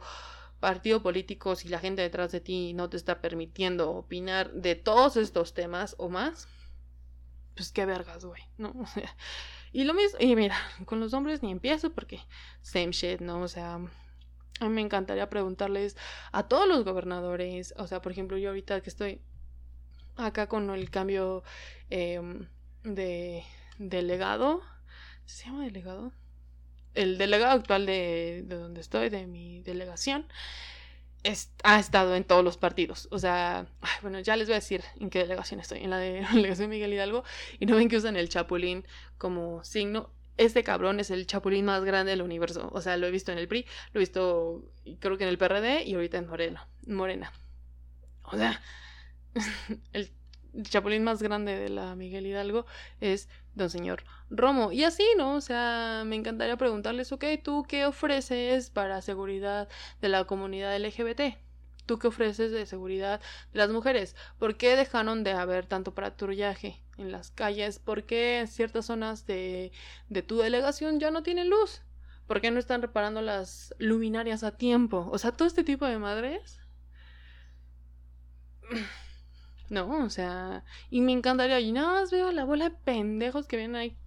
partido 0.59 1.01
político, 1.01 1.55
si 1.55 1.69
la 1.69 1.79
gente 1.79 2.01
detrás 2.01 2.31
de 2.31 2.41
ti 2.41 2.73
no 2.73 2.89
te 2.89 2.97
está 2.97 3.21
permitiendo 3.21 3.91
opinar 3.91 4.51
de 4.51 4.75
todos 4.75 5.15
estos 5.15 5.53
temas 5.53 5.95
o 5.97 6.09
más, 6.09 6.47
pues 7.55 7.71
qué 7.71 7.85
vergas, 7.85 8.25
güey, 8.25 8.41
¿no? 8.57 8.73
O 8.81 8.85
sea, 8.85 9.15
y 9.71 9.83
lo 9.83 9.93
mismo, 9.93 10.17
y 10.19 10.35
mira, 10.35 10.57
con 10.85 10.99
los 10.99 11.13
hombres 11.13 11.43
ni 11.43 11.51
empiezo 11.51 11.91
porque 11.91 12.19
same 12.61 12.91
shit, 12.91 13.21
¿no? 13.21 13.41
O 13.41 13.47
sea, 13.47 13.75
a 13.75 14.65
mí 14.65 14.69
me 14.69 14.81
encantaría 14.81 15.29
preguntarles 15.29 15.95
a 16.31 16.47
todos 16.47 16.67
los 16.67 16.83
gobernadores, 16.83 17.73
o 17.77 17.87
sea, 17.87 18.01
por 18.01 18.11
ejemplo, 18.11 18.37
yo 18.37 18.49
ahorita 18.49 18.81
que 18.81 18.89
estoy 18.89 19.21
acá 20.17 20.47
con 20.47 20.69
el 20.71 20.89
cambio 20.89 21.43
eh, 21.89 22.19
de 22.83 23.43
delegado, 23.77 24.61
¿se 25.25 25.45
llama 25.45 25.63
delegado? 25.63 26.11
El 26.99 27.17
delegado 27.17 27.53
actual 27.53 27.85
de, 27.85 28.43
de 28.45 28.55
donde 28.55 28.81
estoy, 28.81 29.09
de 29.09 29.25
mi 29.25 29.61
delegación, 29.61 30.25
es, 31.23 31.51
ha 31.63 31.79
estado 31.79 32.15
en 32.15 32.23
todos 32.23 32.43
los 32.43 32.57
partidos. 32.57 33.07
O 33.11 33.19
sea, 33.19 33.67
bueno, 34.01 34.19
ya 34.19 34.35
les 34.35 34.47
voy 34.47 34.53
a 34.53 34.59
decir 34.59 34.83
en 34.99 35.09
qué 35.09 35.19
delegación 35.19 35.59
estoy. 35.59 35.79
En 35.79 35.89
la 35.89 35.97
de 35.97 36.21
la 36.21 36.29
delegación 36.29 36.69
Miguel 36.69 36.93
Hidalgo. 36.93 37.23
Y 37.59 37.65
no 37.65 37.75
ven 37.75 37.89
que 37.89 37.97
usan 37.97 38.15
el 38.15 38.29
chapulín 38.29 38.85
como 39.17 39.63
signo. 39.63 40.09
Este 40.37 40.63
cabrón 40.63 40.99
es 40.99 41.11
el 41.11 41.27
chapulín 41.27 41.65
más 41.65 41.83
grande 41.83 42.11
del 42.11 42.21
universo. 42.21 42.69
O 42.73 42.81
sea, 42.81 42.97
lo 42.97 43.07
he 43.07 43.11
visto 43.11 43.31
en 43.31 43.37
el 43.37 43.47
PRI, 43.47 43.65
lo 43.93 43.99
he 43.99 44.01
visto 44.01 44.71
creo 44.99 45.17
que 45.17 45.23
en 45.23 45.29
el 45.29 45.37
PRD 45.37 45.83
y 45.83 45.95
ahorita 45.95 46.17
en 46.17 46.27
Morena. 46.27 46.67
Morena. 46.87 47.33
O 48.23 48.37
sea, 48.37 48.61
el 49.93 50.11
chapulín 50.63 51.03
más 51.03 51.21
grande 51.21 51.57
de 51.57 51.69
la 51.69 51.95
Miguel 51.95 52.25
Hidalgo 52.25 52.65
es 53.01 53.29
don 53.59 53.69
señor 53.69 54.03
Romo. 54.29 54.71
Y 54.71 54.83
así, 54.83 55.03
¿no? 55.17 55.35
O 55.35 55.41
sea, 55.41 56.03
me 56.05 56.15
encantaría 56.15 56.57
preguntarles, 56.57 57.11
ok, 57.11 57.25
¿tú 57.43 57.65
qué 57.67 57.85
ofreces 57.85 58.69
para 58.69 59.01
seguridad 59.01 59.67
de 60.01 60.09
la 60.09 60.25
comunidad 60.25 60.75
LGBT? 60.77 61.37
¿Tú 61.85 61.99
qué 61.99 62.07
ofreces 62.07 62.51
de 62.51 62.65
seguridad 62.65 63.19
de 63.51 63.59
las 63.59 63.69
mujeres? 63.69 64.15
¿Por 64.37 64.57
qué 64.57 64.75
dejaron 64.75 65.23
de 65.23 65.31
haber 65.31 65.65
tanto 65.65 65.93
patrullaje 65.93 66.81
en 66.97 67.11
las 67.11 67.31
calles? 67.31 67.79
¿Por 67.79 68.05
qué 68.05 68.45
ciertas 68.47 68.85
zonas 68.85 69.25
de, 69.25 69.71
de 70.09 70.21
tu 70.21 70.37
delegación 70.39 70.99
ya 70.99 71.11
no 71.11 71.23
tienen 71.23 71.49
luz? 71.49 71.81
¿Por 72.27 72.41
qué 72.41 72.51
no 72.51 72.59
están 72.59 72.81
reparando 72.81 73.21
las 73.21 73.73
luminarias 73.79 74.43
a 74.43 74.55
tiempo? 74.55 75.09
O 75.11 75.17
sea, 75.17 75.31
todo 75.31 75.47
este 75.47 75.63
tipo 75.63 75.85
de 75.85 75.97
madres 75.97 76.59
no, 79.69 80.05
o 80.05 80.09
sea, 80.09 80.63
y 80.89 81.01
me 81.01 81.11
encantaría, 81.11 81.59
y 81.59 81.71
nada 81.71 81.93
más 81.93 82.11
veo 82.11 82.31
la 82.31 82.43
bola 82.43 82.69
de 82.69 82.75
pendejos 82.75 83.47
que 83.47 83.57
vienen 83.57 83.75
ahí 83.75 83.97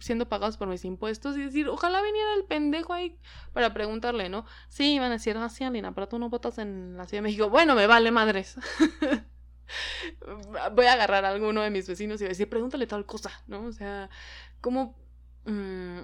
siendo 0.00 0.28
pagados 0.28 0.56
por 0.56 0.68
mis 0.68 0.84
impuestos 0.84 1.36
y 1.36 1.44
decir, 1.44 1.68
ojalá 1.68 2.02
viniera 2.02 2.34
el 2.34 2.44
pendejo 2.44 2.92
ahí 2.92 3.18
para 3.52 3.72
preguntarle, 3.72 4.28
¿no? 4.28 4.44
Sí, 4.68 4.94
iban 4.94 5.10
a 5.10 5.14
decir, 5.14 5.36
ah, 5.36 5.48
sí, 5.48 5.64
Alina, 5.64 5.94
pero 5.94 6.08
tú 6.08 6.18
no 6.18 6.28
votas 6.28 6.58
en 6.58 6.96
la 6.96 7.06
Ciudad 7.06 7.22
de 7.22 7.28
México. 7.28 7.48
Bueno, 7.48 7.74
me 7.74 7.86
vale 7.86 8.10
madres. 8.10 8.56
Voy 10.72 10.86
a 10.86 10.92
agarrar 10.92 11.24
a 11.24 11.30
alguno 11.30 11.62
de 11.62 11.70
mis 11.70 11.88
vecinos 11.88 12.20
y 12.20 12.24
decir, 12.24 12.48
pregúntale 12.48 12.86
tal 12.86 13.06
cosa, 13.06 13.30
¿no? 13.46 13.64
O 13.64 13.72
sea, 13.72 14.10
¿cómo... 14.60 14.94
Mmm, 15.44 16.00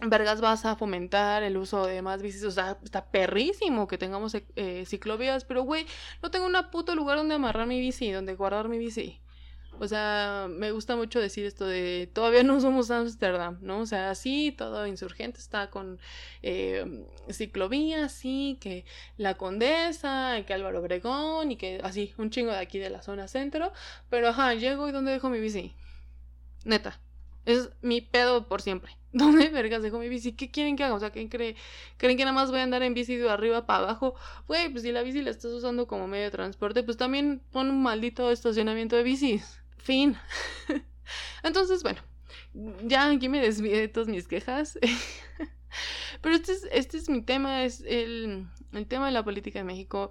vergas 0.00 0.40
vas 0.40 0.64
a 0.64 0.76
fomentar 0.76 1.42
el 1.42 1.56
uso 1.56 1.86
de 1.86 2.02
más 2.02 2.22
bicis, 2.22 2.44
o 2.44 2.50
sea, 2.50 2.78
está 2.84 3.06
perrísimo 3.06 3.88
que 3.88 3.98
tengamos 3.98 4.34
eh, 4.34 4.84
ciclovías, 4.86 5.44
pero 5.44 5.62
güey, 5.62 5.86
no 6.22 6.30
tengo 6.30 6.46
una 6.46 6.70
puto 6.70 6.94
lugar 6.94 7.18
donde 7.18 7.34
amarrar 7.34 7.66
mi 7.66 7.80
bici, 7.80 8.10
donde 8.10 8.34
guardar 8.34 8.68
mi 8.68 8.78
bici. 8.78 9.20
O 9.80 9.86
sea, 9.86 10.48
me 10.50 10.72
gusta 10.72 10.96
mucho 10.96 11.20
decir 11.20 11.46
esto 11.46 11.64
de 11.64 12.10
todavía 12.12 12.42
no 12.42 12.60
somos 12.60 12.90
Amsterdam, 12.90 13.58
¿no? 13.60 13.80
O 13.80 13.86
sea, 13.86 14.14
sí, 14.16 14.52
todo 14.56 14.86
insurgente 14.88 15.38
está 15.38 15.70
con 15.70 16.00
eh, 16.42 17.04
ciclovías, 17.30 18.10
sí, 18.12 18.58
que 18.60 18.84
la 19.16 19.36
Condesa, 19.36 20.42
que 20.46 20.54
Álvaro 20.54 20.80
Obregón 20.80 21.52
y 21.52 21.56
que 21.56 21.80
así, 21.84 22.12
un 22.18 22.30
chingo 22.30 22.50
de 22.50 22.58
aquí 22.58 22.78
de 22.78 22.90
la 22.90 23.02
zona 23.02 23.28
centro, 23.28 23.72
pero 24.10 24.28
ajá, 24.28 24.54
llego 24.54 24.88
y 24.88 24.92
¿dónde 24.92 25.12
dejo 25.12 25.30
mi 25.30 25.38
bici? 25.38 25.74
Neta, 26.64 27.00
es 27.48 27.70
mi 27.80 28.02
pedo 28.02 28.46
por 28.46 28.60
siempre. 28.60 28.92
¿Dónde 29.12 29.48
vergas 29.48 29.82
dejo 29.82 29.98
mi 29.98 30.08
bici? 30.08 30.32
¿Qué 30.32 30.50
quieren 30.50 30.76
que 30.76 30.84
haga? 30.84 30.94
O 30.94 31.00
sea, 31.00 31.10
¿quién 31.10 31.28
cree? 31.28 31.56
¿Creen 31.96 32.18
que 32.18 32.24
nada 32.24 32.34
más 32.34 32.50
voy 32.50 32.60
a 32.60 32.62
andar 32.62 32.82
en 32.82 32.92
bici 32.92 33.16
de 33.16 33.28
arriba 33.28 33.66
para 33.66 33.84
abajo? 33.84 34.14
Güey, 34.46 34.68
pues 34.68 34.82
si 34.82 34.92
la 34.92 35.02
bici 35.02 35.22
la 35.22 35.30
estás 35.30 35.50
usando 35.52 35.86
como 35.86 36.06
medio 36.06 36.24
de 36.24 36.30
transporte, 36.30 36.82
pues 36.82 36.98
también 36.98 37.42
pon 37.50 37.70
un 37.70 37.82
maldito 37.82 38.30
estacionamiento 38.30 38.96
de 38.96 39.02
bicis. 39.02 39.60
Fin. 39.78 40.16
Entonces, 41.42 41.82
bueno, 41.82 42.00
ya 42.84 43.10
aquí 43.10 43.30
me 43.30 43.40
desvié 43.40 43.78
de 43.78 43.88
todas 43.88 44.08
mis 44.08 44.28
quejas. 44.28 44.78
Pero 46.20 46.34
este 46.34 46.52
es, 46.52 46.68
este 46.70 46.98
es 46.98 47.08
mi 47.08 47.22
tema, 47.22 47.64
es 47.64 47.82
el, 47.86 48.46
el 48.72 48.86
tema 48.86 49.06
de 49.06 49.12
la 49.12 49.24
política 49.24 49.60
de 49.60 49.64
México 49.64 50.10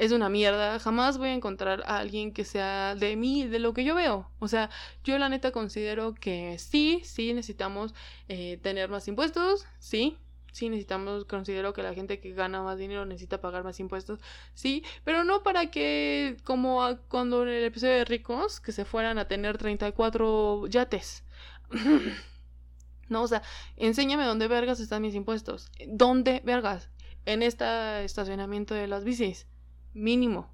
es 0.00 0.12
una 0.12 0.30
mierda, 0.30 0.78
jamás 0.78 1.18
voy 1.18 1.28
a 1.28 1.34
encontrar 1.34 1.82
a 1.84 1.98
alguien 1.98 2.32
que 2.32 2.46
sea 2.46 2.94
de 2.94 3.16
mí, 3.16 3.46
de 3.46 3.58
lo 3.58 3.74
que 3.74 3.84
yo 3.84 3.94
veo. 3.94 4.30
O 4.38 4.48
sea, 4.48 4.70
yo 5.04 5.18
la 5.18 5.28
neta 5.28 5.52
considero 5.52 6.14
que 6.14 6.58
sí, 6.58 7.02
sí 7.04 7.34
necesitamos 7.34 7.94
eh, 8.26 8.58
tener 8.62 8.88
más 8.88 9.06
impuestos, 9.08 9.66
sí, 9.78 10.16
sí 10.52 10.70
necesitamos, 10.70 11.26
considero 11.26 11.74
que 11.74 11.82
la 11.82 11.92
gente 11.92 12.18
que 12.18 12.32
gana 12.32 12.62
más 12.62 12.78
dinero 12.78 13.04
necesita 13.04 13.42
pagar 13.42 13.62
más 13.62 13.78
impuestos, 13.78 14.20
sí, 14.54 14.82
pero 15.04 15.22
no 15.22 15.42
para 15.42 15.70
que, 15.70 16.38
como 16.44 16.80
cuando 17.08 17.42
en 17.42 17.50
el 17.50 17.64
episodio 17.64 17.96
de 17.96 18.06
ricos, 18.06 18.58
que 18.60 18.72
se 18.72 18.86
fueran 18.86 19.18
a 19.18 19.28
tener 19.28 19.58
34 19.58 20.66
yates. 20.68 21.24
no, 23.10 23.22
o 23.22 23.28
sea, 23.28 23.42
enséñame 23.76 24.24
dónde 24.24 24.48
vergas 24.48 24.80
están 24.80 25.02
mis 25.02 25.14
impuestos. 25.14 25.70
¿Dónde 25.86 26.40
vergas? 26.42 26.88
en 27.26 27.42
este 27.42 28.04
estacionamiento 28.04 28.74
de 28.74 28.86
las 28.86 29.04
bicis. 29.04 29.46
Mínimo. 29.94 30.52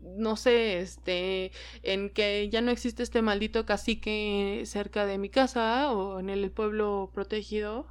No 0.00 0.36
sé, 0.36 0.80
este, 0.80 1.50
en 1.82 2.10
que 2.10 2.48
ya 2.50 2.60
no 2.60 2.70
existe 2.70 3.02
este 3.02 3.20
maldito 3.22 3.66
cacique 3.66 4.62
cerca 4.64 5.06
de 5.06 5.18
mi 5.18 5.28
casa 5.28 5.92
o 5.92 6.20
en 6.20 6.30
el 6.30 6.50
pueblo 6.52 7.10
protegido 7.12 7.86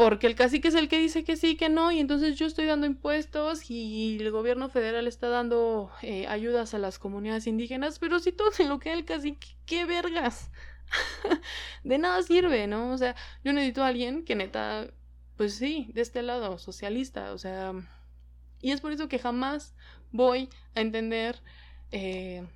porque 0.00 0.26
el 0.26 0.34
cacique 0.34 0.68
es 0.68 0.74
el 0.74 0.88
que 0.88 0.98
dice 0.98 1.24
que 1.24 1.36
sí, 1.36 1.56
que 1.56 1.68
no, 1.68 1.92
y 1.92 1.98
entonces 2.00 2.38
yo 2.38 2.46
estoy 2.46 2.64
dando 2.64 2.86
impuestos 2.86 3.70
y 3.70 4.16
el 4.18 4.30
gobierno 4.30 4.70
federal 4.70 5.06
está 5.06 5.28
dando 5.28 5.90
eh, 6.00 6.26
ayudas 6.26 6.72
a 6.72 6.78
las 6.78 6.98
comunidades 6.98 7.46
indígenas, 7.46 7.98
pero 7.98 8.18
si 8.18 8.32
todo 8.32 8.50
se 8.50 8.64
lo 8.64 8.78
queda 8.78 8.94
el 8.94 9.04
cacique, 9.04 9.48
¿qué 9.66 9.84
vergas? 9.84 10.50
de 11.84 11.98
nada 11.98 12.22
sirve, 12.22 12.66
¿no? 12.66 12.92
O 12.92 12.96
sea, 12.96 13.14
yo 13.44 13.52
necesito 13.52 13.84
a 13.84 13.88
alguien 13.88 14.24
que 14.24 14.36
neta, 14.36 14.86
pues 15.36 15.56
sí, 15.56 15.90
de 15.92 16.00
este 16.00 16.22
lado, 16.22 16.56
socialista, 16.56 17.34
o 17.34 17.38
sea, 17.38 17.74
y 18.60 18.72
es 18.72 18.80
por 18.80 18.92
eso 18.92 19.08
que 19.08 19.18
jamás 19.18 19.74
voy 20.12 20.48
a 20.74 20.80
entender 20.80 21.40
eh, 21.92 22.46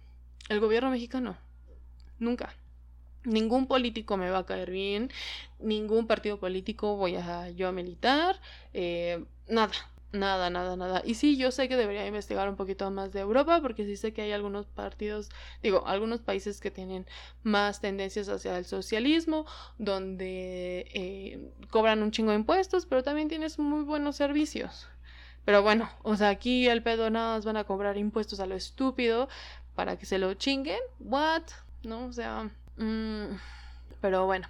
el 0.49 0.61
gobierno 0.61 0.91
mexicano, 0.91 1.37
nunca. 2.19 2.55
Ningún 3.25 3.67
político 3.67 4.17
me 4.19 4.29
va 4.29 4.39
a 4.39 4.47
caer 4.47 4.71
bien, 4.71 5.11
ningún 5.59 6.07
partido 6.07 6.39
político 6.39 6.97
voy 6.97 7.17
a 7.17 7.49
yo 7.51 7.69
a 7.69 7.73
militar, 7.73 8.39
eh, 8.75 9.25
nada, 9.49 9.73
nada, 10.13 10.51
nada, 10.51 10.77
nada. 10.77 11.03
Y 11.05 11.15
sí, 11.15 11.37
yo 11.37 11.51
sé 11.51 11.69
que 11.69 11.77
debería 11.77 12.07
investigar 12.07 12.49
un 12.49 12.57
poquito 12.57 12.91
más 12.91 13.13
de 13.13 13.21
Europa, 13.21 13.61
porque 13.63 13.85
sí 13.85 13.97
sé 13.97 14.13
que 14.13 14.23
hay 14.23 14.33
algunos 14.33 14.67
partidos, 14.67 15.31
digo, 15.63 15.87
algunos 15.87 16.21
países 16.21 16.61
que 16.61 16.71
tienen 16.71 17.07
más 17.43 17.81
tendencias 17.81 18.29
hacia 18.29 18.59
el 18.59 18.65
socialismo, 18.65 19.47
donde 19.79 20.87
eh, 20.95 21.51
cobran 21.71 22.03
un 22.03 22.11
chingo 22.11 22.31
de 22.31 22.37
impuestos, 22.37 22.87
pero 22.87 23.03
también 23.03 23.29
tienes 23.29 23.59
muy 23.59 23.83
buenos 23.85 24.17
servicios. 24.17 24.89
Pero 25.45 25.63
bueno, 25.63 25.91
o 26.03 26.17
sea, 26.17 26.31
aquí 26.31 26.69
el 26.69 26.83
pedo 26.83 27.11
nada 27.11 27.37
más 27.37 27.45
van 27.45 27.57
a 27.57 27.65
cobrar 27.65 27.97
impuestos 27.97 28.41
a 28.41 28.47
lo 28.47 28.55
estúpido 28.55 29.29
para 29.75 29.99
que 29.99 30.07
se 30.07 30.19
lo 30.19 30.35
chinguen. 30.35 30.81
¿What? 31.01 31.43
¿No? 31.83 32.07
O 32.07 32.13
sea, 32.13 32.51
Mm, 32.77 33.37
pero 34.01 34.27
bueno, 34.27 34.49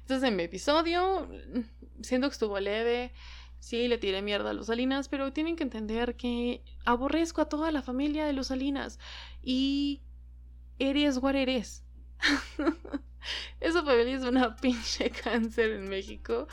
este 0.00 0.14
es 0.14 0.32
mi 0.32 0.42
episodio. 0.42 1.28
Siento 2.02 2.28
que 2.28 2.32
estuvo 2.32 2.58
leve. 2.60 3.12
Sí, 3.60 3.88
le 3.88 3.98
tiré 3.98 4.22
mierda 4.22 4.50
a 4.50 4.52
los 4.54 4.66
Salinas, 4.68 5.08
pero 5.08 5.32
tienen 5.32 5.56
que 5.56 5.64
entender 5.64 6.16
que 6.16 6.62
aborrezco 6.86 7.42
a 7.42 7.48
toda 7.48 7.70
la 7.72 7.82
familia 7.82 8.24
de 8.24 8.32
los 8.32 8.48
Salinas. 8.48 8.98
Y 9.42 10.00
eres 10.78 11.18
what 11.18 11.34
eres. 11.36 11.84
Esa 13.60 13.84
familia 13.84 14.16
es 14.16 14.24
una 14.24 14.56
pinche 14.56 15.10
cáncer 15.10 15.72
en 15.72 15.88
México. 15.88 16.48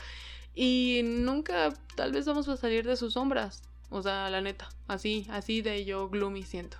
Y 0.54 1.00
nunca, 1.04 1.72
tal 1.96 2.12
vez 2.12 2.26
vamos 2.26 2.48
a 2.48 2.56
salir 2.56 2.86
de 2.86 2.96
sus 2.96 3.14
sombras. 3.14 3.62
O 3.90 4.02
sea, 4.02 4.28
la 4.30 4.40
neta, 4.40 4.68
así, 4.86 5.26
así 5.30 5.62
de 5.62 5.84
yo 5.84 6.08
gloomy 6.08 6.42
siento. 6.42 6.76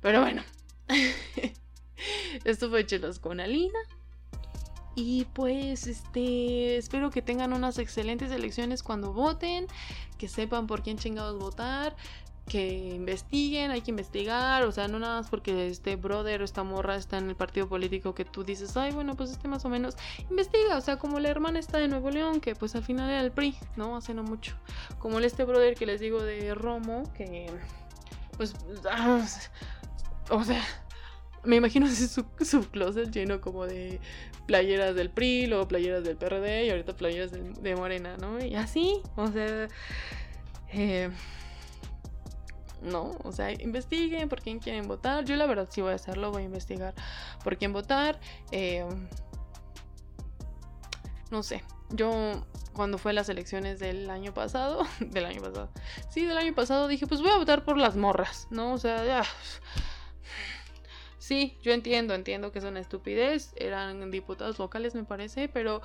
Pero 0.00 0.20
bueno. 0.20 0.42
Esto 2.44 2.68
fue 2.68 2.86
Chelos 2.86 3.18
con 3.18 3.40
Alina. 3.40 3.78
Y 4.96 5.24
pues, 5.32 5.86
este, 5.86 6.76
espero 6.76 7.10
que 7.10 7.20
tengan 7.20 7.52
unas 7.52 7.78
excelentes 7.78 8.30
elecciones 8.30 8.82
cuando 8.82 9.12
voten, 9.12 9.66
que 10.18 10.28
sepan 10.28 10.68
por 10.68 10.82
quién 10.82 10.98
chingados 10.98 11.38
votar, 11.38 11.96
que 12.48 12.90
investiguen, 12.94 13.70
hay 13.70 13.80
que 13.80 13.90
investigar, 13.90 14.64
o 14.64 14.72
sea, 14.72 14.86
no 14.86 14.98
nada 14.98 15.20
más 15.20 15.30
porque 15.30 15.68
este 15.68 15.96
brother 15.96 16.42
o 16.42 16.44
esta 16.44 16.62
morra 16.62 16.96
está 16.96 17.16
en 17.16 17.30
el 17.30 17.36
partido 17.36 17.68
político 17.68 18.14
que 18.14 18.24
tú 18.24 18.44
dices, 18.44 18.76
ay, 18.76 18.92
bueno, 18.92 19.16
pues 19.16 19.30
este 19.30 19.48
más 19.48 19.64
o 19.64 19.68
menos 19.68 19.96
investiga, 20.28 20.76
o 20.76 20.80
sea, 20.80 20.98
como 20.98 21.20
la 21.20 21.30
hermana 21.30 21.58
está 21.58 21.78
de 21.78 21.88
Nuevo 21.88 22.10
León, 22.10 22.40
que 22.40 22.54
pues 22.54 22.74
al 22.74 22.82
final 22.82 23.08
era 23.08 23.22
el 23.22 23.32
PRI, 23.32 23.56
¿no? 23.76 23.96
Hace 23.96 24.12
no 24.12 24.22
mucho. 24.22 24.56
Como 24.98 25.18
el 25.18 25.24
este 25.24 25.44
brother 25.44 25.74
que 25.74 25.86
les 25.86 26.00
digo 26.00 26.22
de 26.22 26.54
Romo, 26.54 27.10
que 27.14 27.50
pues, 28.36 28.54
ah, 28.90 29.26
o 30.30 30.44
sea, 30.44 30.62
me 31.44 31.56
imagino 31.56 31.86
así 31.86 32.06
su, 32.06 32.26
su, 32.44 32.68
closet 32.70 33.10
lleno 33.10 33.40
como 33.40 33.66
de 33.66 34.00
playeras 34.46 34.94
del 34.94 35.08
PRI, 35.08 35.46
luego 35.46 35.66
playeras 35.66 36.04
del 36.04 36.16
PRD 36.16 36.66
y 36.66 36.70
ahorita 36.70 36.94
playeras 36.94 37.32
de, 37.32 37.76
Morena, 37.76 38.18
¿no? 38.18 38.44
Y 38.44 38.54
así, 38.54 39.00
o 39.16 39.28
sea... 39.28 39.68
Eh, 40.76 41.10
no, 42.84 43.12
o 43.24 43.32
sea, 43.32 43.50
investiguen 43.50 44.28
por 44.28 44.40
quién 44.40 44.58
quieren 44.58 44.86
votar. 44.86 45.24
Yo 45.24 45.36
la 45.36 45.46
verdad 45.46 45.68
sí 45.70 45.80
voy 45.80 45.92
a 45.92 45.96
hacerlo, 45.96 46.30
voy 46.30 46.42
a 46.42 46.44
investigar 46.46 46.94
por 47.42 47.56
quién 47.56 47.72
votar. 47.72 48.20
Eh, 48.52 48.84
no 51.30 51.42
sé, 51.42 51.64
yo 51.90 52.44
cuando 52.74 52.98
fue 52.98 53.12
las 53.12 53.28
elecciones 53.28 53.78
del 53.78 54.10
año 54.10 54.34
pasado, 54.34 54.82
del 55.00 55.24
año 55.24 55.40
pasado, 55.40 55.70
sí, 56.10 56.26
del 56.26 56.36
año 56.36 56.54
pasado 56.54 56.88
dije, 56.88 57.06
pues 57.06 57.22
voy 57.22 57.30
a 57.30 57.36
votar 57.36 57.64
por 57.64 57.78
las 57.78 57.96
morras, 57.96 58.46
¿no? 58.50 58.72
O 58.72 58.78
sea, 58.78 59.04
ya 59.04 59.24
Sí, 61.24 61.56
yo 61.62 61.72
entiendo, 61.72 62.12
entiendo 62.12 62.52
que 62.52 62.58
es 62.58 62.66
una 62.66 62.80
estupidez, 62.80 63.54
eran 63.56 64.10
diputados 64.10 64.58
locales 64.58 64.94
me 64.94 65.04
parece, 65.04 65.48
pero 65.48 65.80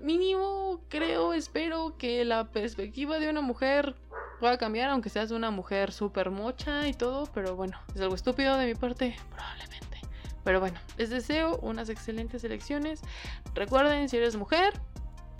mínimo 0.00 0.82
creo, 0.88 1.32
espero 1.32 1.96
que 1.98 2.24
la 2.24 2.52
perspectiva 2.52 3.18
de 3.18 3.28
una 3.28 3.40
mujer 3.40 3.96
pueda 4.38 4.56
cambiar, 4.56 4.90
aunque 4.90 5.08
seas 5.08 5.32
una 5.32 5.50
mujer 5.50 5.90
súper 5.90 6.30
mocha 6.30 6.86
y 6.86 6.94
todo, 6.94 7.26
pero 7.34 7.56
bueno, 7.56 7.76
es 7.92 8.02
algo 8.02 8.14
estúpido 8.14 8.56
de 8.56 8.66
mi 8.66 8.76
parte, 8.76 9.16
probablemente. 9.32 10.00
Pero 10.44 10.60
bueno, 10.60 10.78
les 10.96 11.10
deseo 11.10 11.56
unas 11.56 11.88
excelentes 11.88 12.44
elecciones. 12.44 13.00
Recuerden, 13.52 14.08
si 14.08 14.18
eres 14.18 14.36
mujer, 14.36 14.74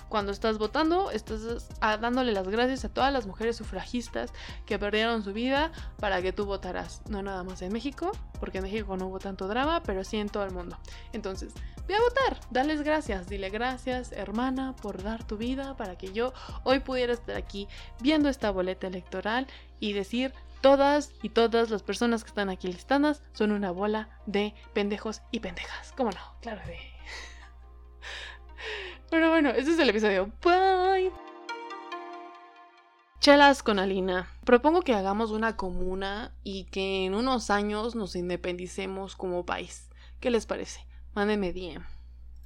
cuando 0.09 0.33
estás 0.33 0.59
votando, 0.59 1.11
estás 1.11 1.69
dándole 1.81 2.33
las 2.33 2.49
gracias 2.49 2.85
a 2.85 2.89
todas 2.89 3.13
las 3.13 3.27
mujeres 3.27 3.57
sufragistas 3.57 4.33
que 4.67 4.79
perdieron 4.79 5.23
su 5.23 5.33
vida 5.33 5.73
para 5.99 6.23
que 6.23 6.33
tú 6.33 6.47
votaras. 6.47 7.03
No 7.09 7.23
nada 7.23 7.43
más 7.43 7.63
en 7.63 7.73
México, 7.73 8.13
porque 8.41 8.59
en 8.59 8.65
México 8.65 8.97
no 8.97 9.07
hubo 9.07 9.19
tanto 9.19 9.49
drama, 9.49 9.83
pero 9.83 10.05
sí 10.05 10.19
en 10.19 10.29
todo 10.29 10.45
el 10.45 10.53
mundo. 10.53 10.79
Entonces, 11.13 11.53
ve 11.87 11.95
a 11.95 12.01
votar, 12.01 12.41
dales 12.51 12.83
gracias, 12.83 13.29
dile 13.29 13.51
gracias, 13.51 14.13
hermana, 14.13 14.75
por 14.77 15.03
dar 15.03 15.25
tu 15.25 15.37
vida 15.37 15.77
para 15.77 15.97
que 15.97 16.13
yo 16.13 16.33
hoy 16.63 16.81
pudiera 16.81 17.13
estar 17.13 17.37
aquí 17.37 17.69
viendo 18.01 18.29
esta 18.29 18.51
boleta 18.51 18.87
electoral 18.87 19.47
y 19.81 19.93
decir 19.93 20.33
todas 20.65 21.13
y 21.23 21.29
todas 21.29 21.69
las 21.69 21.83
personas 21.83 22.25
que 22.25 22.29
están 22.29 22.49
aquí 22.49 22.69
listadas 22.69 23.23
son 23.35 23.53
una 23.53 23.71
bola 23.71 24.09
de 24.25 24.55
pendejos 24.73 25.21
y 25.31 25.41
pendejas. 25.41 25.93
¿Cómo 25.95 26.11
no? 26.11 26.21
Claro 26.41 26.63
de... 26.67 26.79
Pero 29.15 29.31
bueno, 29.31 29.51
este 29.51 29.71
es 29.71 29.79
el 29.79 29.91
episodio. 29.91 30.33
Bye. 30.43 31.12
Chelas 33.21 33.62
con 33.62 33.79
Alina. 33.79 34.29
Propongo 34.45 34.83
que 34.83 34.93
hagamos 34.93 35.31
una 35.31 35.57
comuna 35.57 36.33
y 36.43 36.65
que 36.65 37.05
en 37.05 37.15
unos 37.15 37.49
años 37.49 37.95
nos 37.95 38.17
independicemos 38.17 39.15
como 39.15 39.47
país. 39.47 39.89
¿Qué 40.19 40.33
les 40.33 40.47
parece? 40.47 40.85
Mándenme 41.15 41.53
DM. 41.53 41.94